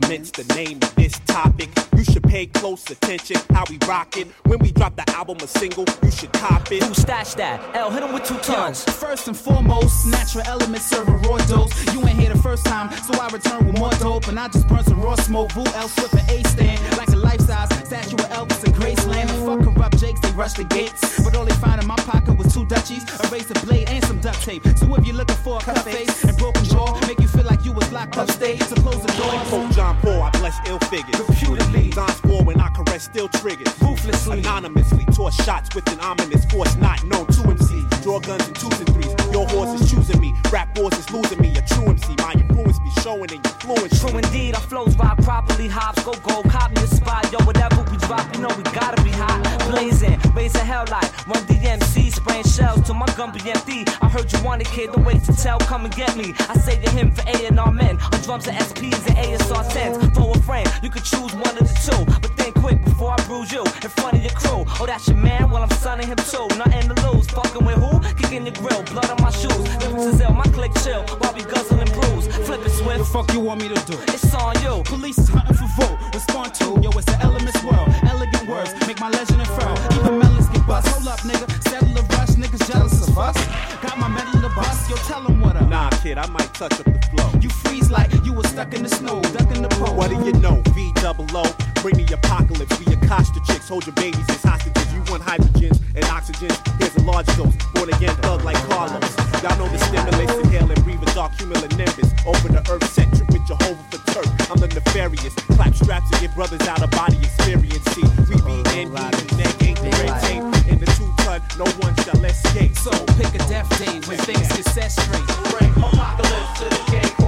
[0.02, 1.68] Natural elements, the name of this topic.
[1.96, 4.26] You should pay close attention how we rock it.
[4.46, 6.82] When we drop the album a single, you should cop it.
[6.82, 7.60] Who stash that?
[7.76, 8.84] L, hit him with two tons.
[8.84, 11.94] First and foremost, natural elements serving raw dose.
[11.94, 14.28] You ain't here the first time, so I return with more dope.
[14.28, 15.52] And I just burn some raw smoke.
[15.52, 16.80] Vu L Swift and A stand.
[16.98, 19.28] Like a life size statue of Elvis and Graceland.
[19.30, 21.22] And fuck corrupt Jakes, they rush the gates.
[21.22, 24.18] But all they find in my pocket was two Dutchies, a razor blade, and some
[24.20, 24.64] duct tape.
[24.76, 27.64] So if you're looking for a cut face and broken jaw, make you feel like
[27.64, 28.62] you was locked upstage.
[28.62, 29.38] So close the door.
[29.50, 31.20] Quote John Paul, I bless ill figures.
[31.28, 31.90] Reputedly.
[31.90, 33.68] Don score when I caress still triggers.
[33.80, 34.38] Ruthlessly.
[34.38, 37.81] Anonymously toss shots with an ominous force not known to MCs.
[38.02, 39.14] Draw guns in twos and threes.
[39.32, 40.34] Your horse is choosing me.
[40.50, 41.56] Rap wars is losing me.
[41.56, 42.16] A true MC.
[42.18, 44.00] My influence be showing in your fluence.
[44.00, 45.68] True indeed, our flows vibe properly.
[45.68, 47.30] Hops go gold, cop me a spot.
[47.30, 49.40] Yo, whatever we drop, you know we gotta be hot.
[49.70, 53.84] Blazing, raising hell like Run-DMC, spraying shells till my gun be empty.
[54.02, 56.34] I heard you wanted kid, don't wait to tell, come and get me.
[56.48, 59.64] I say to him for A and R men, on drums and SPs and ASR
[59.70, 60.14] 10s.
[60.14, 63.24] For a frame, you could choose one of the two, but think quick before I
[63.26, 64.64] bruise you in front of your crew.
[64.80, 65.50] Oh, that's your man?
[65.50, 66.48] Well, I'm sunning him too.
[66.58, 67.91] Nothing to lose, fucking with who?
[68.16, 69.62] Kicking the grill, blood on my shoes.
[69.80, 72.26] Lyrics is ill, my click chill while we guzzling brews.
[72.46, 72.98] Flip it swift.
[72.98, 73.98] The fuck you want me to do?
[74.08, 74.82] It's on you.
[74.84, 75.98] Police is hunting for vote.
[76.14, 77.88] Respond to, yo, it's the elements world.
[78.04, 79.76] Elegant words make my legend unfurl.
[79.98, 80.88] Even melons get bust.
[80.88, 81.46] Hold up, nigga.
[81.68, 82.30] Settle the rush.
[82.40, 83.36] Niggas jealous of us.
[83.82, 84.88] Got my medal in the bus.
[84.88, 85.68] Yo, tell them what up.
[85.68, 87.40] Nah, kid, I might touch up the flow.
[87.40, 89.94] You freeze like you were stuck in the snow, duck in the pole.
[89.96, 90.62] What do you know?
[90.74, 91.71] V double O.
[91.82, 92.78] Bring the apocalypse.
[92.78, 93.68] We accost the chicks.
[93.68, 94.86] Hold your babies as hostages.
[94.94, 96.54] You want hydrogens and oxygens.
[96.78, 97.58] Here's a large dose.
[97.74, 99.02] Born again thug like Carlos.
[99.42, 102.14] Y'all know the stimulates, inhale and breathe a dark cumulonimbus.
[102.22, 104.30] Over the earth centric with Jehovah for turf.
[104.46, 105.34] I'm the nefarious.
[105.58, 107.82] Clap straps to get brothers out of body experience.
[107.98, 110.46] See, we be in neck ain't the red tape.
[110.70, 112.76] In the two ton, no one shall escape.
[112.78, 115.26] So pick a death day when things get set straight.
[115.50, 117.21] Bring apocalypse to the gang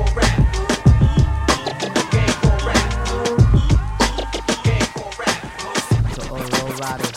[6.78, 7.12] riders,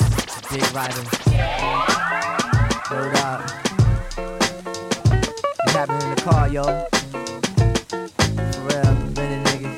[0.52, 1.08] big riders.
[2.92, 3.42] Word up.
[5.64, 6.64] What happened in the car, yo?
[8.52, 9.72] For real, been a nigga.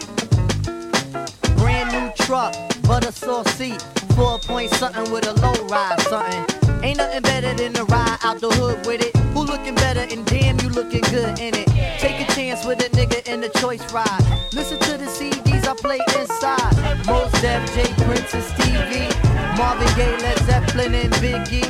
[1.57, 3.81] Brand new truck, butter sauce seat.
[4.15, 6.83] Four point something with a low ride something.
[6.83, 9.15] Ain't nothing better than to ride out the hood with it.
[9.33, 11.67] Who looking better and damn you looking good in it.
[11.99, 14.23] Take a chance with a nigga in the choice ride.
[14.53, 17.05] Listen to the CDs I play inside.
[17.05, 19.07] Mos Def J Prince and.
[19.55, 21.67] Marvin Gaye, Led Zeppelin and Biggie.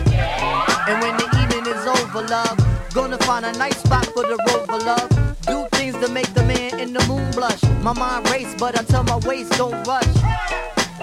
[0.88, 2.58] And when the evening is over, love,
[2.94, 5.10] gonna find a nice spot for the rover, love.
[5.48, 7.62] Do things to make the man in the moon blush.
[7.84, 10.16] My mind race, but I tell my waist don't rush.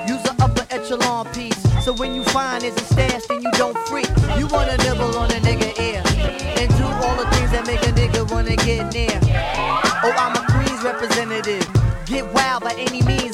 [0.09, 1.61] Use the upper echelon piece.
[1.85, 4.09] So when you find it's a stash, then you don't freak.
[4.39, 6.03] You wanna nibble on a nigga ear
[6.57, 9.21] and do all the things that make a nigga wanna get near.
[10.03, 10.46] Oh, I'm a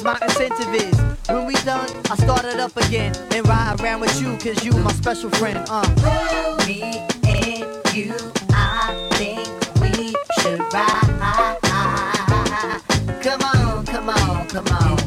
[0.03, 1.01] any my incentive is.
[1.29, 4.73] When we done, I start it up again and ride around with you, cause you
[4.73, 5.59] my special friend.
[5.69, 5.83] Uh.
[6.67, 8.15] Me and you,
[8.51, 9.49] I think
[9.81, 11.59] we should ride.
[13.23, 15.02] Come on, come on, come on.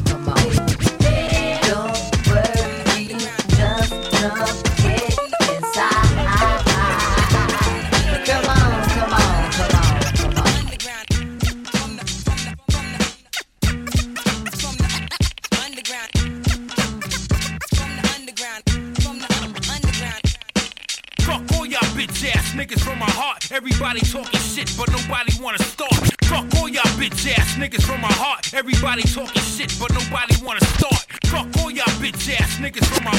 [23.56, 25.90] Everybody talking shit, but nobody wanna start.
[26.24, 28.52] Fuck all y'all bitch ass niggas from my heart.
[28.52, 31.06] Everybody talking shit, but nobody wanna start.
[31.24, 33.16] Fuck all y'all bitch ass niggas from my.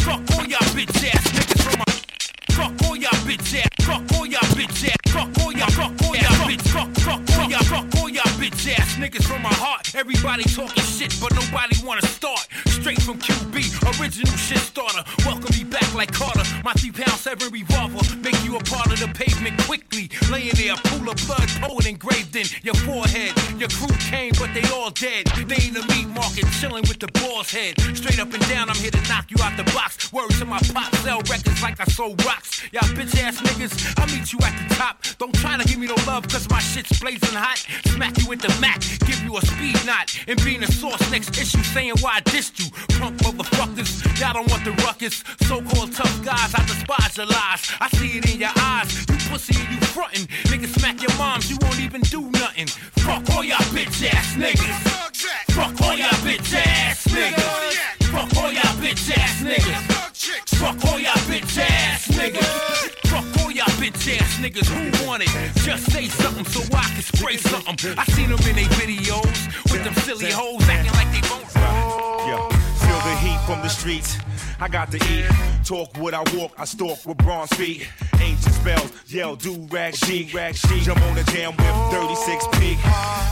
[0.00, 1.95] Fuck all y'all bitch ass niggas from my.
[2.56, 3.68] Fuck all y'all bitch ass.
[3.84, 5.12] Fuck all y'all bitch ass.
[5.12, 5.68] Fuck all y'all.
[5.70, 6.66] Fuck all y'all bitch.
[6.72, 7.62] Fuck fuck all oh, y'all.
[7.64, 9.94] Fuck all oh, y'all bitch ass niggas from my heart.
[9.94, 12.48] Everybody talking shit, but nobody wanna start.
[12.66, 15.04] Straight from QB, original shit starter.
[15.26, 16.44] Welcome me back like Carter.
[16.64, 20.08] My three pound seven revolver make you a part of the pavement quickly.
[20.30, 23.36] Laying there, pool of blood, poet engraved in your forehead.
[23.60, 25.26] Your crew came, but they all dead.
[25.44, 27.78] They in the meat market, chilling with the boss head.
[27.94, 30.12] Straight up and down, I'm here to knock you out the box.
[30.12, 32.45] Words to my pop, sell records like I sold rocks.
[32.72, 35.02] Y'all bitch ass niggas, I meet you at the top.
[35.18, 37.58] Don't try to give me no love, cause my shit's blazing hot.
[37.86, 40.12] Smack you with the Mac, give you a speed knot.
[40.28, 42.70] And being a source next issue, saying why I dissed you.
[42.98, 45.22] Punk motherfuckers, y'all don't want the ruckus.
[45.46, 47.70] So called tough guys, I despise your lies.
[47.80, 49.06] I see it in your eyes.
[49.08, 50.26] You pussy and you frontin'.
[50.50, 52.66] Niggas smack your moms, you won't even do nothing.
[53.02, 55.06] Fuck all y'all bitch ass niggas.
[55.54, 58.04] Fuck all y'all bitch ass niggas.
[58.10, 59.95] Fuck all y'all bitch ass niggas.
[60.26, 62.42] Fuck all y'all bitch ass niggas.
[63.06, 64.66] Fuck all y'all bitch ass niggas.
[64.66, 65.28] Who want it?
[65.62, 67.94] Just say something so I can spray something.
[67.96, 71.46] I seen them in they videos with them silly hoes acting like they won't.
[72.26, 74.18] Yo, feel the heat from the streets.
[74.60, 75.26] I got to eat.
[75.64, 77.88] Talk what I walk, I stalk with bronze feet.
[78.20, 80.82] Ancient spells, yell, do rag chic, rag chic.
[80.82, 82.78] Jump on the jam with 36 peak.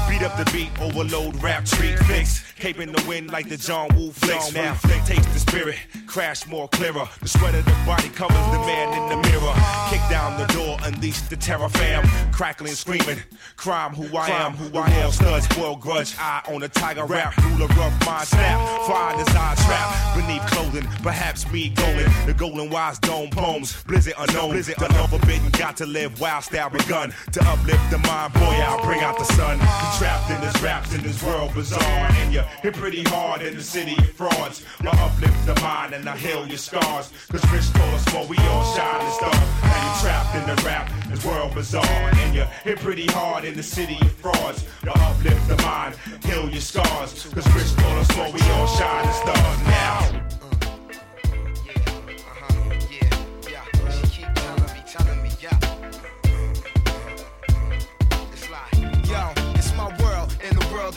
[0.08, 2.44] Beat up the beat, overload rap treat fix.
[2.56, 4.52] Cape in the wind like the John Woo flicks.
[4.52, 4.74] Now,
[5.06, 7.08] taste the spirit, crash more clearer.
[7.20, 9.54] The sweat of the body covers the man in the mirror.
[9.90, 12.04] Kick down the door, unleash the terror fam.
[12.32, 13.18] Crackling, screaming,
[13.56, 15.10] crime who I am, who I am.
[15.10, 17.36] Studs, spoil grudge, eye on a tiger rap.
[17.38, 20.16] Ruler rough mind snap, fire desire trap.
[20.16, 22.10] Beneath clothing, perhaps me going.
[22.26, 24.50] The golden wise dome poems, blizzard unknown.
[24.50, 27.14] Blizzard the unforbidden, got to live wild style begun.
[27.32, 29.56] To uplift the mind, boy, I'll bring out the sun.
[29.60, 32.10] You trapped in this raps in this world bizarre.
[32.20, 34.66] And you hit pretty hard in the city of frauds.
[34.80, 37.12] I uplift the mind and I heal your scars.
[37.30, 39.14] Cause rich told us more, we all stars.
[39.62, 42.10] And you trapped in the rap, this world bizarre.
[42.22, 44.66] And you hit pretty hard in the city of frauds.
[44.82, 47.12] I uplift the mind, heal your scars.
[47.32, 49.58] Cause rich us more, we all shining stars.
[49.68, 50.23] Now.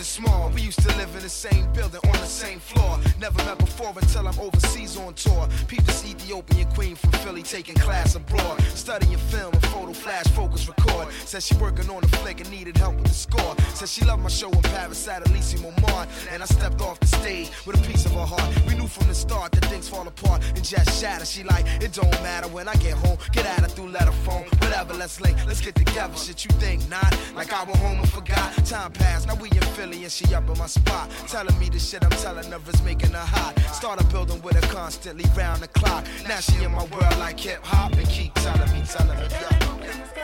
[0.07, 0.49] Small.
[0.55, 2.97] We used to live in the same building on the same floor.
[3.19, 5.49] Never met before until I'm overseas on tour.
[5.67, 8.59] Peep this Ethiopian queen from Philly taking class abroad.
[8.73, 11.09] Studying film and photo flash focus record.
[11.25, 13.53] Said she working on a flick and needed help with the score.
[13.75, 16.09] Said she loved my show in Paris at Elysée Montmartre.
[16.31, 18.49] And I stepped off the stage with a piece of her heart.
[18.65, 21.25] We knew from the start that things fall apart and just shatter.
[21.25, 23.17] She like, it don't matter when I get home.
[23.33, 24.45] Get at her through letter phone.
[24.61, 26.15] Whatever, let's link, let's get together.
[26.15, 27.13] Shit you think not?
[27.35, 28.55] Like I went home and forgot.
[28.65, 31.09] Time passed, now we in Philly and she up in my spot.
[31.27, 33.57] Telling me the shit I'm telling her is making her hot.
[33.73, 36.05] Started building with her constantly round the clock.
[36.27, 40.16] Now she in my world like hip hop and keep telling me, telling me, yo.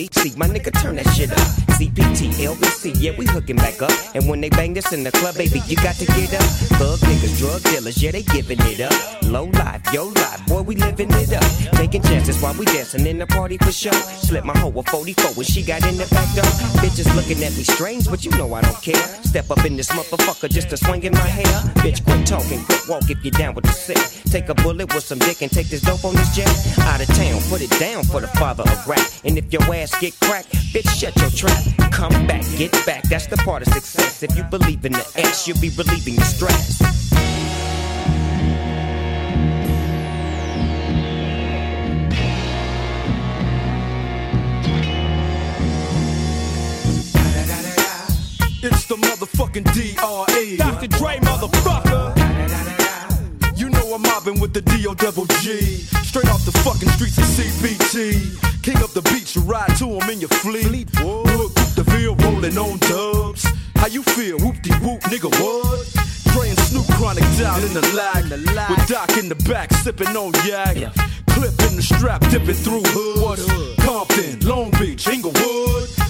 [0.00, 1.38] DPGC, my nigga, turn that shit up.
[1.76, 3.92] CPT, LBC, yeah, we hooking back up.
[4.14, 6.42] And when they bang this in the club, baby, you got to get up.
[6.80, 9.22] Thug niggas, drug dealers, yeah, they giving it up.
[9.24, 11.44] Low life, yo life, boy, we living it up.
[11.76, 13.92] Taking chances while we dancing in the party for sure.
[13.92, 16.50] Slip my hoe a 44 when she got in the back door.
[16.80, 19.19] Bitches looking at me strange, but you know I don't care.
[19.30, 21.44] Step up in this motherfucker just to swing in my hair.
[21.84, 23.96] Bitch, quit talking, quit walk if you're down with the sick.
[24.24, 26.50] Take a bullet with some dick and take this dope on this jet.
[26.80, 29.08] Out of town, put it down for the father of rap.
[29.22, 31.62] And if your ass get cracked, bitch, shut your trap.
[31.92, 34.24] Come back, get back, that's the part of success.
[34.24, 36.80] If you believe in the ass, you'll be relieving your stress.
[48.62, 48.96] It's the
[49.40, 50.56] motherfucking DRE.
[50.56, 50.86] Dr.
[50.88, 52.16] Dre, motherfucker.
[53.56, 54.94] You know I'm mobbing with the D.O.
[54.94, 55.60] double G.
[56.04, 58.62] Straight off the fucking streets of CPT.
[58.62, 60.92] King up the beach, you ride to him in your fleet.
[61.00, 63.46] Look, the Ville rolling on dubs.
[63.76, 64.38] How you feel?
[64.38, 65.86] Whoop de whoop, nigga, what?
[66.40, 68.24] And Snoop Chronic down in the lag.
[68.70, 70.76] With Doc in the back, sipping on yak.
[71.30, 73.46] Clip in the strap, dipping through hoods.
[73.84, 76.09] Compton, Long Beach, Inglewood.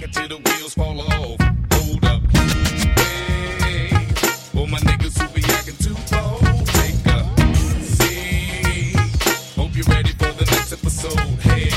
[0.00, 1.38] rock it till the wheels fall off.
[1.72, 2.22] Hold up.
[2.32, 3.88] Hey,
[4.52, 7.54] for my niggas who be acting too bold, take a
[7.84, 8.96] seat.
[9.56, 11.18] Hope you're ready for the next episode.
[11.40, 11.70] Hey.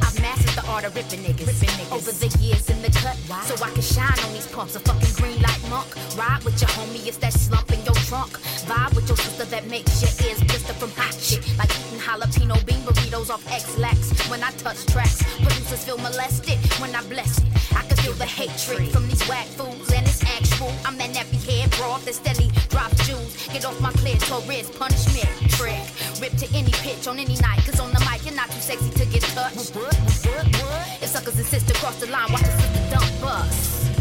[0.00, 1.50] I've mastered the art of ripping niggas.
[1.92, 4.76] Over the years in the cut, so I can shine on these pumps.
[4.76, 5.88] A fucking green light monk.
[6.20, 8.32] Ride with your homie, it's that slump in your trunk.
[8.68, 11.40] Vibe with your sister that makes your ears blister from hot shit.
[11.56, 14.00] Like eating jalapeno bean burritos off X-Lax.
[14.30, 17.48] When I touch tracks, producers feel molested when I bless it.
[17.72, 20.72] I can feel the hatred from these whack fools, and it's actual.
[20.84, 23.32] I'm that nappy head broad that steadily drops jewels.
[23.52, 25.84] Get off my clear Torres punishment trick.
[26.20, 28.90] Rip to any pitch on any night, cause on the mic you're not too sexy
[29.00, 29.72] to get touched.
[31.02, 33.91] If suckers insist to cross the line, watch the sister dump bus.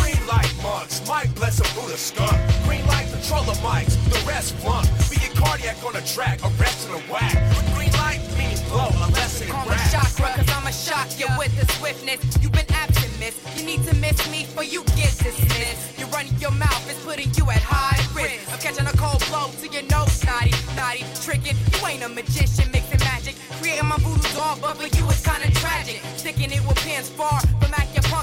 [0.00, 2.36] Green light monks, Mike bless a Buddha skunk.
[2.64, 4.88] Green light controller mics, the rest flunk.
[5.10, 7.36] We get cardiac on the track, arrest in a whack.
[7.76, 11.66] Green light meaning blow, unless it Call me chakra, cause I'ma shock you with the
[11.74, 12.20] swiftness.
[12.42, 13.36] You've been absent, miss.
[13.56, 15.98] You need to miss me for you get dismissed.
[15.98, 19.50] You're running your mouth, it's putting you at high risk of catching a cold blow
[19.60, 21.56] to your nose, naughty, naughty, tricking.
[21.72, 23.36] You ain't a magician, mixing magic.
[23.60, 26.00] Creating my voodoo doll, but for you it's kinda tragic.
[26.16, 27.70] Sticking it with pins far from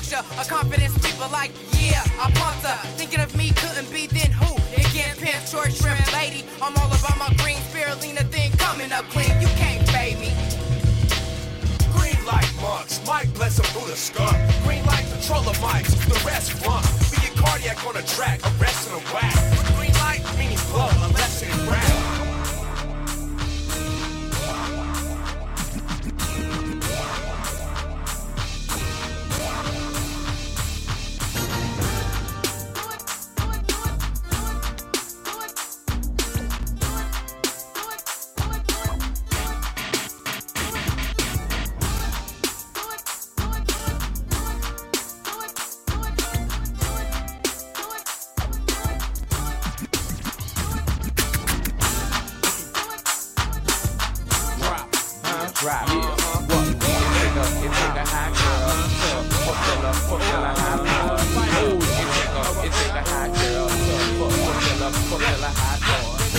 [0.08, 0.42] acupuncture.
[0.42, 2.78] A confident sleeper like, yeah, I pumped her.
[2.98, 4.56] Thinking of me couldn't be, then who?
[4.74, 6.46] Again, pimp, short shrimp lady.
[6.62, 9.30] I'm all about my green spirulina thing coming up clean.
[9.42, 10.32] You can't fade me.
[11.94, 14.38] Green light monks, Mike bless a Buddha skunk.
[14.64, 16.86] Green light controller mics, the rest flunk.
[17.22, 19.36] Get cardiac on the track, arrest in a whack.
[19.78, 21.97] Green light meaning blow, unless it rap.
[55.60, 55.90] Drop.
[55.90, 55.96] Yeah.
[55.96, 56.70] What?
[56.70, 61.50] It take a, it a hot girl to fulfill a, fulfill a hot boy.
[61.58, 63.74] Oh, it take a, it take a hot girl to
[64.22, 65.67] fulfill a, fulfill a hot boy.
[65.67, 65.67] You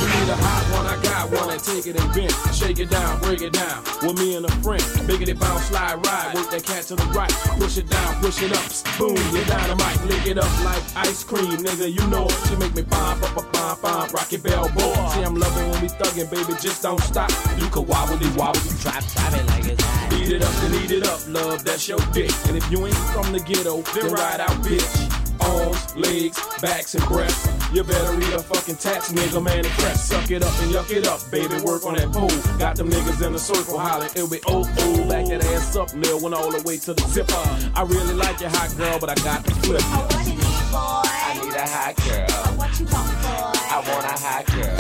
[0.09, 2.33] need a hot one, I got one and take it and bend.
[2.55, 3.85] Shake it down, break it down.
[4.03, 4.83] With me and a friend.
[5.09, 6.35] Biggity bounce, slide, ride.
[6.35, 7.31] Work that cat to the right.
[7.59, 8.99] Push it down, push it up.
[8.99, 10.05] Boom, you dynamite.
[10.07, 11.93] Lick it up like ice cream, nigga.
[11.93, 12.29] You know.
[12.49, 14.13] She make me pop, pop, pop, pop, pop.
[14.13, 14.95] Rocky Bell boy.
[15.13, 16.53] See, I'm loving when we thuggin', baby.
[16.61, 17.31] Just don't stop.
[17.59, 18.71] You can wobbly wobbly.
[18.81, 20.13] Drop, drop it like it's hot.
[20.15, 21.65] Eat it up and eat it up, love.
[21.65, 22.31] That's your dick.
[22.47, 25.18] And if you ain't from the ghetto, then ride out, bitch.
[25.49, 27.49] Arms, legs, backs, and breasts.
[27.73, 30.05] You better read a fucking tax, nigga, man, and press.
[30.05, 31.61] Suck it up and yuck it up, baby.
[31.63, 32.59] Work on that pole.
[32.59, 35.09] Got them niggas in the circle hollering, it'll be oh oh.
[35.09, 37.35] Back that ass up, Lil, went all the way to the zipper.
[37.75, 39.83] I really like your hot girl, but I got to flip.
[39.85, 42.57] I need a hot girl.
[42.57, 43.59] What you want, boy?
[43.71, 44.78] I want a hot girl.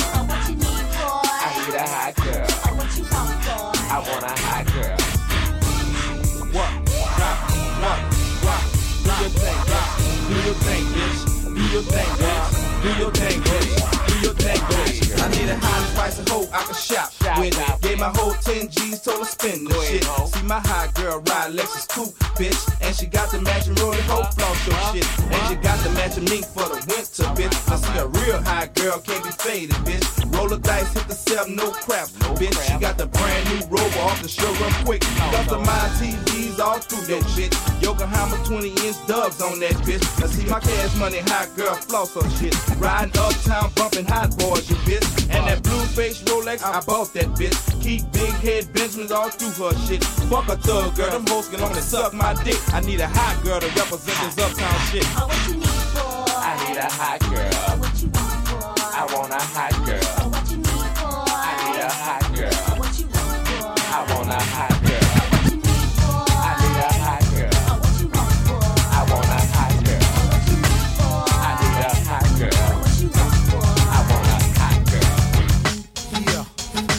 [10.49, 11.55] Your thing, bitch.
[11.55, 12.83] Do your thing, bitch.
[12.83, 13.98] Do your thing, bitch.
[14.23, 14.35] Your.
[15.29, 17.83] I need a high price of hope I can shop with it.
[17.83, 20.05] Gave my whole 10 G's, told her spend the shit.
[20.05, 22.59] See my high girl ride Lexus coupe, bitch.
[22.81, 25.07] And she got the matching rolling hope floss your shit.
[25.33, 27.55] And she got the matching mink for the winter, bitch.
[27.69, 30.07] I see a real high girl, can't be faded, bitch.
[30.35, 32.57] Roll the dice, hit the seven, no craps, bitch.
[32.67, 35.03] She got the brand new rover off the show real quick.
[35.35, 37.53] Customized TVs all through that shit.
[37.83, 40.05] Yokohama 20 inch dubs on that bitch.
[40.23, 42.55] I see my cash money, high girl floss her shit.
[42.79, 45.07] Riding uptown, bumping hot boys, you bitch.
[45.31, 47.57] And that blue face Rolex, I bought that bitch.
[47.83, 50.03] Keep big head Benjamins all through her shit.
[50.31, 52.59] Fuck a thug girl, them hoes can only suck my dick.
[52.73, 55.05] I need a hot girl to represent this uptown shit.
[56.41, 57.69] I need a hot girl.
[58.95, 60.18] I want a hot girl.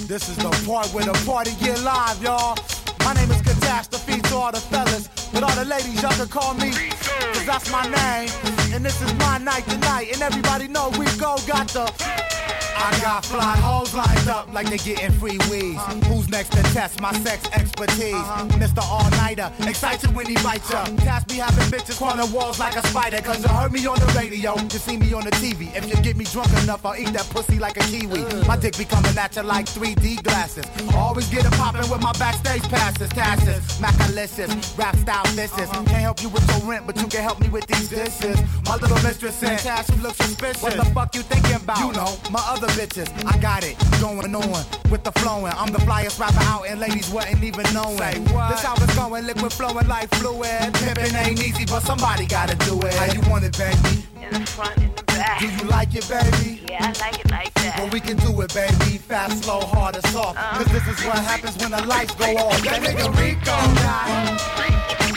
[0.09, 2.57] This is the part where the party get live, y'all.
[3.05, 6.55] My name is Catastrophe to all the fellas, but all the ladies, y'all can call
[6.55, 8.29] me, cause that's my name.
[8.73, 12.38] And this is my night tonight, and everybody know we go got the.
[12.75, 15.81] I got fly hoes lined up like they getting free weeds.
[16.07, 18.13] Who's next to test my sex expertise?
[18.59, 18.81] Mr.
[18.83, 20.85] All Nighter, excited when he bites ya.
[20.97, 23.21] Cast me having bitches corner walls like a spider.
[23.21, 25.75] Cause you heard me on the radio, you see me on the TV.
[25.75, 28.23] If you get me drunk enough, I'll eat that pussy like a kiwi.
[28.47, 30.65] My dick be coming at you like 3D glasses.
[30.95, 35.69] Always get it poppin' with my backstage passes, tasses, macalicious, rap style misses.
[35.69, 38.39] Can't help you with your rent, but you can help me with these dishes.
[38.65, 40.61] My little mistress in cash, you look suspicious.
[40.63, 41.79] What the fuck you thinking about?
[41.79, 43.09] You know, my other bitches.
[43.25, 45.53] I got it going on with the flowing.
[45.55, 48.23] I'm the flyest rapper out, and ladies wasn't even knowing.
[48.23, 50.73] This how it's going, liquid flowing like fluid.
[50.73, 52.93] Pimpin' ain't easy, but somebody gotta do it.
[52.93, 54.03] How you want it, baby?
[54.21, 55.39] In the front, in the back.
[55.39, 56.61] Do you like it, baby?
[56.69, 57.79] Yeah, I like it like that.
[57.79, 58.97] Well, we can do it, baby.
[58.97, 60.37] Fast, slow, hard, or soft.
[60.37, 60.63] Uh-huh.
[60.63, 62.61] Cause this is what happens when the lights go off.
[62.63, 64.07] That nigga Rico got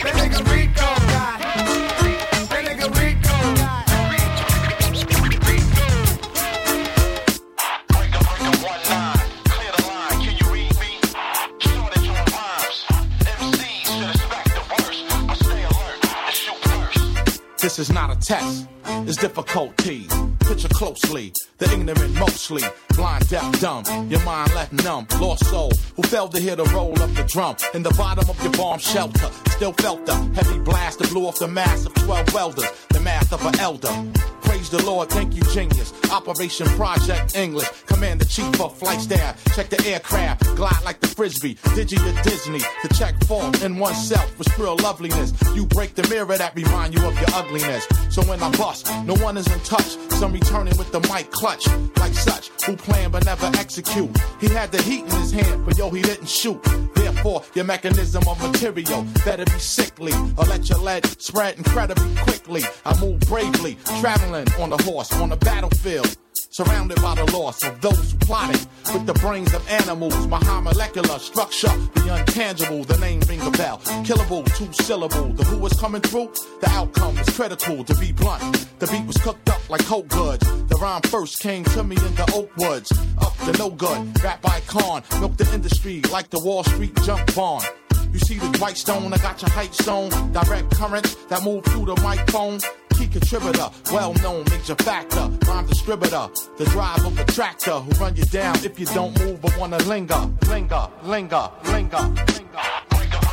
[0.03, 1.72] That nigga Rico got
[17.63, 18.67] This is not a test,
[19.07, 20.13] it's difficulties.
[20.41, 23.85] Picture closely, the ignorant mostly, blind, deaf, dumb.
[24.09, 27.55] Your mind left numb, lost soul, who failed to hear the roll of the drum.
[27.73, 31.39] In the bottom of your bomb shelter, still felt the heavy blast that blew off
[31.39, 33.93] the mass of 12 welders, the math of an elder.
[34.63, 35.91] Praise the Lord, thank you, genius.
[36.09, 39.43] Operation Project English, Commander Chief of Flight Staff.
[39.55, 41.55] Check the aircraft, glide like the frisbee.
[41.75, 45.33] Digi to Disney, to check form in oneself with real loveliness.
[45.53, 47.85] You break the mirror that remind you of your ugliness.
[48.09, 49.97] So when I bust, no one is in touch.
[50.11, 51.67] Some returning with the mic clutch,
[51.97, 54.15] like such, who plan but never execute.
[54.39, 56.63] He had the heat in his hand, but yo, he didn't shoot.
[56.95, 57.12] Therefore,
[57.53, 62.63] your mechanism of material better be sickly, or let your lead spread incredibly quickly.
[62.85, 66.17] I move bravely, traveling on a horse on a battlefield.
[66.53, 68.61] Surrounded by the loss of those who plotted
[68.93, 70.27] with the brains of animals.
[70.27, 73.79] My high molecular structure, the intangible, the name ring a bell.
[74.05, 75.29] Killable, two syllable.
[75.29, 76.31] The who was coming through,
[76.61, 78.67] the outcome was critical to be blunt.
[78.77, 80.45] The beat was cooked up like coke goods.
[80.67, 82.91] The rhyme first came to me in the oak woods.
[83.19, 85.01] Up the no good, rap icon.
[85.21, 87.65] Milk the industry like the Wall Street jump bond.
[88.11, 90.11] You see the white stone, I got your height stone.
[90.31, 92.59] Direct currents that move through the microphone.
[93.03, 95.29] Key contributor, well known major factor.
[95.45, 99.41] Rhyme distributor, the drive of a tractor who run you down if you don't move
[99.41, 100.29] but wanna linger.
[100.47, 102.63] Linger, linger, linger, linger.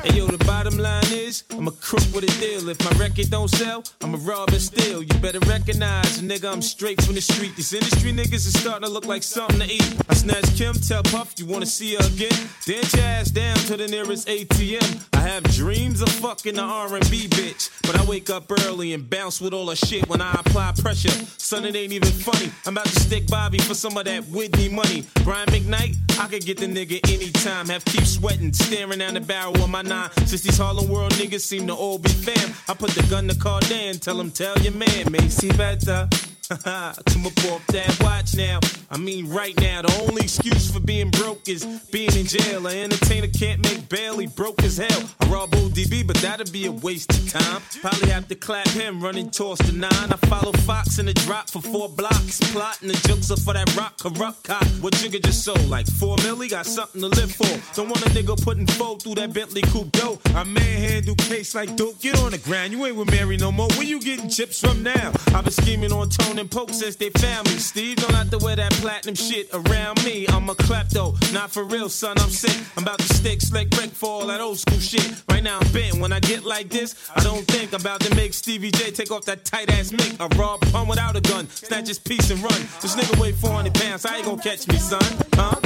[0.02, 0.27] Hey yo,
[0.71, 2.69] Bottom line is, I'm a crook with a deal.
[2.69, 4.81] If my record don't sell, I'm a robber still.
[4.81, 5.03] steal.
[5.03, 7.57] You better recognize, nigga, I'm straight from the street.
[7.57, 9.97] These industry niggas is starting to look like something to eat.
[10.09, 12.49] I snatch Kim, tell Puff, you wanna see her again?
[12.67, 15.09] Dance your ass down to the nearest ATM.
[15.13, 19.41] I have dreams of fucking the R&B bitch, but I wake up early and bounce
[19.41, 21.11] with all her shit when I apply pressure.
[21.37, 22.51] Son, it ain't even funny.
[22.65, 25.05] I'm about to stick Bobby for some of that Whitney money.
[25.25, 27.69] Brian McKnight, I could get the nigga anytime.
[27.69, 31.74] Have keep sweating, staring down the barrel of my 960 Harlem World niggas seem to
[31.74, 35.57] all be fam, I put the gun to Cardan, tell him tell your man, Mase
[35.57, 36.07] better.
[36.51, 38.59] Come my off that watch now.
[38.90, 42.66] I mean, right now, the only excuse for being broke is being in jail.
[42.66, 45.10] An entertainer can't make he broke as hell.
[45.20, 47.62] I rob ODB, but that'd be a waste of time.
[47.81, 49.90] Probably have to clap him, running toss to nine.
[49.93, 52.40] I follow Fox in the drop for four blocks.
[52.52, 54.66] Plotting the jokes up for that rock corrupt cop.
[54.81, 55.68] What Jigga just sold?
[55.68, 57.74] Like four milli, got something to live for.
[57.77, 60.18] Don't want a nigga putting four through that Bentley coupe dough.
[60.35, 62.01] I manhandle Case like dope.
[62.01, 63.68] Get on the ground, you ain't with Mary no more.
[63.77, 65.12] Where you getting chips from now?
[65.28, 67.59] I've been scheming on Tone and Poke since they found me.
[67.59, 70.27] Steve don't have to wear that platinum shit around me.
[70.29, 72.19] I'm a klepto, not for real, son.
[72.19, 72.57] I'm sick.
[72.77, 75.23] I'm about to stick Slick Rick for all that old school shit.
[75.29, 76.01] Right now I'm bent.
[76.01, 79.11] When I get like this, I don't think I'm about to make Stevie J take
[79.11, 80.19] off that tight ass mic.
[80.19, 82.61] I rob Pun without a gun, snatch his piece and run.
[82.81, 84.05] This nigga weigh 400 pounds.
[84.05, 85.03] How you gonna catch me, son?
[85.35, 85.61] Huh?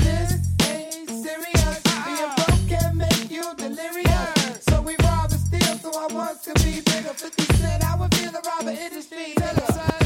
[1.22, 1.82] serious.
[2.04, 4.64] Being broke can make you delirious.
[4.68, 7.14] So we rob and steal, so I want to be bigger.
[7.14, 9.34] 50 cent, I would feel the robber industry.
[9.36, 10.03] Nigga, this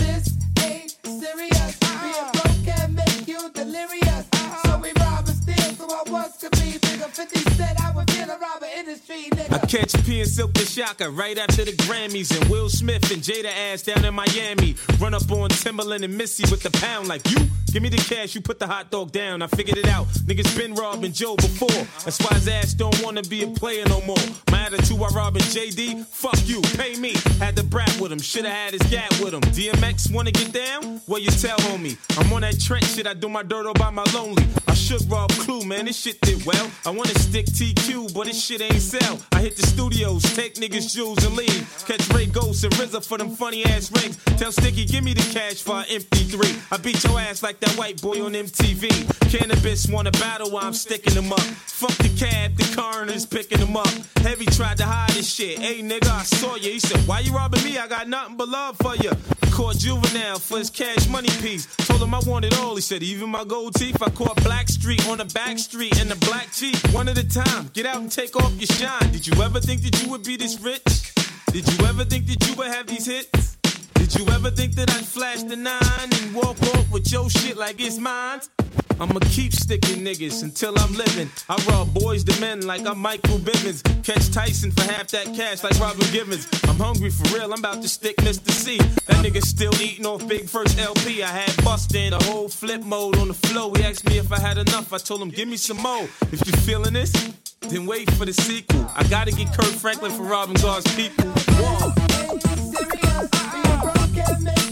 [1.19, 1.77] serious.
[2.03, 4.25] Being broke can make you delirious.
[4.65, 7.09] So we rob and steal, so I want to be bigger.
[7.11, 9.25] 50 cent, I would feel the robber industry.
[9.31, 9.53] Nigga.
[9.53, 13.23] I catch P and Silkk the Shocker right after the Grammys and Will Smith and
[13.23, 14.77] Jada ass down in Miami.
[14.99, 17.47] Run up on Timbaland and Missy with the pound like you.
[17.73, 19.43] Give me the cash, you put the hot dog down.
[19.43, 20.07] I figured it out.
[20.27, 21.69] Niggas been robbing Joe before.
[22.05, 24.17] That's why his ass don't wanna be a player no more.
[24.51, 27.15] My attitude while robbing JD, fuck you, pay me.
[27.39, 29.43] Had the brat with him, shoulda had his gat with him.
[29.53, 31.01] DMX wanna get down?
[31.07, 31.97] Well, you tell homie.
[32.19, 34.45] I'm on that Trent shit, I do my dirt all by my lonely.
[34.67, 36.71] I should rob Clue, man, this shit did well.
[36.87, 39.19] I wanna stick TQ, but this shit ain't sell.
[39.33, 41.85] I hit the studios, take niggas' jewels and leave.
[41.87, 44.17] Catch Ray Ghost and RZA for them funny ass rings.
[44.37, 46.73] Tell Sticky, give me the cash for an MP3.
[46.73, 48.89] I beat your ass like that white boy on MTV.
[49.31, 51.41] Canibus wanna battle while I'm sticking them up.
[51.41, 53.89] Fuck the cab, the coroner's picking them up.
[54.19, 55.59] Heavy tried to hide his shit.
[55.59, 56.71] Hey nigga, I saw you.
[56.73, 57.79] He said, Why you robbing me?
[57.79, 59.13] I got nothing but love for you.
[59.53, 61.67] Caught Juvenile for his cash money piece.
[61.89, 62.75] Told him I wanted all.
[62.75, 63.97] He said, Even my gold teeth.
[64.03, 66.77] I caught Blackstreet on the back street in the black Jeep.
[66.93, 67.71] One at a time.
[67.73, 69.11] Get out and take off your shine.
[69.11, 71.15] Did you ever think that you would be this rich?
[71.51, 73.58] Did you ever think that you would have these hits?
[73.99, 77.57] Did you ever think that I'd flash the nine and walk off with your shit
[77.57, 78.41] like it's mine?
[79.01, 81.29] I'ma keep sticking niggas until I'm living.
[81.49, 83.83] I rob Boyz II Men like I'm Michael Bivins.
[84.05, 86.49] Catch Tyson for half that cash like Robin Givens.
[86.65, 88.79] I'm hungry for real, I'm about to stick Mister Cee.
[88.79, 91.23] That nigga still eating off Big First LP.
[91.23, 93.73] I had bustin' the whole flip mode on the flow.
[93.75, 94.93] He asked me if I had enough.
[94.93, 96.05] I told him, give me some more.
[96.33, 97.13] If you feeling this,
[97.63, 98.91] then wait for the sequel.
[98.95, 101.25] I gotta get Kirk Franklin for robbing God's people.
[101.25, 101.99] Whoa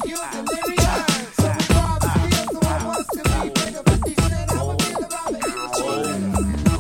[0.06, 0.45] you.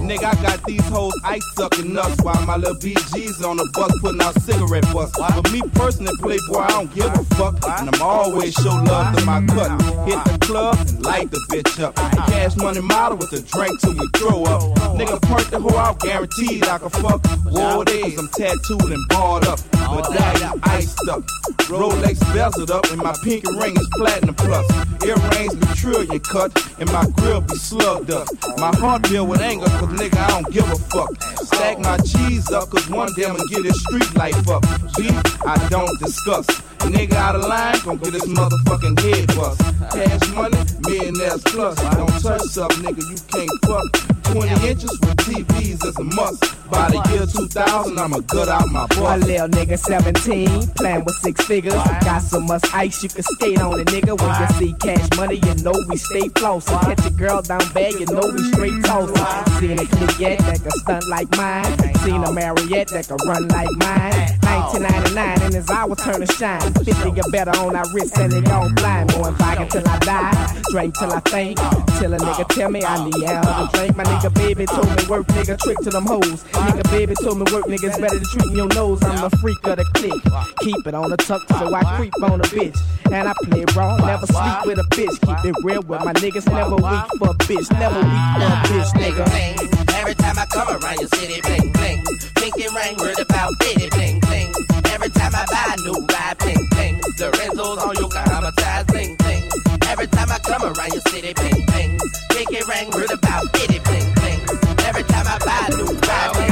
[0.06, 3.90] Nigga, I got these hoes ice sucking nuts while my little BG's on the bus
[4.00, 5.10] putting out cigarette butts.
[5.18, 7.54] But me personally, Playboy, I don't give a fuck.
[7.80, 9.82] And I'm always show love to my cut.
[10.06, 11.96] Hit the club light the bitch up.
[12.28, 14.62] Cash money model with a drink till we throw up.
[14.94, 17.20] Nigga, perk the hoe out, guaranteed I can fuck.
[17.46, 19.58] War days, I'm tattooed and barred up.
[19.74, 21.22] Medallion iced up.
[21.70, 24.66] Rolex bezeled up, and my pinky ring is platinum plus.
[25.04, 28.26] Earrings be trillion cut, and my grill be slugged up.
[28.58, 31.22] My heart filled with anger, cause nigga, I don't give a fuck.
[31.42, 34.62] Stack my cheese up, cause one day I'ma get this street life up.
[34.96, 36.46] Beef, I don't discuss.
[36.80, 39.60] Nigga out of line, gon' get this motherfucking head bust.
[39.92, 41.76] Cash money, millionaires plus.
[41.76, 44.32] Don't touch up, nigga, you can't fuck.
[44.32, 46.42] 20 inches with TVs is a must.
[46.70, 49.20] By the year 2000, I'ma gut out my A butt.
[49.20, 51.74] little nigga 17, playing with six figures.
[51.74, 54.18] Got so much ice you can skate on it, nigga.
[54.20, 56.80] When you see cash money, you know we stay flossing.
[56.82, 59.52] Catch a girl down bad, you know we straight tossing.
[59.60, 59.84] Seen a
[60.18, 61.94] yet that can stunt like mine.
[62.04, 64.36] Seen a Mariette that can run like mine.
[64.42, 66.65] 1999 and it's our turn to shine.
[66.74, 69.10] 50 or better on our wrist and they all blind.
[69.10, 71.58] Going vodka till I die, drink till I faint.
[71.98, 73.96] Till a nigga tell me I need hell to drink.
[73.96, 76.44] My nigga baby told me work, nigga, trick to them hoes.
[76.44, 79.02] Nigga, baby told me work, niggas better to treat your nose.
[79.02, 80.22] I'm the freak of the clique.
[80.60, 82.78] Keep it on the tuck, so I creep on a bitch.
[83.12, 85.16] And I play raw, never sleep with a bitch.
[85.20, 88.58] Keep it real with my niggas, never weak for a bitch, never weak for a
[88.68, 89.94] bitch, nigga.
[89.94, 92.04] Every time I come around your city, bling bling.
[92.36, 94.75] Pinky ring, word about bitty, bling bling.
[95.06, 97.00] Every time I buy a new ride, bling bling.
[97.20, 99.44] Lorenzo's on you, traumatized, bling bling.
[99.86, 102.00] Every time I come around your city, bling bling.
[102.30, 104.40] Pinky ring, word about bitty, bling bling.
[104.82, 106.50] Every time I buy a new ride, bling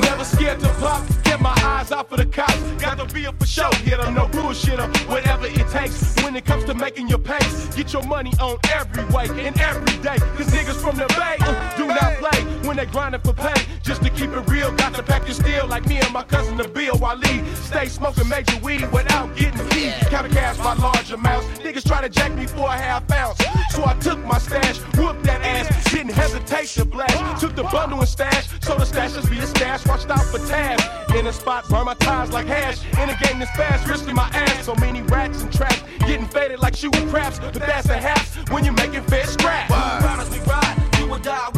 [0.00, 2.58] Never scared to pop, get my eyes out for the cops.
[2.82, 4.88] Got to be a for show, hit 'em, no bullshitter.
[5.08, 7.68] Whatever it takes when it comes to making your pace.
[7.76, 10.18] Get your money on every way and every day.
[10.36, 11.36] Cause niggas from the bay
[11.76, 13.54] do not play when they grinding for pay.
[13.84, 16.56] Just to keep it real, got to pack your steel like me and my cousin
[16.56, 17.46] the Bill Waleed.
[17.56, 19.92] Stay smoking major weed without getting heat.
[20.10, 21.46] Counter cash by large amounts.
[21.58, 23.38] Niggas try to jack me for a half ounce.
[23.70, 27.40] So I took my stash, whooped that ass, didn't hesitate to blast.
[27.40, 29.86] Took the bundle and stash, so the stash just be a stash.
[29.86, 30.84] Watched out for tabs.
[31.14, 32.84] In a spot, burn my ties like hash.
[32.98, 34.66] In a game that's fast, risking my ass.
[34.66, 37.38] So many rats and traps, getting faded like shooting craps.
[37.38, 39.70] But that's a haps when you make it fit scratch.
[39.70, 41.48] Ride we ride, we will die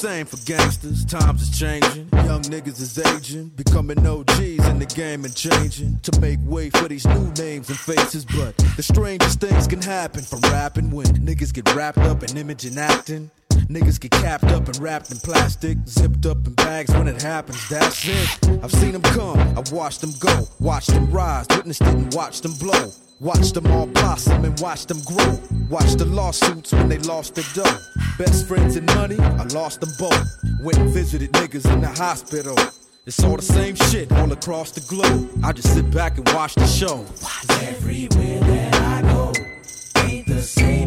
[0.00, 1.04] same for gangsters.
[1.04, 2.08] Times is changing.
[2.24, 3.48] Young niggas is aging.
[3.48, 6.00] Becoming OGs in the game and changing.
[6.00, 8.24] To make way for these new names and faces.
[8.24, 12.64] But the strangest things can happen from rapping when niggas get wrapped up in image
[12.64, 13.30] and acting.
[13.70, 17.68] Niggas get capped up and wrapped in plastic, zipped up in bags when it happens,
[17.68, 18.48] that's it.
[18.64, 22.42] I've seen them come, I've watched them go, watched them rise, witnessed it and watched
[22.42, 22.90] them blow.
[23.20, 25.38] Watched them all blossom and watched them grow.
[25.68, 27.78] Watched the lawsuits when they lost their dough.
[28.18, 30.26] Best friends and money, I lost them both.
[30.64, 32.56] Went and visited niggas in the hospital.
[33.06, 35.30] It's all the same shit all across the globe.
[35.44, 37.04] I just sit back and watch the show.
[37.68, 39.32] Everywhere that I go,
[40.02, 40.79] ain't the same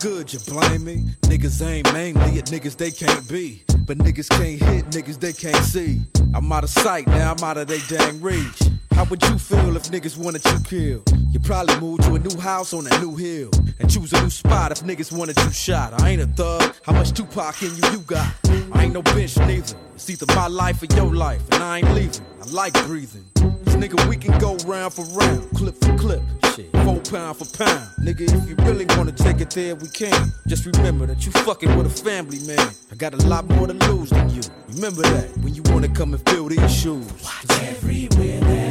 [0.00, 1.04] good, you blame me?
[1.22, 3.62] Niggas ain't mainly at niggas they can't be.
[3.86, 6.00] But niggas can't hit niggas they can't see.
[6.34, 8.62] I'm out of sight, now I'm out of they dang reach.
[8.92, 11.12] How would you feel if niggas wanted you killed?
[11.30, 13.50] You probably move to a new house on a new hill.
[13.78, 16.00] And choose a new spot if niggas wanted you shot.
[16.00, 18.32] I ain't a thug, how much Tupac in you you got?
[18.72, 19.76] I ain't no bitch neither.
[19.94, 22.24] It's either my life or your life, and I ain't leaving.
[22.40, 23.24] I like breathing.
[23.34, 26.22] Cause nigga, we can go round for round, clip for clip.
[26.60, 27.88] Shit, four pound for pound.
[28.00, 30.32] Nigga, if you really wanna take it there, we can.
[30.46, 32.74] Just remember that you fucking with a family man.
[32.92, 34.42] I got a lot more to lose than you.
[34.74, 37.06] Remember that when you wanna come and fill these shoes.
[37.22, 38.69] Watch everywhere that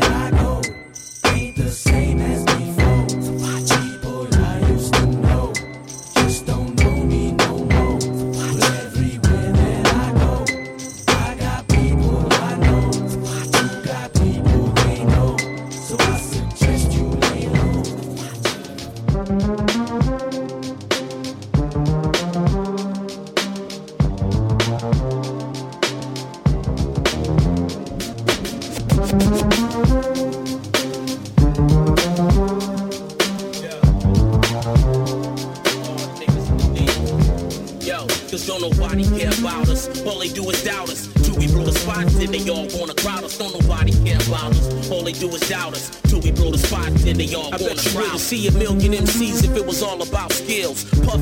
[48.20, 49.49] see a million MCs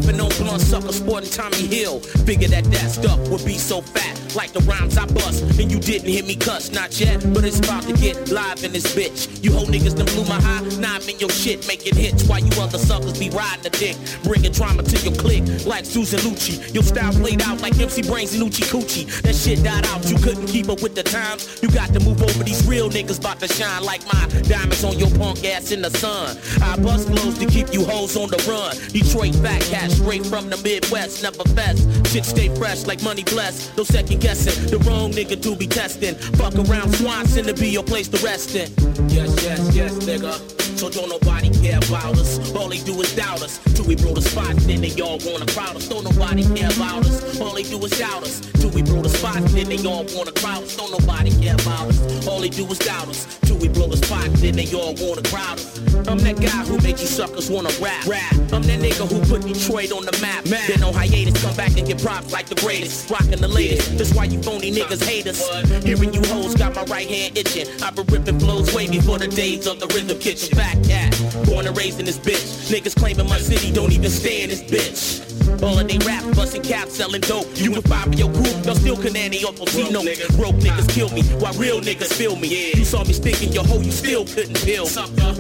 [0.08, 2.00] Puffin' on blunt sucker, sporting Tommy Hill.
[2.00, 5.44] Figure that that stuff would be so fat, like the rhymes I bust.
[5.60, 8.72] And you didn't hear me cuss, not yet, but it's about to get live in
[8.72, 9.44] this bitch.
[9.44, 12.40] You whole niggas done blew my high, now I'm in your shit, making hits while
[12.40, 13.98] you other suckers be riding the dick.
[14.24, 16.74] Bringing drama to your clique, like Susan Lucci.
[16.74, 19.06] Your style played out like MC Brains and Oochie Coochie.
[19.24, 21.60] That shit died out, you couldn't keep up with the times.
[21.62, 24.98] You got to move over these real niggas about to shine like my diamonds on
[24.98, 26.38] your punk ass in the sun.
[26.62, 28.72] I bust blows to keep you hoes on the run.
[28.94, 31.82] Detroit fat cat straight from the Midwest, never fest.
[32.08, 33.76] Shit stay fresh like money blessed.
[33.78, 36.16] No second guessing, the wrong nigga to be testing.
[36.38, 38.72] Fuck around Swanson to be your place to rest in.
[39.10, 40.57] Yes, yes, yes, nigga.
[40.78, 42.54] So don't nobody care about us.
[42.54, 43.58] All they do is doubt us.
[43.74, 45.88] Till we blow the spot, then they all wanna crowd us.
[45.88, 47.42] Don't nobody care about us.
[47.42, 48.42] All they do is doubt us.
[48.62, 50.76] Till we blow the spot, then they all wanna crowd us.
[50.76, 52.28] Don't nobody care about us.
[52.28, 53.40] All they do is doubt us.
[53.42, 55.80] Till we blow the spot, then they all wanna crowd us.
[56.08, 58.06] I'm that guy who make you suckers wanna rap.
[58.06, 58.34] rap.
[58.54, 60.44] I'm that nigga who put Detroit on the map.
[60.44, 63.10] Been on hiatus, come back and get props like the greatest.
[63.10, 63.98] Rockin' the latest.
[63.98, 65.42] That's why you phony niggas hate us.
[65.84, 67.68] Hearing you hoes got my right hand itching.
[67.82, 70.56] I've been ripping flows way before the days of the rhythm kitchen.
[70.58, 71.12] Back cat,
[71.46, 72.72] born and raised in this bitch.
[72.72, 75.62] Niggas claiming my city don't even stay in this bitch.
[75.64, 77.48] All of they rap, busting caps, selling dope.
[77.56, 80.04] You and five of your crew, y'all still canani or Potino.
[80.38, 82.74] Broke niggas kill me, while real niggas feel me.
[82.74, 84.86] You saw me stinking your hoe, you still couldn't feel.
[84.86, 85.34] Sucker.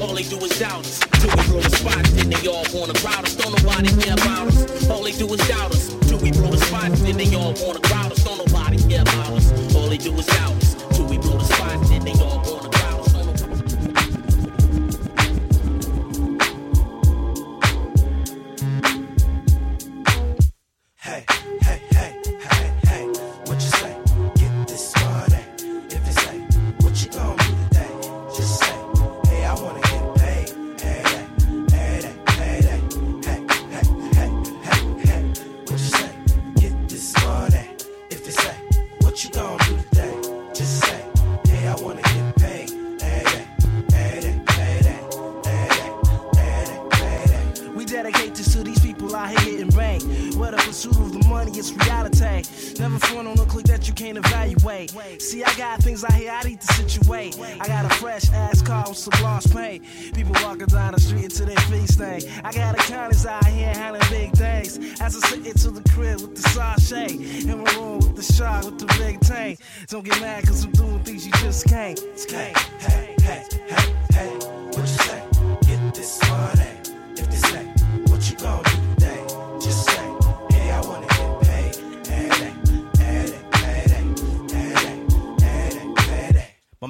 [0.00, 0.98] All they do is doubt us.
[1.20, 3.36] Till we blow the spot, then they all wanna crowd us.
[3.36, 4.88] Don't nobody care about us.
[4.90, 5.94] All they do is doubt us.
[6.08, 8.19] Till we blow the spot, then they all wanna crowd us
[8.90, 9.74] scare bottles.
[9.74, 10.69] All they do is shout.
[54.00, 55.20] Can't evaluate.
[55.20, 57.38] See, I got things out here I need to situate.
[57.38, 59.84] I got a fresh ass car with some gloss paint.
[60.14, 62.22] People walking down the street to their feet stain.
[62.42, 64.78] I got accountants out here handling big things.
[65.02, 67.10] As I sit into the crib with the sachet.
[67.10, 69.60] In my room with the shark with the big tank.
[69.88, 72.00] Don't get mad cause I'm doing things you just can't.
[72.30, 73.99] Hey, hey, hey, hey,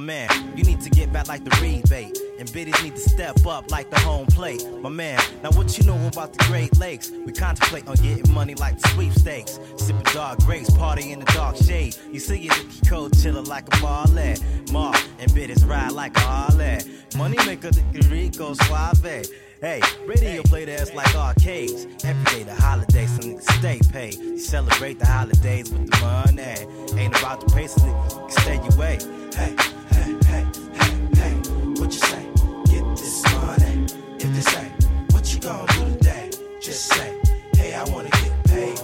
[0.00, 2.18] man, you need to get back like the rebate.
[2.38, 4.66] And biddies need to step up like the home plate.
[4.80, 7.10] My man, now what you know about the Great Lakes?
[7.10, 9.60] We contemplate on getting money like the sweepstakes.
[9.76, 11.96] Sipping dark grapes, party in the dark shade.
[12.10, 14.36] You see it, the cold chiller like a ballet.
[14.72, 16.78] Mar and biddies ride like a Harley.
[17.16, 19.26] Money maker, the Rico Suave.
[19.60, 21.86] Hey, radio play the ass like arcades.
[22.02, 24.14] Every day the holidays, some niggas stay paid.
[24.14, 26.98] You celebrate the holidays with the money.
[26.98, 28.98] Ain't about the pace, nigga, stay your way.
[29.34, 29.54] Hey,
[30.30, 30.44] hey,
[30.78, 31.34] hey, hey, hey,
[31.78, 32.24] what you say?
[32.72, 33.86] Get this money.
[34.24, 34.66] If they say,
[35.12, 36.30] what you gonna do today?
[36.60, 37.10] Just say,
[37.56, 38.78] hey, I wanna get paid.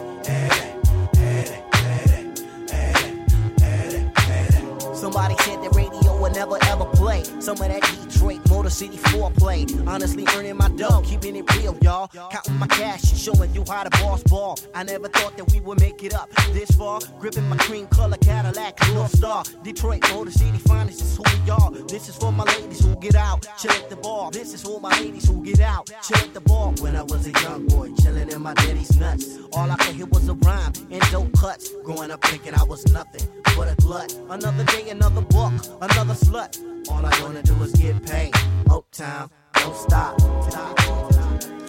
[4.95, 7.23] Somebody said the radio would never ever play.
[7.41, 9.63] Some of that Detroit Motor City foreplay.
[9.87, 12.09] Honestly, earning my dough, keeping it real, y'all.
[12.09, 14.59] Counting my cash and showing you how the boss ball.
[14.75, 17.01] I never thought that we would make it up this far.
[17.21, 19.45] Gripping my cream color Cadillac, North Star.
[19.63, 21.71] Detroit Motor City finest is who we are.
[21.87, 24.31] This is for my ladies who get out, chill at the bar.
[24.33, 26.73] This is for my ladies who get out, chill at the bar.
[26.81, 29.39] When I was a young boy, chilling in my daddy's nuts.
[29.53, 31.71] All I could hear was a rhyme and dope cuts.
[31.85, 34.13] Growing up thinking I was nothing but a glut.
[34.29, 36.59] Another day, another buck, another slut.
[36.91, 38.35] All I wanna do is get paid.
[38.71, 40.21] Uptown, don't stop.
[40.21, 40.79] stop.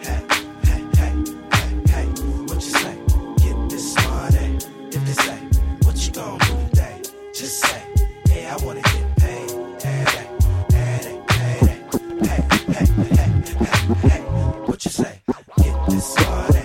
[0.02, 0.22] Hey,
[0.64, 1.14] hey, hey,
[1.54, 2.06] hey, hey,
[2.48, 2.96] what you say?
[3.44, 4.58] Get this money.
[4.96, 5.38] If they say,
[5.84, 7.02] what you gonna do today?
[7.34, 7.82] Just say,
[8.30, 9.52] hey, I wanna get paid.
[9.82, 10.28] Hey, hey,
[10.72, 11.82] hey, hey,
[12.22, 12.88] hey, hey, hey,
[13.18, 14.22] hey, hey,
[14.66, 15.20] what you say?
[15.58, 16.57] Get this money.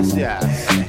[0.00, 0.88] Yes, yes.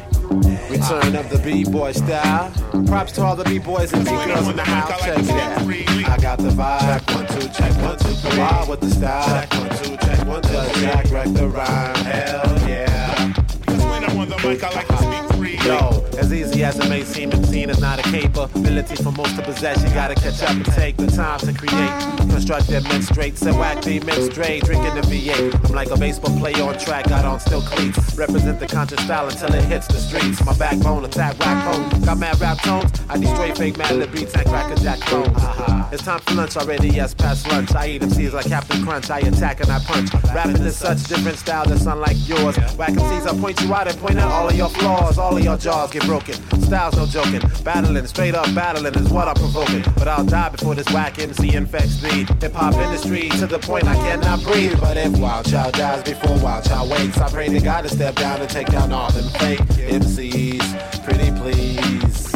[0.70, 2.50] Return of the B-boy style.
[2.86, 5.02] Props to all the B-boys and B-girls in the house.
[5.02, 6.10] Check it out.
[6.10, 6.80] I got the vibe.
[6.80, 8.40] Check one, two, check one, two, three.
[8.40, 9.42] Wild with the style.
[9.42, 10.82] Check one, two, check one, two, three.
[10.84, 11.96] Jack wreck the rhyme.
[12.06, 13.34] Hell yeah.
[13.66, 15.58] Cause when I'm on the mic, I like to speak free.
[15.68, 19.36] Yo, as easy as it may seem, it's scene is not a capability for most
[19.36, 19.84] to possess.
[19.84, 21.92] You gotta catch up and take the time to create.
[22.30, 25.66] Construct them men straight, set whack the men straight, drinking the V8.
[25.66, 28.16] I'm like a baseball player on track, got on still cleats.
[28.16, 30.44] Represent the conscious style until it hits the streets.
[30.46, 32.02] My backbone, attack rap home.
[32.04, 35.28] Got mad rap tones, I destroy fake Madlib beats and crack a jack clones.
[35.28, 35.90] Uh-huh.
[35.92, 37.74] It's time for lunch already, yes, past lunch.
[37.76, 40.14] I eat MCs like Captain Crunch, I attack and I punch.
[40.34, 42.56] Rapping is such different style that's unlike yours.
[42.78, 45.44] Whack MCs, I point you out and point out all of your flaws, all of
[45.44, 46.36] your jaws get broken.
[46.64, 49.82] Styles no joking, battling, straight up battling is what I'm provoking.
[49.96, 52.26] But I'll die before this whack MC infects me.
[52.42, 54.78] Hip hop industry to the point I cannot breathe.
[54.82, 58.16] But if Wild Child dies before Wild Child wakes, I pray to God to step
[58.16, 61.06] down and take down all them fake MCs.
[61.06, 62.36] Pretty please.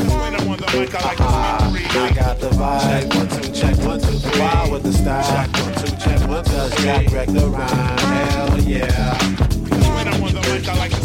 [1.97, 2.81] I got the vibe.
[2.81, 4.39] Check one, two, check one, two, three.
[4.39, 5.23] Wild with the style.
[5.23, 7.97] Check one, two, check one, two, Does Jack wreck the rhyme?
[7.97, 9.18] Hell yeah.
[9.95, 11.05] When I'm on the mic, I like to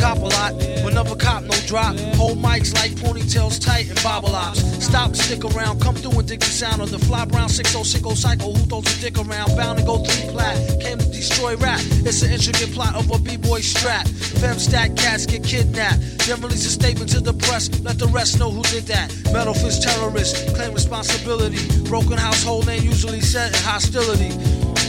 [0.00, 0.54] cop a lot,
[0.92, 1.96] never cop no drop.
[2.16, 4.60] Hold mics like ponytails tight and bobble ops.
[4.84, 8.54] Stop, stick around, come through and dig the sound of the fly brown 606 cycle.
[8.54, 9.56] Who throws a dick around?
[9.56, 10.56] Bound to go three plat.
[10.80, 11.80] Came to destroy rap.
[12.04, 14.06] It's an intricate plot of a b-boy strap.
[14.08, 16.00] Fem stack cats get kidnapped.
[16.26, 17.70] Then release a statement to the press.
[17.80, 19.08] Let the rest know who did that.
[19.32, 21.58] Metal Face terrorist, claim responsibility.
[21.88, 24.32] Broken household name usually set in hostility.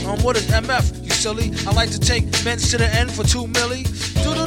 [0.06, 1.04] Um, what is MF?
[1.04, 1.52] You silly.
[1.66, 3.84] I like to take men's to the end for two milli.
[4.24, 4.41] Do do.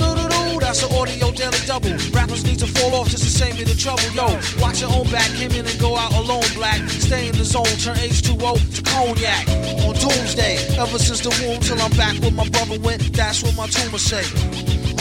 [0.66, 1.94] That's an audio daily double.
[2.10, 4.02] Rappers need to fall off just to save me the trouble.
[4.18, 4.26] Yo,
[4.60, 5.30] watch your own back.
[5.38, 6.42] Came in and go out alone.
[6.56, 6.82] Black.
[6.90, 7.70] Stay in the zone.
[7.78, 9.48] Turn H2O to cognac.
[9.86, 10.58] On doomsday.
[10.76, 13.14] Ever since the womb till I'm back where my brother went.
[13.14, 14.26] That's what my tumor say.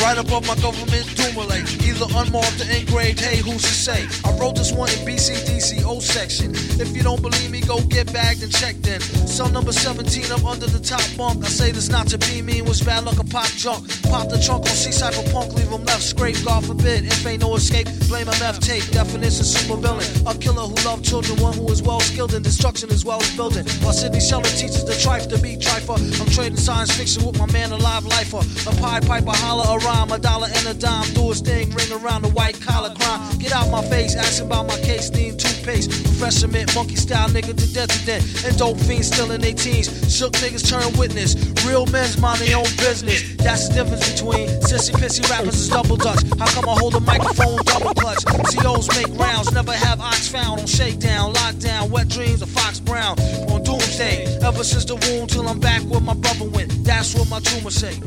[0.03, 1.65] Right above my government doomulate.
[1.81, 4.07] Either unmarked or engraved, hey, who's to say?
[4.24, 6.51] I wrote this one in BCDC O section.
[6.81, 9.01] If you don't believe me, go get bagged and checked in.
[9.01, 11.45] Cell number 17, I'm under the top bunk.
[11.45, 13.89] I say this not to be mean, was bad luck a pop junk.
[14.11, 17.05] Pop the trunk on C-Cypher punk, leave him left scrape, God forbid.
[17.05, 18.63] If ain't no escape, blame left.
[18.63, 18.85] tape.
[18.91, 20.07] Definition super villain.
[20.27, 23.35] A killer who loved children, one who is well skilled in destruction as well as
[23.37, 23.67] building.
[23.83, 25.97] While Sidney Sheldon teaches the trife to be trifer.
[26.21, 28.43] I'm trading science fiction with my man, a live lifer.
[28.69, 31.07] A Pied Piper, holler a rhyme, a dollar and a dime.
[31.15, 33.39] Do his thing, ring around the white collar crime.
[33.39, 35.91] Get out my face, asking about my case, need toothpaste.
[36.05, 38.45] Professor Mint, monkey style nigga to death to death.
[38.47, 39.89] And dope fiends still in their teens.
[40.15, 41.35] Shook niggas turn witness.
[41.67, 43.37] Real men's mind their own business.
[43.37, 46.23] That's the difference between sissy pissy rappers it's double dutch.
[46.39, 48.25] How come I hold a microphone double clutch?
[48.25, 53.19] COs make rounds, never have ox found on shakedown, lockdown, wet dreams of Fox Brown
[53.51, 54.39] on doomsday.
[54.43, 56.85] Ever since the womb till I'm back where my brother went.
[56.85, 58.01] That's what my tumor say.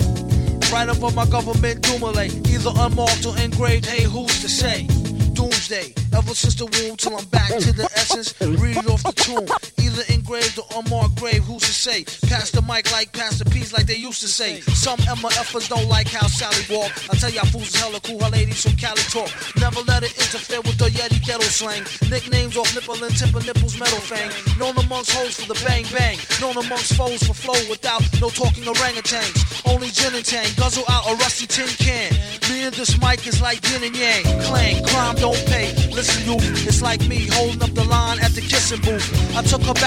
[0.72, 2.47] Right above my government doomulate.
[2.47, 4.88] Either unmarked or engraved, hey, who's to say?
[5.34, 8.34] Doomsday, ever since the womb till I'm back to the essence.
[8.41, 9.76] Read off the tomb.
[9.98, 12.03] Either engraved or unmarked grave, who's to say?
[12.30, 14.61] Pass the mic like Pass the Peas like they used to say.
[14.78, 16.91] Some MFers don't like how Sally walk.
[17.10, 19.32] I tell y'all fools is hella cool, her ladies from Cali talk.
[19.57, 21.82] Never let it interfere with the Yeti ghetto slang.
[22.11, 24.30] Nicknames off nipple and of nipples metal fang.
[24.60, 26.18] Known amongst hoes for the bang bang.
[26.41, 29.65] Known amongst foes for flow without no talking orangutans.
[29.65, 32.14] Only gin and tang, guzzle out a rusty tin can.
[32.49, 34.24] Me and this mic is like yin and yang.
[34.45, 35.74] Clang, crime don't pay.
[35.90, 36.38] Listen, you,
[36.69, 39.07] it's like me holding up the line at the kissing booth.
[39.36, 39.86] I took her back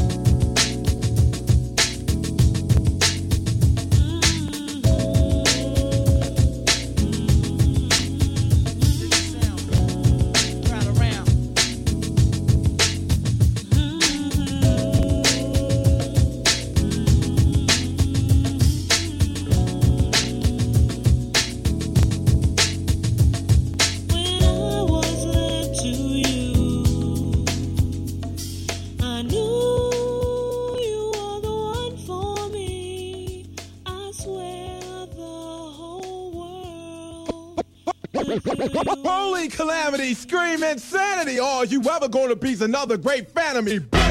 [40.01, 41.39] Calamity, scream insanity.
[41.39, 44.10] All you ever gonna be another great fan of me.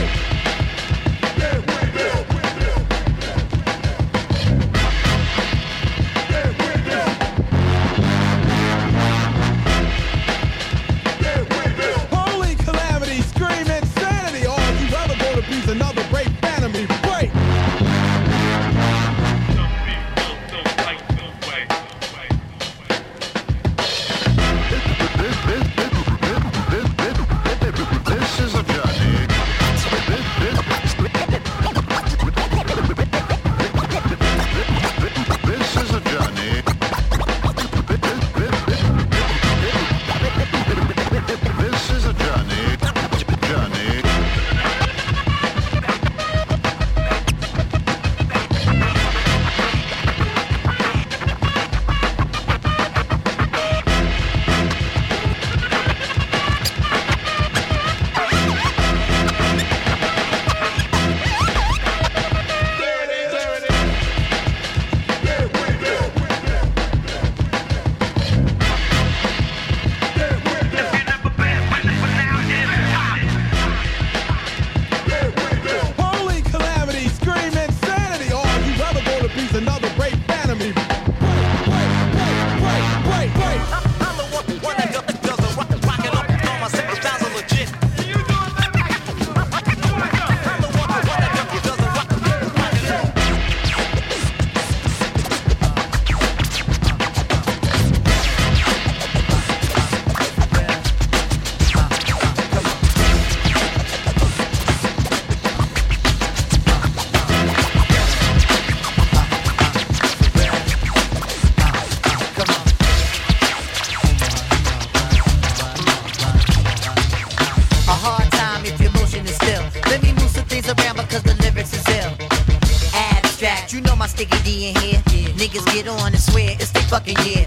[126.91, 127.40] Fucking year.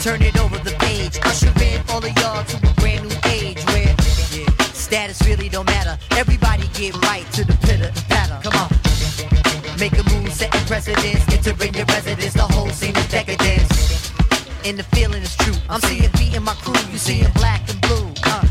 [0.00, 1.18] Turn it over the page.
[1.24, 3.94] Usher in all of y'all to a brand new age where
[4.72, 5.98] status really don't matter.
[6.12, 8.40] Everybody get right to the pitter patter.
[8.42, 8.70] Come on.
[9.78, 11.22] Make a move, setting precedence.
[11.28, 14.10] Entering your residence, the whole scene is decadence.
[14.64, 15.56] And the feeling is true.
[15.68, 18.08] I'm seeing beating my crew, you seeing black and blue.
[18.24, 18.46] Uh.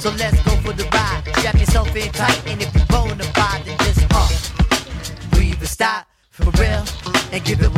[0.00, 1.22] So let's go for the ride.
[1.38, 4.28] Strap yourself in tight, and if you bona fide, then just uh,
[5.30, 6.84] breathe and stop for real,
[7.32, 7.77] and give it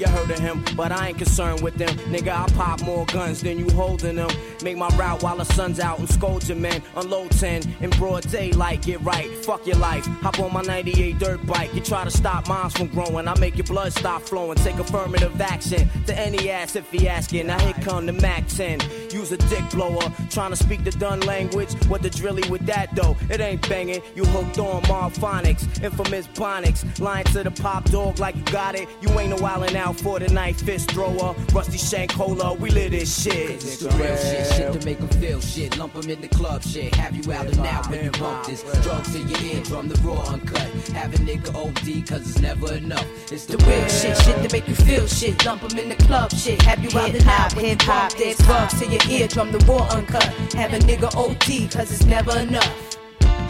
[0.00, 1.90] you heard of him, but I ain't concerned with them.
[2.10, 4.30] Nigga, I pop more guns than you holding them.
[4.62, 6.82] Make my route while the sun's out and scold your men.
[6.96, 9.28] Unload 10 in broad daylight, get right.
[9.44, 10.06] Fuck your life.
[10.22, 11.72] Hop on my 98 dirt bike.
[11.74, 13.28] You try to stop mines from growing.
[13.28, 14.56] I make your blood stop flowing.
[14.58, 17.46] Take affirmative action to any ass if he asking.
[17.46, 18.80] Now here come the Mac 10.
[19.10, 20.12] Use a dick blower.
[20.30, 21.72] Trying to speak the done language.
[21.88, 23.16] What the drilly with that though?
[23.30, 24.02] It ain't banging.
[24.14, 25.82] You hooked on Marphonics.
[25.82, 26.98] Infamous Bonics.
[26.98, 28.88] Lying to the pop dog like you got it.
[29.00, 30.56] You ain't no wildin' out for the night.
[30.56, 31.34] Fist thrower.
[31.52, 32.54] Rusty Shank Cola.
[32.54, 33.50] We live this shit.
[33.50, 35.76] It's the real shit, shit to make them feel shit.
[35.78, 36.94] Lump them in the club shit.
[36.94, 38.62] Have you out and out when you bump this.
[38.82, 40.68] Drugs to your eardrum, the raw uncut.
[40.92, 43.06] Have a nigga OD, cause it's never enough.
[43.32, 45.44] It's the real shit, shit to make you feel shit.
[45.44, 46.60] Lump them in the club shit.
[46.62, 48.38] Have you out and out when you bump this.
[48.38, 50.24] Drugs to your eardrum, the raw uncut.
[50.54, 52.96] Have a nigga OD, cause it's never enough.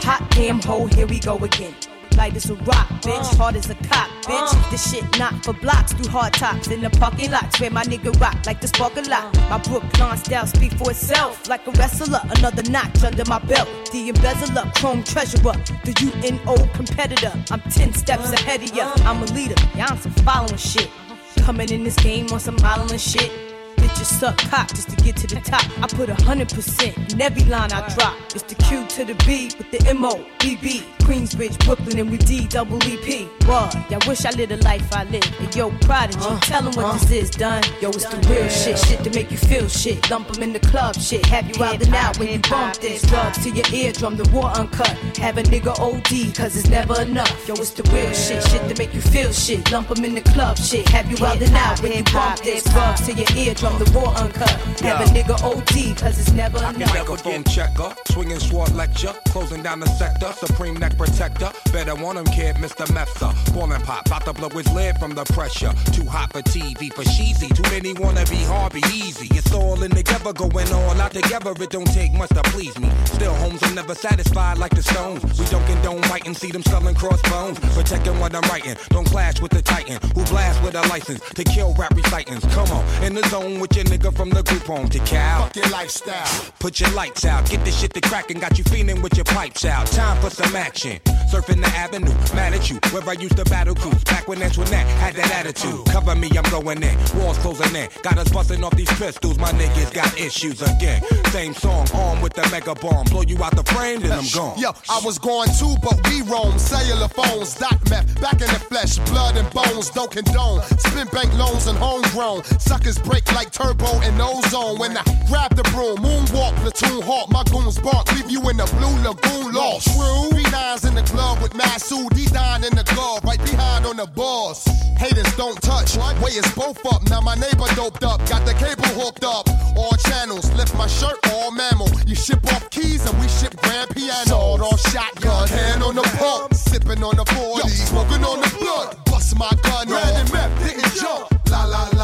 [0.03, 1.75] Hot damn hoe, here we go again.
[2.21, 3.33] Light as a rock, bitch.
[3.33, 3.37] Uh.
[3.37, 4.53] Hard as a cop, bitch.
[4.53, 4.71] Uh.
[4.71, 5.95] This shit not for blocks.
[5.95, 9.01] Through hard tops in the parking lots where my nigga rock like the spark a
[9.09, 9.35] lot.
[9.39, 9.49] Uh.
[9.49, 11.49] My Brooklyn style speak for itself.
[11.49, 13.69] Like a wrestler, another notch under my belt.
[13.91, 15.55] The embezzler, chrome treasurer.
[15.87, 17.33] The UNO competitor.
[17.51, 18.93] I'm 10 steps ahead of ya.
[19.09, 19.57] I'm a leader.
[19.75, 20.91] Y'all some following shit.
[21.39, 23.50] Coming in this game on some modeling shit.
[23.91, 25.65] Bitches suck cock just to get to the top.
[25.83, 28.17] I put a hundred percent in every line I drop.
[28.35, 30.83] It's the Q to the B with the M O B B.
[31.01, 33.25] Queensbridge, Brooklyn, and we D double E P.
[33.47, 33.75] What?
[33.91, 35.25] Y'all wish I lived the life I live.
[35.41, 36.93] And yo, prodigy, uh, tell 'em what uh.
[36.93, 37.65] this is, done.
[37.81, 40.01] Yo, it's the real shit, shit to make you feel shit.
[40.03, 41.27] Dump 'em in the club, shit.
[41.27, 43.03] Have you out and out when you bump this.
[43.03, 44.97] Drugs to your eardrum, the war uncut.
[45.19, 47.49] Have a nigga OD, cause it's never enough.
[47.49, 49.69] Yo, it's the real shit, shit to make you feel shit.
[49.73, 50.89] Lump 'em in the club, shit.
[50.91, 52.63] Have you out and out when you bump this.
[52.65, 54.51] Drugs to your eardrum, the war uncut.
[54.81, 56.95] Have a nigga OD, cause it's never enough.
[56.95, 61.51] Microphone checker, swinging sword lecture, closing down the sector, supreme neck protector.
[61.73, 62.87] Better want him, kid, Mr.
[62.89, 63.33] Mepsa.
[63.55, 65.73] Ballin' pop, about to blow his lid from the pressure.
[65.93, 67.49] Too hot for TV, for cheesy.
[67.49, 69.29] Too many wanna be hard, be easy.
[69.37, 71.53] It's all in together, going all out together.
[71.59, 72.91] It don't take much to please me.
[73.05, 75.23] Still, homes, I'm never satisfied like the stones.
[75.39, 77.59] We don't condone biting, see them selling crossbones.
[77.75, 81.45] Protecting what I'm writing, don't clash with the titan who blast with a license to
[81.45, 82.45] kill rap recitants.
[82.55, 85.43] Come on, in the zone with your nigga from the group home to Cal.
[85.45, 86.53] Fuck your lifestyle.
[86.59, 89.65] Put your lights out, get this shit to crackin', got you feeling with your pipes
[89.65, 89.87] out.
[89.87, 90.99] Time for some action.
[91.31, 92.13] surfing the avenue.
[92.35, 94.03] Mad at you, where I used to battle cruise.
[94.05, 95.87] Back when Antoinette had that attitude.
[95.87, 96.97] Cover me, I'm going in.
[97.17, 97.89] Walls closing in.
[98.03, 99.39] Got us busting off these pistols.
[99.39, 101.03] My niggas got issues again.
[101.31, 103.07] Same song, armed with the mega bomb.
[103.07, 104.59] Blow you out the frame, then I'm gone.
[104.59, 106.59] Yo, I was going too, but we roam.
[106.59, 110.63] Cellular phones, dot meth, back in the flesh, blood and bones, don't condone.
[110.79, 112.43] Spin bank loans and homegrown.
[112.59, 114.79] Suckers break like turbo and ozone.
[114.79, 118.67] When I grab the broom, moonwalk, platoon hawk, my goons bark, leave you in the
[118.79, 119.93] blue lagoon lost.
[119.93, 120.31] True.
[120.33, 123.97] Three nines in the glove with Masood, D nine in the glove, right behind on
[123.97, 124.65] the boss.
[124.97, 127.03] Haters don't touch, way is both up.
[127.09, 129.49] Now my neighbor doped up, got the cable hooked up.
[129.77, 131.89] All channels, lift my shirt, all mammal.
[132.07, 134.25] You ship off keys and we ship grand piano.
[134.25, 138.97] Sawed off shotgun, hand on the pump, sipping on the 40, smoking on the blood.
[139.05, 141.29] Bust my gun, ran and meth, didn't jump.
[141.51, 142.00] La la la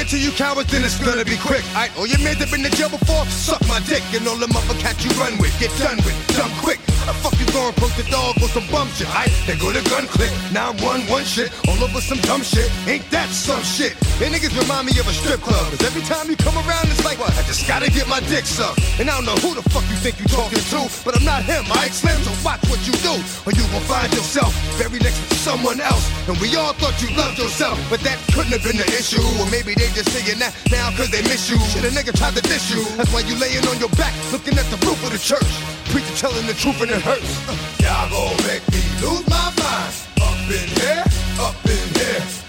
[0.00, 1.62] I got to you cowards, then it's gonna be quick.
[1.74, 4.02] Alright, all oh, your men that been to jail before, suck my dick.
[4.14, 6.80] And all the other cats you run with, get done with, dumb quick.
[7.10, 9.10] The fuck you going poke the dog or some bum shit?
[9.10, 10.30] Alright, they go to gun click.
[10.54, 12.70] Now I'm one, one shit, all over some dumb shit.
[12.86, 13.98] Ain't that some shit?
[14.22, 15.58] They niggas remind me of a strip club.
[15.74, 17.34] Cause every time you come around, it's like, what?
[17.34, 18.78] I just gotta get my dick sucked.
[19.02, 21.42] And I don't know who the fuck you think you talking to, but I'm not
[21.42, 22.14] him, alright, Slim?
[22.22, 26.06] So watch what you do, or you gon' find yourself buried next to someone else.
[26.30, 29.26] And we all thought you loved yourself, but that couldn't have been the issue.
[29.42, 31.58] Or maybe they just saying that now cause they miss you.
[31.74, 32.86] Shit, a nigga tried to diss you.
[32.94, 35.79] That's why you laying on your back, looking at the roof of the church.
[35.90, 37.80] Preacher telling the truth and it hurts.
[37.80, 39.94] Y'all gon' make me lose my mind.
[40.22, 41.04] Up in here,
[41.40, 42.39] up in here.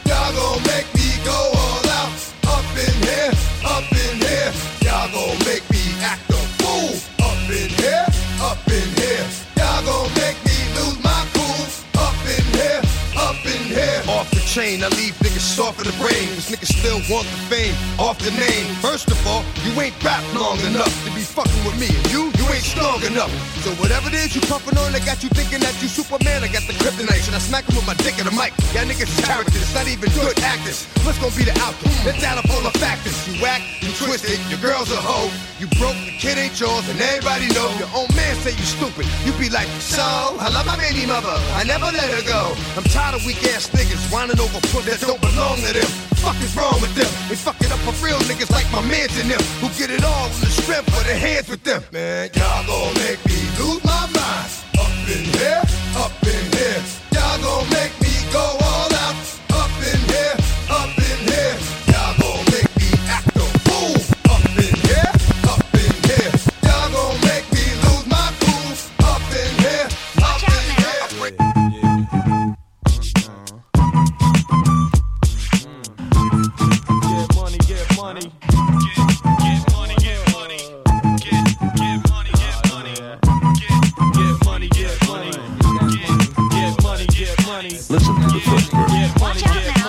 [14.79, 16.31] I leave niggas soft in the brain.
[16.31, 18.63] Cause niggas still want the fame off the name.
[18.79, 21.91] First of all, you ain't rap long enough to be fucking with me.
[21.91, 23.31] And you, you ain't strong enough.
[23.67, 26.43] So whatever it is you puffin' on, that got you thinking that you Superman.
[26.43, 27.27] I got the kryptonite.
[27.27, 28.55] Should I smack him with my dick in the mic?
[28.71, 30.87] Y'all niggas characters, not even good actors.
[31.03, 31.91] What's gonna be the outcome?
[32.07, 33.11] Let's add up all the factors.
[33.27, 35.50] You whack, you twisted, your girl's a hoe.
[35.61, 37.69] You broke, the kid ain't yours, and everybody know.
[37.77, 39.05] Your own man say you stupid.
[39.21, 40.01] You be like, so,
[40.41, 41.37] I love my baby mother.
[41.53, 42.57] I never let her go.
[42.73, 45.85] I'm tired of weak ass niggas whining over puss that don't belong to them.
[46.17, 47.05] Fuck is wrong with them?
[47.29, 50.01] They fuck it up for real niggas like my mans and them who get it
[50.01, 51.85] all in the strength of their hands with them.
[51.93, 54.49] Man, y'all gon' make me lose my mind.
[54.81, 55.61] Up in here,
[55.93, 56.30] up in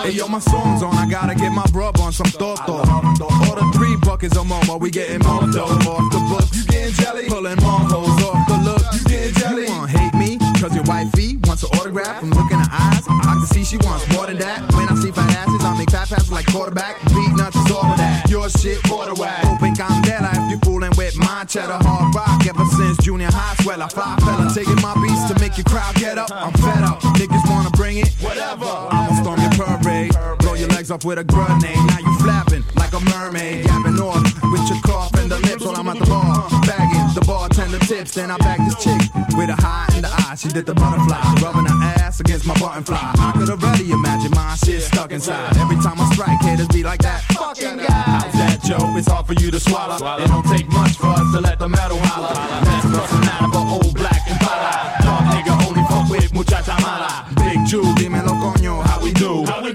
[0.03, 0.93] Hey yo, my song's on.
[0.95, 2.83] I gotta get my brub on some thought thought.
[3.49, 4.77] Order three buckets of momo.
[4.77, 6.57] We getting more dough off the books.
[6.57, 7.29] You getting jelly?
[7.29, 8.83] Pulling more hoes off the look.
[8.91, 9.63] You getting jelly?
[9.63, 10.37] You want hate me?
[10.59, 12.21] Cause your wifey wants an autograph.
[12.21, 13.07] I'm looking her eyes.
[13.07, 14.59] I can see she wants more than that.
[14.75, 16.99] When I see fat asses, I make fat passes like quarterback.
[17.15, 18.29] Beatnuts is all of that.
[18.29, 19.45] Your shit, order whack.
[19.45, 22.45] Open candela if you fooling with my cheddar hard rock.
[22.45, 24.51] Ever since junior high, swell I fly fella.
[24.53, 26.29] Taking my beats to make your crowd get up.
[26.29, 26.92] I'm fed up.
[30.83, 31.75] Legs off with a grenade.
[31.87, 33.65] Now you flapping like a mermaid.
[33.65, 36.49] Yapping off with your cough and the lips while I'm at the bar.
[36.67, 38.15] Bagging the bartender tips.
[38.15, 38.99] Then I bag this chick
[39.37, 40.35] with a high in the eye.
[40.35, 41.21] She did the butterfly.
[41.41, 42.99] Rubbing her ass against my button fly.
[42.99, 45.55] I could already imagine my shit stuck inside.
[45.57, 47.21] Every time I strike, haters be like that.
[47.31, 48.03] Fucking guy.
[48.19, 48.97] How's that, Joe?
[48.97, 49.95] It's hard for you to swallow.
[49.95, 52.33] It don't take much for us to let the metal holler.
[52.65, 54.39] That's bustin' out of a old black and
[55.03, 57.27] Dog nigga only fuck with muchacha mala.
[57.35, 59.45] Big Jew, dímelo coño, how we do?
[59.45, 59.72] How we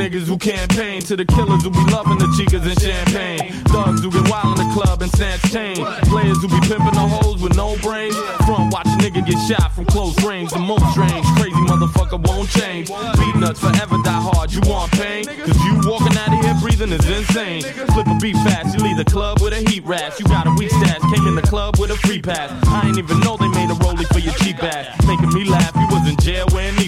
[0.00, 1.02] niggas who campaign.
[1.02, 3.52] To the killers who be loving the chicas and champagne.
[3.68, 5.76] Thugs who get wild in the club and snatch chain.
[6.08, 8.16] Players who be pimping the hoes with no brains.
[8.48, 10.50] Front watch a nigga get shot from close range.
[10.50, 12.88] The most strange, crazy motherfucker won't change.
[12.88, 15.24] Beatnuts forever die hard, you want pain?
[15.26, 17.62] Cause you walking out of here breathing is insane.
[17.92, 20.18] Flip a beat fast, you leave the club with a heat rash.
[20.18, 22.48] You got a weak stash, came in the club with a free pass.
[22.68, 24.88] I ain't even know they made a rollie for your cheap ass.
[25.06, 26.46] Making me laugh, you was in jail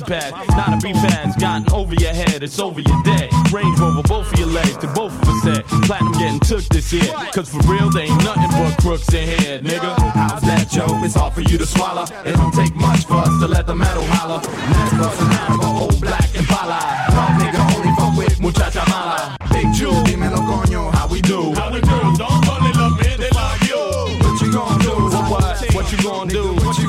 [0.08, 0.56] wearing knee pads.
[0.56, 3.30] Not a beat fast, gotten over your head, it's over your dead.
[3.52, 5.64] Range Rover, both of your legs, to both of us said.
[5.86, 7.12] Platinum getting took this year.
[7.32, 9.94] Cause for real, they ain't nothing but crooks in here, nigga.
[10.12, 10.86] How's that, Joe?
[11.04, 12.04] It's hard for you to swallow.
[12.24, 14.40] It don't take much for us to let the metal holler.
[14.42, 16.78] Let's bust an arrow, old black and pala.
[17.10, 19.36] Dog nigga only fuck with muchacha mala.
[19.52, 21.52] Big Jew, dímelo coño, how we do?
[21.54, 21.98] How we do?
[22.16, 23.82] Don't only love me, they love you.
[24.22, 24.90] What you gonna do?
[24.90, 26.54] What, what, what you gonna do?
[26.64, 26.81] What you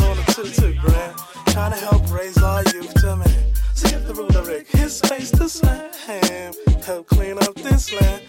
[0.00, 1.16] on the two two grand.
[1.48, 3.54] Trying to help raise our youth to man.
[3.74, 5.90] See if the ruler Rick his face to slam.
[6.84, 8.22] Help clean up this land.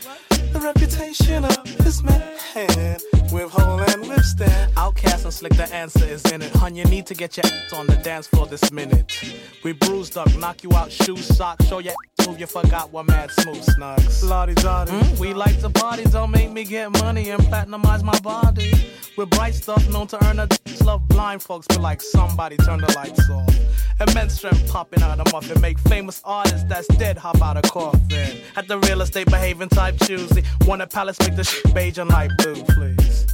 [0.52, 2.22] The reputation of this man.
[3.32, 4.76] With hole and withstand.
[4.76, 6.52] OutKast and slick, the answer is in it.
[6.56, 9.12] Hun, you need to get your ass on the dance floor this minute.
[9.64, 11.96] We bruised up, knock you out, shoes, socks, show your
[12.28, 14.28] move you forgot what mad smooth snugs.
[14.28, 14.92] La Di Da Di.
[14.92, 18.72] Mm, we like to party, don't make me get money and platinumize my body.
[19.16, 20.48] With bright stuff known to earn a
[20.84, 23.56] love blind folks, but like somebody turn the lights off.
[24.08, 28.38] Immense strength popping out of muffin, make famous artists that's dead hop out of coffin.
[28.56, 32.10] At the real estate behaving type choosy, want a palace make the shit beige and
[32.10, 33.28] light blue, please.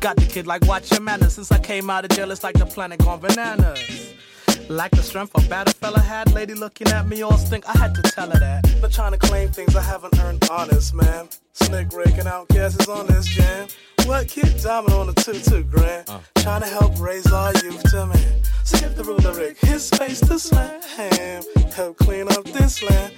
[0.00, 1.34] Got the kid like watch your manners.
[1.34, 4.14] Since I came out of jail, it's like the planet gone bananas.
[4.68, 7.66] Like the strength a bad fella had, lady looking at me all stink.
[7.66, 8.80] I had to tell her that.
[8.82, 11.28] Not trying to claim things I haven't earned honest, man.
[11.54, 13.68] Slick raking out guesses on this jam.
[14.08, 16.08] What kid diamond on the two two grand?
[16.08, 16.20] Uh.
[16.36, 18.42] Trying to help raise our youth to man.
[18.64, 20.80] Skip the ruler Rick, his space to slam.
[21.76, 23.12] Help clean up this land.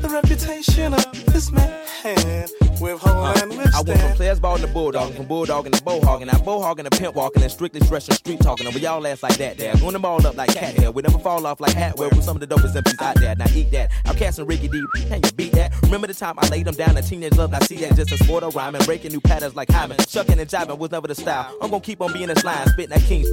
[0.00, 2.48] The reputation of this man.
[2.80, 6.38] With whole and I went from players ball to bulldog, from bulldog to bowhogging, now
[6.38, 8.68] bowhogging to pimp walking, and strictly stretching street talking.
[8.68, 9.74] Over y'all ass like that there.
[9.76, 10.92] Going them all up like cat hair.
[10.92, 13.34] We never fall off like Hatwell with some of the dopest MCs out there.
[13.34, 13.90] Now eat that.
[14.04, 15.72] I'm and Ricky D, can you beat that?
[15.82, 17.52] Remember the time I laid them down in teenage love?
[17.52, 19.98] I see that just a sport of rhyming, breaking new patterns like Hyman.
[20.28, 21.52] And jiving was never the style.
[21.60, 23.24] I'm gonna keep on being this line, spitting that king.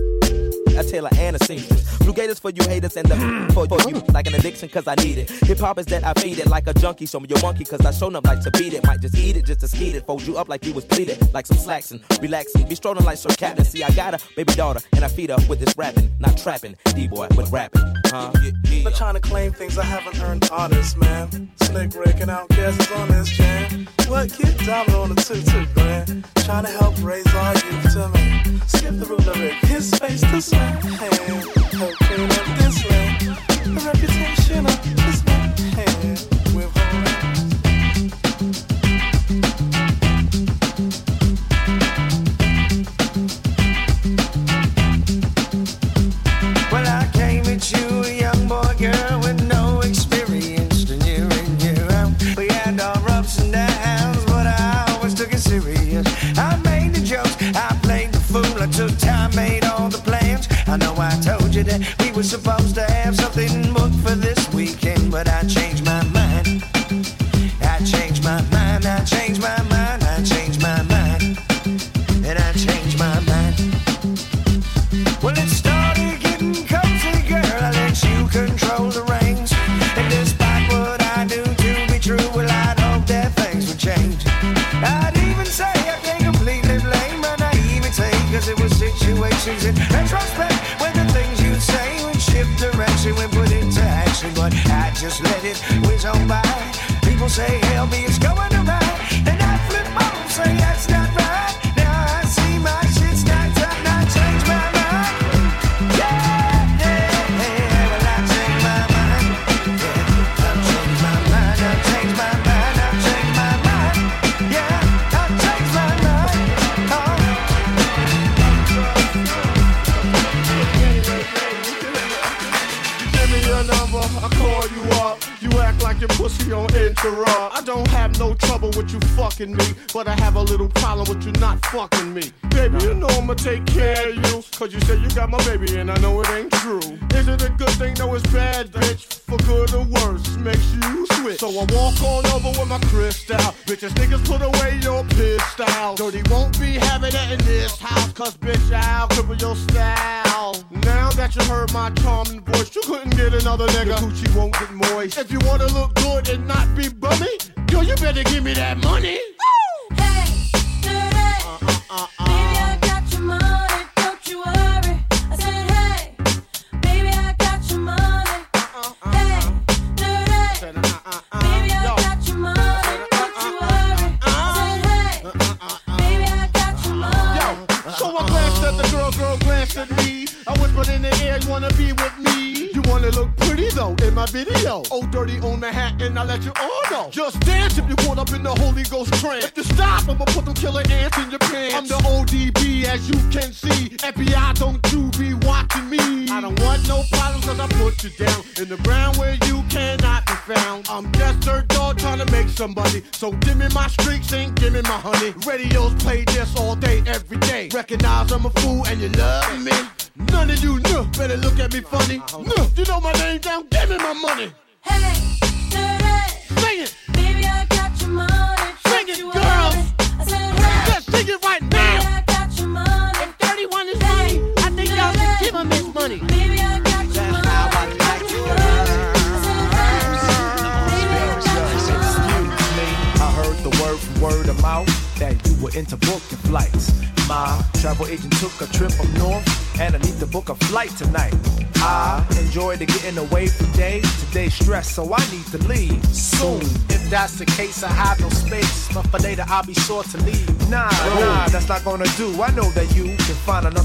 [0.77, 1.97] I tell her and a seamstress.
[1.99, 3.47] Blue gators for you haters and the hmm.
[3.49, 5.29] for, for you like an addiction cause I need it.
[5.29, 7.05] Hip hop is that I feed it like a junkie.
[7.05, 8.85] Show me your monkey cause I show up like to beat it.
[8.85, 10.05] Might just eat it just to skeet it.
[10.05, 11.33] Fold you up like you was pleated.
[11.33, 12.67] Like some slacks and relaxing.
[12.67, 13.63] Be strolling like Sir Captain.
[13.63, 16.11] See, I got a baby daughter and I feed her with this rapping.
[16.19, 16.75] Not trapping.
[16.93, 17.94] D-boy with rapping.
[18.11, 18.31] Huh?
[18.83, 21.51] Not trying to claim things I haven't earned honest, man.
[21.61, 23.87] Slick raking out guesses on this jam.
[24.07, 26.25] What kid diamond on the two two grand?
[26.45, 28.61] Trying to help raise our youth to man.
[28.67, 30.77] Skip the ruler Rick, his space to slam.
[30.81, 33.21] Help clean up this land.
[33.65, 35.04] The reputation of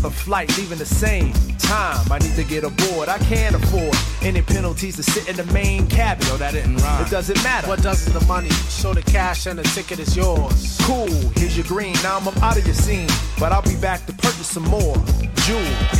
[0.01, 2.11] another flight leaving the same time.
[2.11, 3.09] I need to get aboard.
[3.09, 6.27] I can't afford any penalties to sit in the main cabin.
[6.27, 7.05] Yo, that didn't rhyme.
[7.05, 7.69] It doesn't matter.
[7.69, 8.51] What does is the money?
[8.71, 10.79] Show the cash and the ticket is yours.
[10.83, 11.95] Cool, here's your green.
[12.03, 14.97] Now I'm out of your scene, but I'll be back to purchase some more.
[15.45, 16.00] Jewel.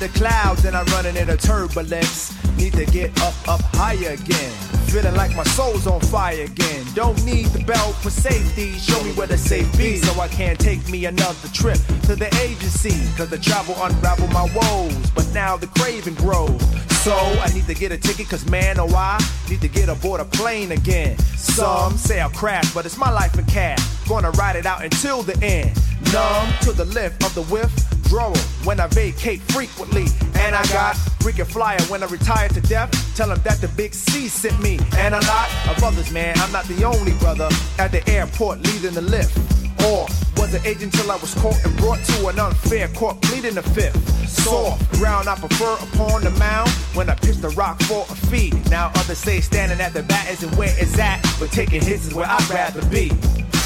[0.00, 2.34] The clouds and I'm running into turbulence.
[2.56, 4.52] Need to get up, up higher again.
[4.88, 6.86] Feeling like my soul's on fire again.
[6.94, 8.72] Don't need the belt for safety.
[8.72, 12.34] Show me where the safe be so I can take me another trip to the
[12.40, 12.96] agency.
[13.16, 15.10] Cause the travel unravel my woes.
[15.10, 16.60] But now the craving grows.
[17.04, 19.18] So I need to get a ticket cause man, oh I
[19.50, 21.18] need to get aboard a plane again.
[21.36, 23.80] Some say I'll crash, but it's my life in cash.
[24.08, 25.76] Gonna ride it out until the end.
[26.12, 27.70] Numb to the lift of the whiff
[28.10, 30.06] drawer when I vacate frequently.
[30.34, 32.90] And I got freaking flyer when I retire to death.
[33.16, 34.78] Tell them that the big C sent me.
[34.98, 36.36] And a lot of others, man.
[36.38, 37.48] I'm not the only brother
[37.78, 39.38] at the airport leading the lift.
[39.86, 40.06] Or
[40.36, 43.62] was an agent till I was caught and brought to an unfair court, pleading the
[43.62, 43.96] fifth.
[44.28, 48.52] Soft ground I prefer upon the mound when I pitch the rock for a fee.
[48.70, 52.14] Now others say standing at the bat isn't where it's at, but taking hits is
[52.14, 53.08] where I'd rather be.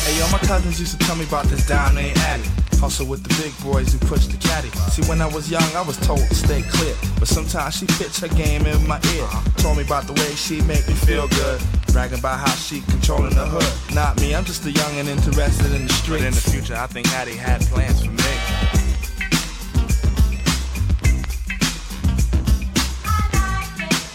[0.05, 2.64] Hey yo, my cousins used to tell me about this down there alley.
[2.81, 4.69] Hustle with the big boys who push the caddy.
[4.91, 6.95] See, when I was young, I was told to stay clear.
[7.19, 9.29] But sometimes she pitch her game in my ear.
[9.57, 11.61] Told me about the way she make me feel good.
[11.93, 13.95] Bragging about how she controlling the hood.
[13.95, 16.23] Not me, I'm just a young and interested in the streets.
[16.23, 18.35] But in the future, I think Addie had plans for me.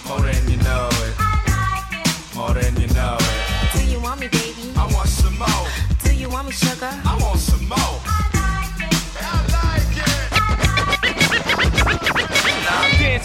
[0.07, 2.35] More than you know it.
[2.35, 3.73] More than you know it.
[3.73, 4.73] Do you want me, baby?
[4.75, 5.67] I want some more.
[6.03, 6.91] Do you want me, sugar?
[7.05, 8.18] I want some more.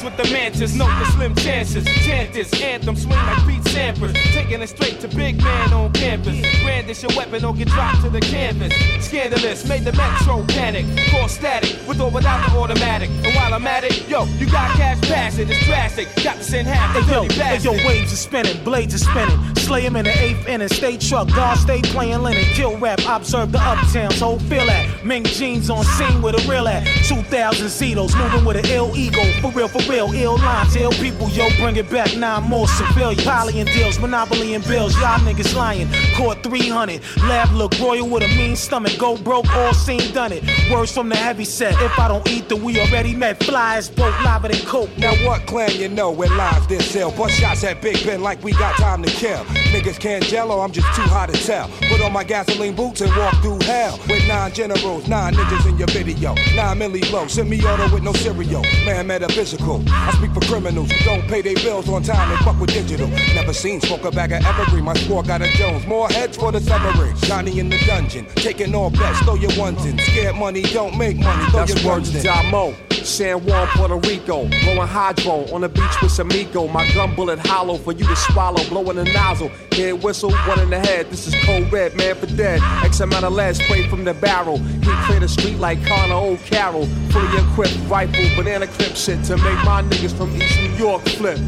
[0.04, 1.84] With the mantis, no the slim chances.
[2.04, 4.12] Chant this anthem, swing like Pete Sampras.
[4.34, 6.40] Taking it straight to big man on campus.
[6.62, 8.72] Brandish your weapon or get dropped to the canvas.
[9.04, 10.84] Scandalous, made the metro panic.
[11.10, 13.08] Call static, with or without the automatic.
[13.24, 16.08] And while I'm at it, yo, you got cash passing, it's drastic.
[16.22, 18.98] Got to send half the Hey yo, dirty hey yo, waves are spinning, blades are
[18.98, 19.54] spinning.
[19.56, 22.44] Slay him in the eighth inning, stay truck, guard stay playing linen.
[22.52, 25.04] Kill rap, observe the uptowns, whole feel at.
[25.04, 26.84] Ming jeans on scene with a real at.
[27.06, 29.22] 2000 Zetos, moving with an ill ego.
[29.40, 32.16] For real, for real, ill lines, ill people, yo, bring it back.
[32.16, 33.24] Nine more civilians.
[33.24, 35.88] Poly and deals, monopoly and bills, y'all niggas lying.
[36.16, 38.98] Court 300, lab look royal with a mean stomach.
[38.98, 40.42] Go broke, all seen, done it.
[40.70, 41.74] Words from the heavy set.
[41.80, 43.42] If I don't eat, then we already met.
[43.42, 44.90] Flies, boat, lava than coke.
[44.98, 47.10] Now what clan you know where lives this ill?
[47.12, 49.44] Bust shots at Big Ben like we got time to kill.
[49.74, 51.68] Niggas can't jello, I'm just too hot to tell.
[51.88, 53.98] Put on my gasoline boots and walk through hell.
[54.08, 56.34] With nine generals, nine ninjas in your video.
[56.54, 58.62] Nine milli low, me auto with no cereal.
[58.84, 59.83] Man metaphysical.
[59.88, 63.08] I speak for criminals who don't pay their bills on time and fuck with digital.
[63.34, 64.84] Never seen smoke a bag of evergreen.
[64.84, 65.86] My squad got a Jones.
[65.86, 67.16] More heads for the severing.
[67.16, 68.26] Johnny in the dungeon.
[68.36, 69.98] Taking all bets, throw your ones in.
[69.98, 72.50] Scared money don't make money, throw That's your words ones in.
[72.50, 72.74] Mo.
[73.04, 76.66] San Juan, Puerto Rico, blowing hydro on the beach with some Miko.
[76.68, 79.50] My gun bullet hollow for you to swallow, blowing the nozzle.
[79.72, 81.10] Head whistle, one in the head.
[81.10, 82.60] This is cold red, man for dead.
[82.82, 84.58] X amount of lead sprayed from the barrel.
[84.58, 86.86] He clear the street like Connor O'Carroll.
[87.10, 91.38] Fully equipped rifle, banana clip shit to make my niggas from East New York flip.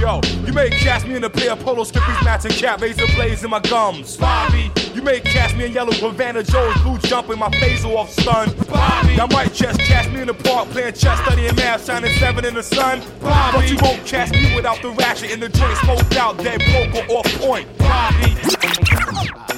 [0.00, 3.44] Yo, you may catch me in a pair of polo skippies, matching cap, razor blades
[3.44, 4.16] in my gums.
[4.16, 8.52] Bobby, you may catch me in yellow Havana Joe's blue jumping my phaser off stun.
[8.68, 12.44] Bobby, I might just catch me in the park playing chess, studying math, shining seven
[12.44, 13.00] in the sun.
[13.20, 16.60] Bobby, but you won't catch me without the ratchet in the joint, smoked out, dead
[16.70, 17.66] broke off point.
[17.78, 19.57] Bobby.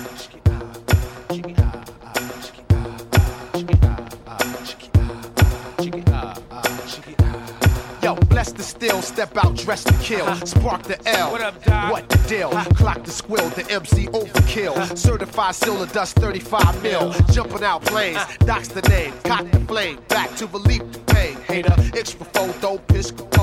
[8.50, 10.26] Bless the still, step out, dress to kill.
[10.26, 10.44] Uh-huh.
[10.44, 11.30] Spark the L.
[11.30, 11.92] What up, Doc?
[11.92, 12.48] What the deal?
[12.48, 12.70] Uh-huh.
[12.74, 14.76] Clock the squill, the MC overkill.
[14.76, 14.96] Uh-huh.
[14.96, 17.12] Certified silver dust 35 mil.
[17.30, 19.12] Jumping out planes, doc's the name.
[19.22, 21.36] Cock the flame, back to relieve the pain.
[21.46, 23.00] Hater, extra photo, piscopo.
[23.20, 23.39] Hit the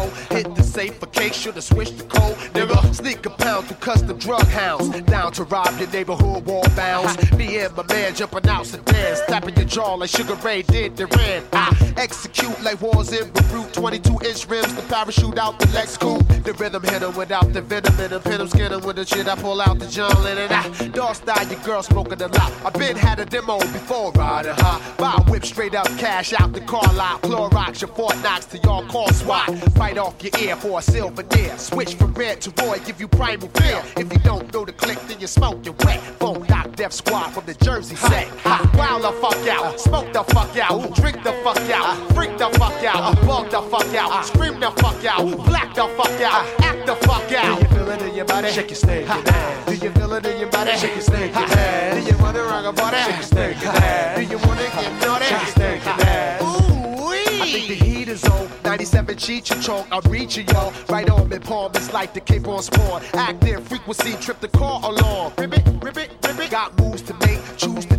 [0.77, 2.35] safe for case, should've switched the code.
[2.53, 4.89] Nigga, sneak a pound through custom drug hounds.
[5.01, 7.15] Down to rob your neighborhood wall bounds.
[7.31, 9.21] Me and my man jumping out the sedans.
[9.27, 11.43] Tapping your jaw like Sugar Ray did Duran.
[11.51, 13.73] I execute like wars in Beirut.
[13.73, 16.27] 22 inch rims, the parachute out the Lex coupe.
[16.43, 18.21] The rhythm hit him without the venom in him.
[18.21, 19.27] Pin him, skin him with the shit.
[19.27, 20.51] I pull out the John Lennon.
[20.51, 22.53] I dog style, your girl smoking a lot.
[22.63, 24.79] I been had a demo before riding high.
[24.97, 27.23] Buy whip straight up, cash out the car lot.
[27.23, 29.47] Clorox, your Fort Knox to y'all call SWAT.
[29.73, 31.57] Fight off your ear for a silver deer.
[31.57, 33.81] Switch from red to Roy, give you primal fear.
[33.95, 35.99] If you don't know the click, then you're smoking wet.
[36.19, 38.27] Funk Doc Def Squad from the Jersey set.
[38.75, 39.77] Wild the fuck out, uh.
[39.77, 42.13] smoke the fuck out, drink the fuck out, uh.
[42.13, 43.27] freak the fuck out, uh.
[43.27, 47.31] bug the fuck out, scream the fuck out, black the fuck out, act the fuck
[47.31, 47.59] out.
[47.59, 48.51] Do you feel it in your body?
[48.51, 49.07] Shake your snake,
[49.67, 50.71] Do you feel it in your body?
[50.77, 52.97] Shake your snake, Do you wanna rock a body?
[52.97, 53.59] Shake your snake,
[54.15, 55.25] Do you wanna get naughty?
[55.25, 58.49] Shake your snake, Ooh, I is on.
[58.63, 59.87] 97 cheat you choke.
[59.91, 60.73] I'm reaching y'all.
[60.89, 61.71] Right on mid palm.
[61.75, 63.01] It's like the Cape on spawn.
[63.13, 64.13] Active frequency.
[64.13, 65.33] Trip the car along.
[65.37, 66.49] Ribbit, ribbit, ribbit.
[66.49, 67.39] Got moves to make.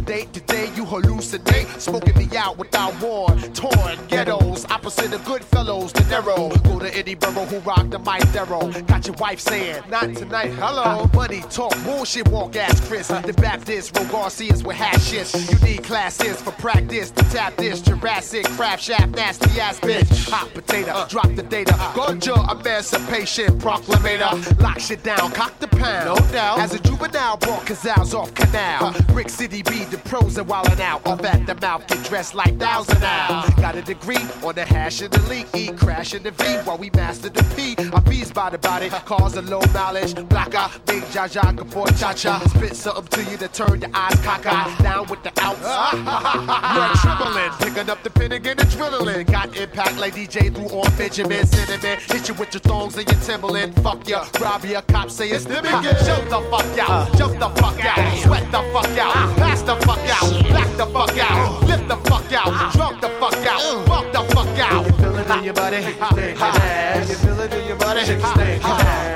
[0.08, 0.32] Date.
[0.32, 1.66] Today you hallucinate.
[1.78, 3.28] Smoking me out without war.
[3.52, 4.64] Torn ghettos.
[4.70, 5.92] Opposite of good fellows.
[5.92, 6.48] The narrow.
[6.64, 8.72] Go to any borough who rock the mic thorough.
[8.86, 10.52] Got your wife saying, not tonight.
[10.54, 11.10] Hello.
[11.12, 11.76] Money talk.
[11.84, 13.08] Bullshit walk ass Chris.
[13.08, 13.98] The Baptist.
[13.98, 15.30] Ro Garcias with hash shit.
[15.50, 17.10] You need classes for practice.
[17.10, 17.82] To tap this.
[17.82, 18.46] Jurassic.
[18.56, 19.14] Crab shaft.
[19.14, 20.30] Nasty ass bitch.
[20.30, 20.92] Hot potato.
[20.92, 21.08] Uh.
[21.08, 21.74] Drop the data.
[21.74, 21.92] Uh.
[21.92, 24.58] Ganja emancipation proclamator.
[24.62, 25.30] Lock shit down.
[25.32, 26.06] Cock the pound.
[26.06, 26.60] No doubt.
[26.60, 28.86] As a juvenile brought Cazals off canal.
[28.86, 29.02] Uh.
[29.12, 31.06] Brick City be the pros and wildin' out.
[31.06, 31.86] Off at the mouth.
[31.86, 33.44] Get dressed like thousand now.
[33.56, 35.46] Got a degree on the hash and the leak.
[35.54, 37.74] E crash in the V while we master the P.
[37.78, 38.88] I bees by the body.
[38.90, 40.14] Cause a low mileage.
[40.28, 40.70] Black eye.
[40.86, 41.54] Big Jaja.
[41.56, 42.38] Before cha cha.
[42.54, 44.78] Spit something to you to turn your eyes cockeyed.
[44.82, 45.62] Down with the outs.
[46.76, 47.50] You're trembling.
[47.58, 49.30] Picking up the pen and get adrenaline.
[49.30, 51.98] Got impact like DJ through on Benjamin Cinnamon.
[52.00, 53.74] Hit you with your thongs and your Timberland.
[53.82, 54.26] Fuck ya.
[54.40, 54.80] Rob ya.
[54.82, 55.96] Cops say it's the begin.
[56.04, 57.16] Jump the fuck out.
[57.16, 58.18] Jump the fuck out.
[58.18, 59.36] Sweat the fuck out.
[59.36, 60.44] Pass the fuck out.
[60.48, 61.62] Black the fuck out.
[61.64, 62.72] Lift the fuck out.
[62.72, 63.86] Drunk the fuck out.
[63.86, 64.86] Fuck the fuck out.
[64.86, 65.82] You feel it in your body?
[65.82, 67.08] Shake ass.
[67.08, 68.00] You feel it in your body?
[68.04, 68.62] Shake your snake.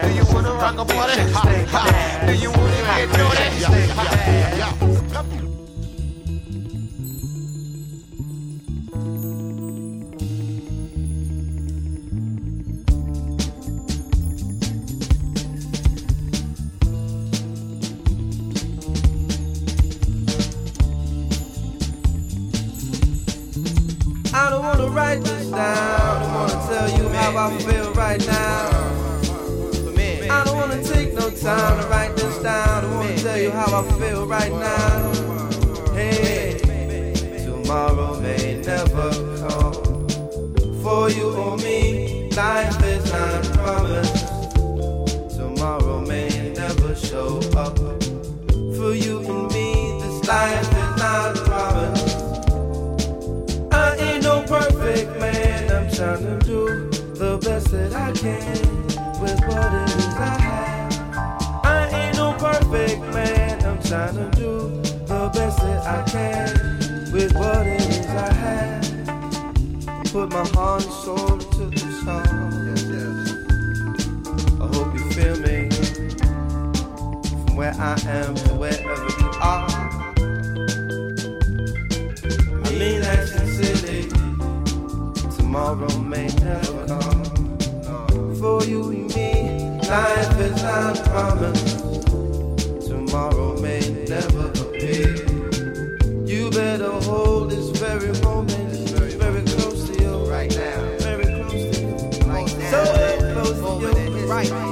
[0.02, 1.12] Do you wanna rock a body?
[1.12, 2.26] Shake your snake.
[2.26, 4.21] Do you wanna get naughty?
[24.82, 25.60] Wanna write this down.
[25.60, 28.70] I don't wanna tell you how I feel right now.
[30.28, 32.68] I don't wanna take no time to write this down.
[32.68, 35.12] I don't wanna tell you how I feel right now.
[35.94, 36.58] Hey,
[37.44, 40.08] tomorrow may never come
[40.82, 42.28] for you or me.
[42.30, 44.21] Life is not promised.
[57.72, 58.82] That I can
[59.18, 61.64] with what it is I have.
[61.64, 63.64] I ain't no perfect man.
[63.64, 64.68] I'm trying to do
[65.06, 68.82] the best that I can with what it is I have.
[70.12, 72.52] Put my heart and soul into this song.
[74.60, 75.70] I hope you feel me
[77.46, 79.66] from where I am to wherever you are.
[82.64, 84.10] I mean that sincerely.
[85.36, 87.11] Tomorrow may never come
[88.64, 89.32] you and me.
[89.88, 90.62] Life is.
[92.88, 95.16] Tomorrow may never appear.
[96.26, 98.72] You better hold this very moment.
[98.90, 100.24] Very, very close to you.
[100.30, 100.98] Right now.
[100.98, 101.96] Very close to you.
[102.26, 102.70] Right now.
[102.70, 102.82] So
[103.34, 104.26] close to you.
[104.26, 104.71] Right now.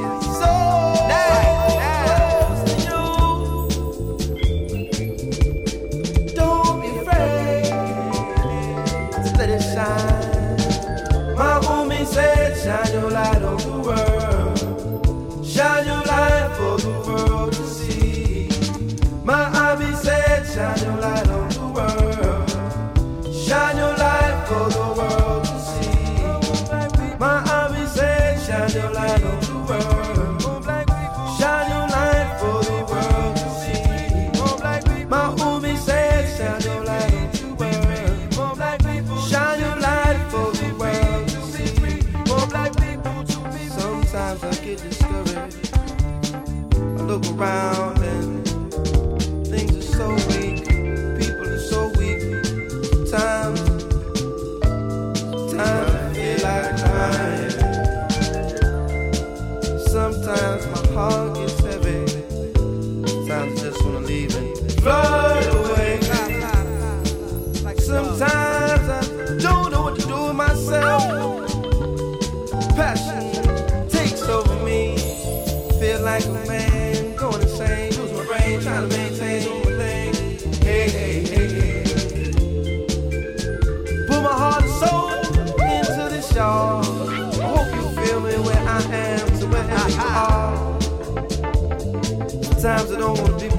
[20.52, 21.09] Said,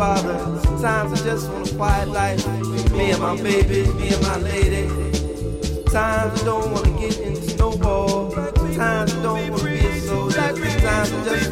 [0.01, 2.91] Sometimes I just want a quiet life.
[2.91, 4.87] Me and my baby, me and my lady.
[5.91, 8.31] Times I don't wanna get into snowball.
[8.31, 10.39] Times I don't wanna be a soldier.
[10.39, 11.50] Times I just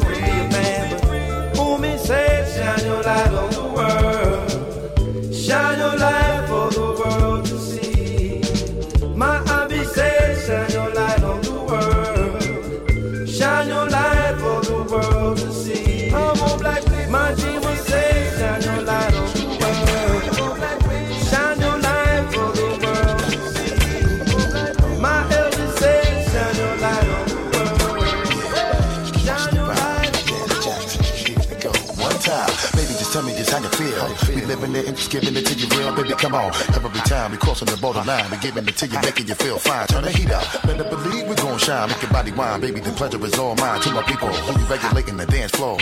[34.80, 36.14] it and just giving it to you real, baby.
[36.16, 39.34] Come on, every time we crossing the borderline, we giving it to you, making you
[39.34, 39.86] feel fine.
[39.86, 41.88] Turn the heat up, better believe we gon' shine.
[41.88, 42.80] Make your body wine, baby.
[42.80, 43.80] The pleasure is all mine.
[43.82, 45.76] To my people, only regulating the dance floor.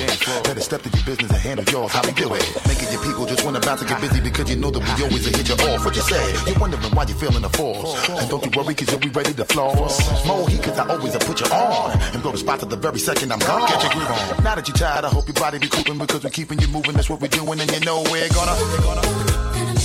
[0.45, 1.93] Better step to your business and handle yours.
[1.93, 2.45] How we do it?
[2.67, 5.25] Making your people just wanna bounce and get busy because you know that we always
[5.25, 5.85] hit you off.
[5.85, 6.25] What you say?
[6.47, 7.95] You're wondering why you feeling the force.
[8.09, 10.27] And don't you worry, cause you'll be ready to floss.
[10.27, 11.93] More heat, cause I always put you on.
[12.13, 13.69] And blow the spot to the very second I'm gone.
[13.69, 14.45] Get your groove on.
[14.45, 16.95] Now that you're tired, I hope your body be cooping because we're keeping you moving.
[16.95, 18.57] That's what we're doing, and you know we're gonna.
[18.89, 19.78] Gonna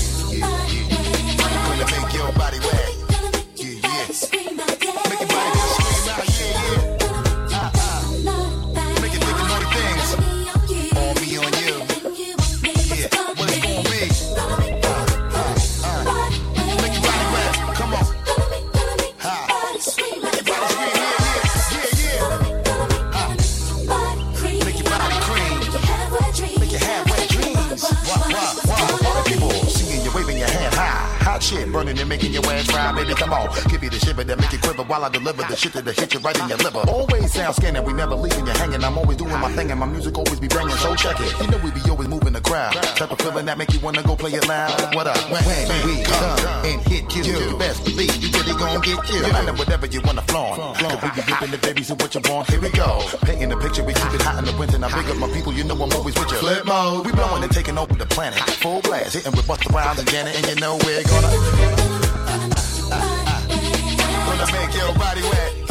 [35.14, 36.84] deliver the shit that'll hit you right in your liver.
[36.90, 38.84] Always sound scanning, we never leaving you hanging.
[38.84, 40.76] I'm always doing my thing and my music always be banging.
[40.78, 41.32] So check it.
[41.40, 42.74] You know we be always moving the crowd.
[42.98, 44.74] Type of feeling that make you wanna go play it loud.
[44.96, 45.18] What up?
[45.32, 49.22] When, when we come and hit you, you best believe you really gon' get you.
[49.22, 50.60] No matter whatever you wanna flaunt.
[50.82, 52.50] Cause we be giving the babies and what you want.
[52.50, 53.06] Here we go.
[53.22, 54.80] Painting the picture, we keep it hot in the winter.
[54.80, 56.38] Now big up my people, you know I'm always with you.
[56.38, 57.06] Flip mode.
[57.06, 58.40] We blowing and taking over the planet.
[58.66, 61.83] Full blast, hitting with Busta Rhymes and Janet, and you know we're gonna.
[64.76, 65.63] Your body wet.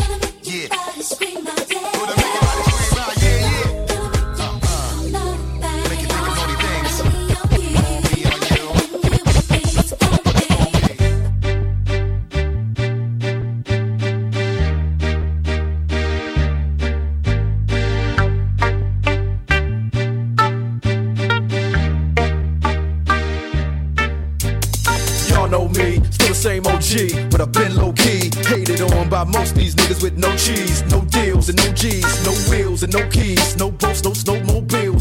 [29.25, 33.09] Most these niggas with no cheese, no deals and no G's, no wheels and no
[33.09, 34.13] keys, no boats, no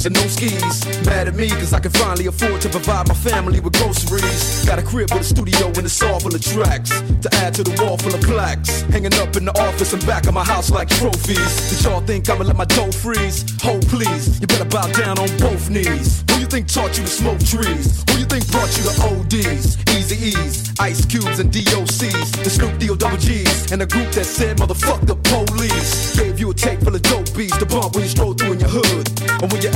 [0.02, 1.06] snowmobiles and no skis.
[1.06, 4.66] Mad at me cause I can finally afford to provide my family with groceries.
[4.66, 6.90] Got a crib with a studio and it's all full of tracks
[7.22, 8.82] to add to the wall full of plaques.
[8.94, 11.70] Hanging up in the office and back of my house like trophies.
[11.70, 13.46] Did y'all think I'ma let my dough freeze?
[13.62, 16.24] Hold please, you better bow down on both knees.
[16.32, 18.04] Who you think taught you to smoke trees?
[18.10, 19.78] Who you think brought you to ODs?
[19.92, 24.58] Eazy-E's, Ice Cubes and DOCs, the Snoop D-O double G's, and a group that said
[24.58, 26.16] motherfuck the police.
[26.18, 28.60] Gave you a tape full of dope beats to bump when you stroll through in
[28.60, 29.08] your hood.
[29.42, 29.76] And when your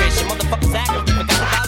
[0.01, 1.61] and motherfuckers act like they forgot about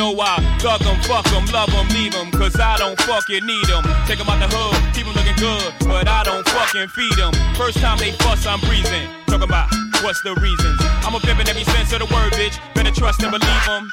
[0.00, 3.68] know I thug 'em, fuck 'em, love 'em, leave 'em, cause I don't fucking need
[3.70, 3.82] 'em.
[4.06, 7.32] Take 'em out the hood, keep 'em looking good, but I don't fucking feed 'em.
[7.54, 9.08] First time they fuss, I'm breezing.
[9.26, 9.68] Talking about
[10.02, 10.89] what's the reasons.
[11.04, 12.58] I'm a pimp in every sense of the word, bitch.
[12.74, 13.90] Better trust and believe 'em.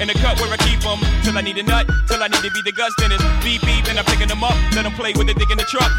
[0.00, 2.42] In the cut where I keep 'em, till I need a nut, till I need
[2.42, 4.92] to be the guts, then it's beep beep, and I'm picking 'em up, let 'em
[4.92, 5.90] play with the dick in the truck.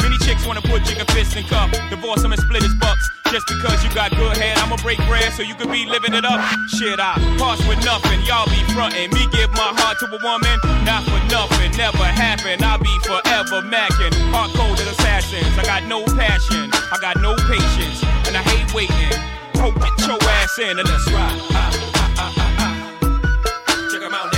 [0.00, 3.04] Many chicks wanna put Jigga fist in cup, divorce 'em and split his bucks.
[3.32, 6.24] Just because you got good head, I'ma break bread so you can be living it
[6.24, 6.40] up.
[6.78, 9.12] Shit, I pass with nothing, y'all be frontin'.
[9.12, 12.62] Me give my heart to a woman, not for nothing, never happen.
[12.62, 14.14] I'll be forever macking.
[14.32, 18.72] Hard cold as assassins, I got no passion, I got no patience, and I hate
[18.72, 19.27] waiting.
[19.60, 21.40] Hope get your ass in and let's ride.
[21.52, 21.70] Ah,
[22.16, 22.54] ah, ah, ah,
[23.66, 23.88] ah.
[23.90, 24.37] Check 'em out now.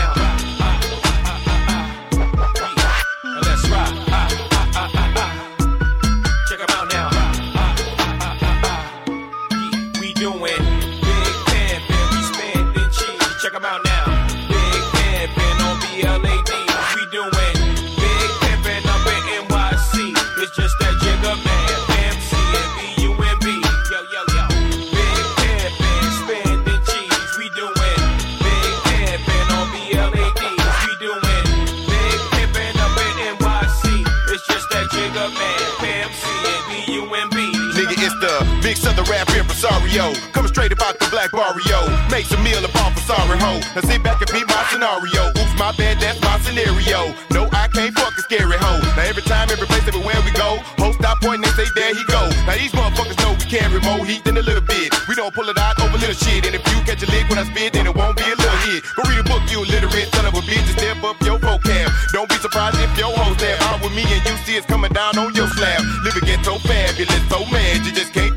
[38.70, 40.15] Big southern rap impresario.
[40.31, 41.78] Coming straight about the black barrio.
[42.07, 43.34] Makes a meal of all for sorry.
[43.42, 45.34] Now sit back and beat my scenario.
[45.34, 47.10] Oops, my bad, that's my scenario.
[47.34, 48.78] No, I can't fuck a scary hoe.
[48.94, 52.05] Now every time, every place, everywhere we go, host stop pointing and say, there he
[52.07, 52.23] go.
[52.47, 54.94] Now these motherfuckers know we carry more heat than a little bit.
[55.08, 56.47] We don't pull it out over little shit.
[56.47, 58.60] And if you catch a lick when I spit, then it won't be a little
[58.70, 58.86] hit.
[58.94, 61.90] Go read a book, you illiterate son of a bitch, and step up your vocab.
[62.15, 64.92] Don't be surprised if your hoes stab out with me and you see it's coming
[64.94, 65.82] down on your slab.
[66.07, 68.30] Living ghetto fabulous, so mad you just can't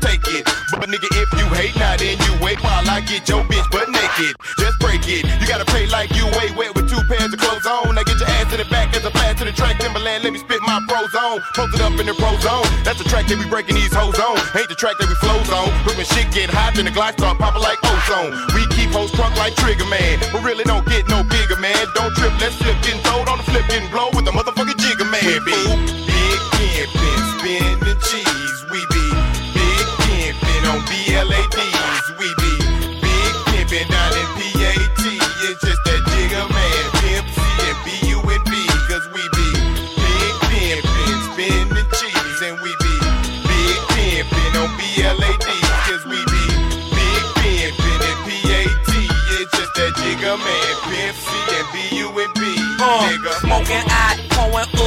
[1.54, 4.34] hate, now then you wait while I get your bitch butt naked.
[4.58, 5.24] Just break it.
[5.40, 7.94] You gotta pay like you way wet with two pairs of clothes on.
[7.94, 9.78] Now get your ass in the back as a blast to the track.
[9.78, 11.40] Timberland, let me spit my pros on.
[11.54, 12.66] Posted up in the pro zone.
[12.84, 14.36] That's the track that we breaking these hoes on.
[14.58, 15.70] Ain't the track that we flows on.
[15.84, 18.34] But when shit get hot, then the glide start popping like ozone.
[18.54, 20.20] We keep hoes crunk like Trigger Man.
[20.32, 21.78] But really don't get no bigger, man.
[21.94, 25.06] Don't trip, let's flip getting throwed on the flip getting blow with the motherfucking Jigga
[25.10, 25.44] man.
[25.44, 25.93] We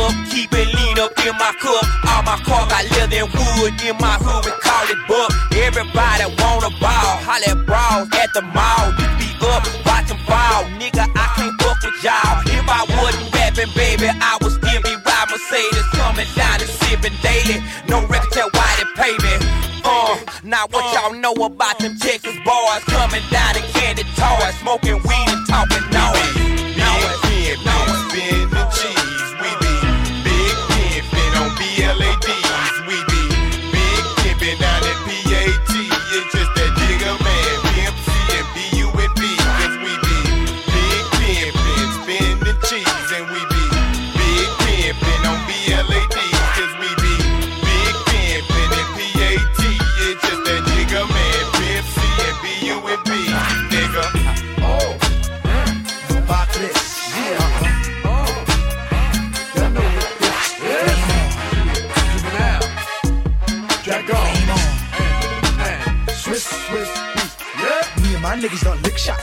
[0.07, 1.83] up, keep it lean up in my cup.
[2.07, 5.31] All my car got leather and wood in my hood, we call it buck.
[5.51, 8.95] Everybody wanna ball, holla at brawls at the mall.
[8.95, 11.03] You be up, watching ball, nigga.
[11.11, 12.41] I can't fuck with y'all.
[12.47, 17.17] If I wasn't rapping, baby, I would still be riding Mercedes, coming down and sipping
[17.21, 17.59] daily.
[17.89, 19.33] No record tell why they pay me.
[19.83, 24.99] Uh, now what y'all know about them Texas boys coming down to candy toys, smoking
[25.07, 25.16] weed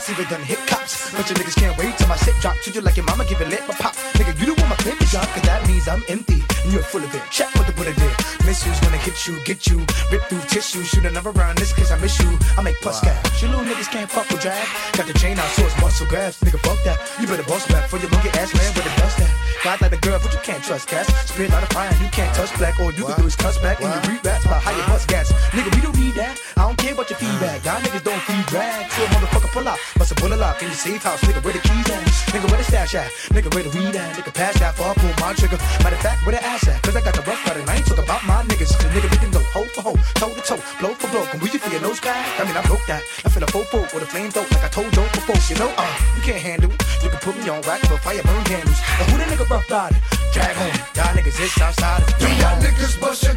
[0.05, 1.11] cops, even done hit cops.
[1.11, 2.55] But your niggas can't wait till my shit drop.
[2.57, 3.95] Treat you like your mama, give it lit, but pop.
[4.17, 6.43] Nigga, you don't want my paper job, cause that means I'm empty.
[6.63, 7.21] And you're full of it.
[7.31, 8.13] Check what the Buddha did.
[8.45, 9.79] Missiles gonna hit you, get you.
[10.11, 12.37] Rip through tissue, shoot another round, this cause I miss you.
[12.57, 13.13] I make plus wow.
[13.13, 13.41] cash.
[13.41, 14.67] You little niggas can't fuck with drag.
[14.93, 16.39] Got the chain out, so it's muscle grabs.
[16.41, 16.97] Nigga, fuck that.
[17.19, 19.31] You better boss back for your monkey ass man with a dust that.
[19.63, 21.09] God like a girl, but you can't trust cats.
[21.29, 22.79] Spit out of fire, you can't touch black.
[22.79, 23.91] All you can do is cuss back wow.
[23.91, 25.31] and you read rats by you bust gas.
[25.57, 26.39] Nigga, we don't need that
[26.85, 27.65] care about your feedback.
[27.65, 28.91] Y'all niggas don't feedback.
[28.91, 31.21] So a motherfucker pull up, Bust a bullet lock in your safe house.
[31.25, 32.05] Nigga, where the keys at?
[32.29, 33.09] Nigga, where the stash at?
[33.33, 34.09] Nigga, where the weed at?
[34.15, 35.57] Nigga, pass that far, pull my trigger.
[35.81, 36.77] Matter of fact, where the ass at?
[36.83, 38.69] Cause I got the rough cut and I ain't talk about my niggas.
[38.77, 41.25] Cause nigga, we can go hoe for hoe, toe to toe, blow for blow.
[41.33, 42.21] and we can feel no sky.
[42.37, 43.01] I mean, I broke that.
[43.25, 45.41] I feel a fofo with a flame throat like I told Joe before.
[45.49, 46.77] You know, uh, you can't handle it.
[47.01, 48.79] You can put me on rack, but fire burn candles.
[49.01, 49.97] Now who the nigga rough body?
[50.33, 50.77] Drag home.
[50.93, 52.05] Y'all niggas, it's outside.
[52.21, 53.33] Do y'all niggas bust your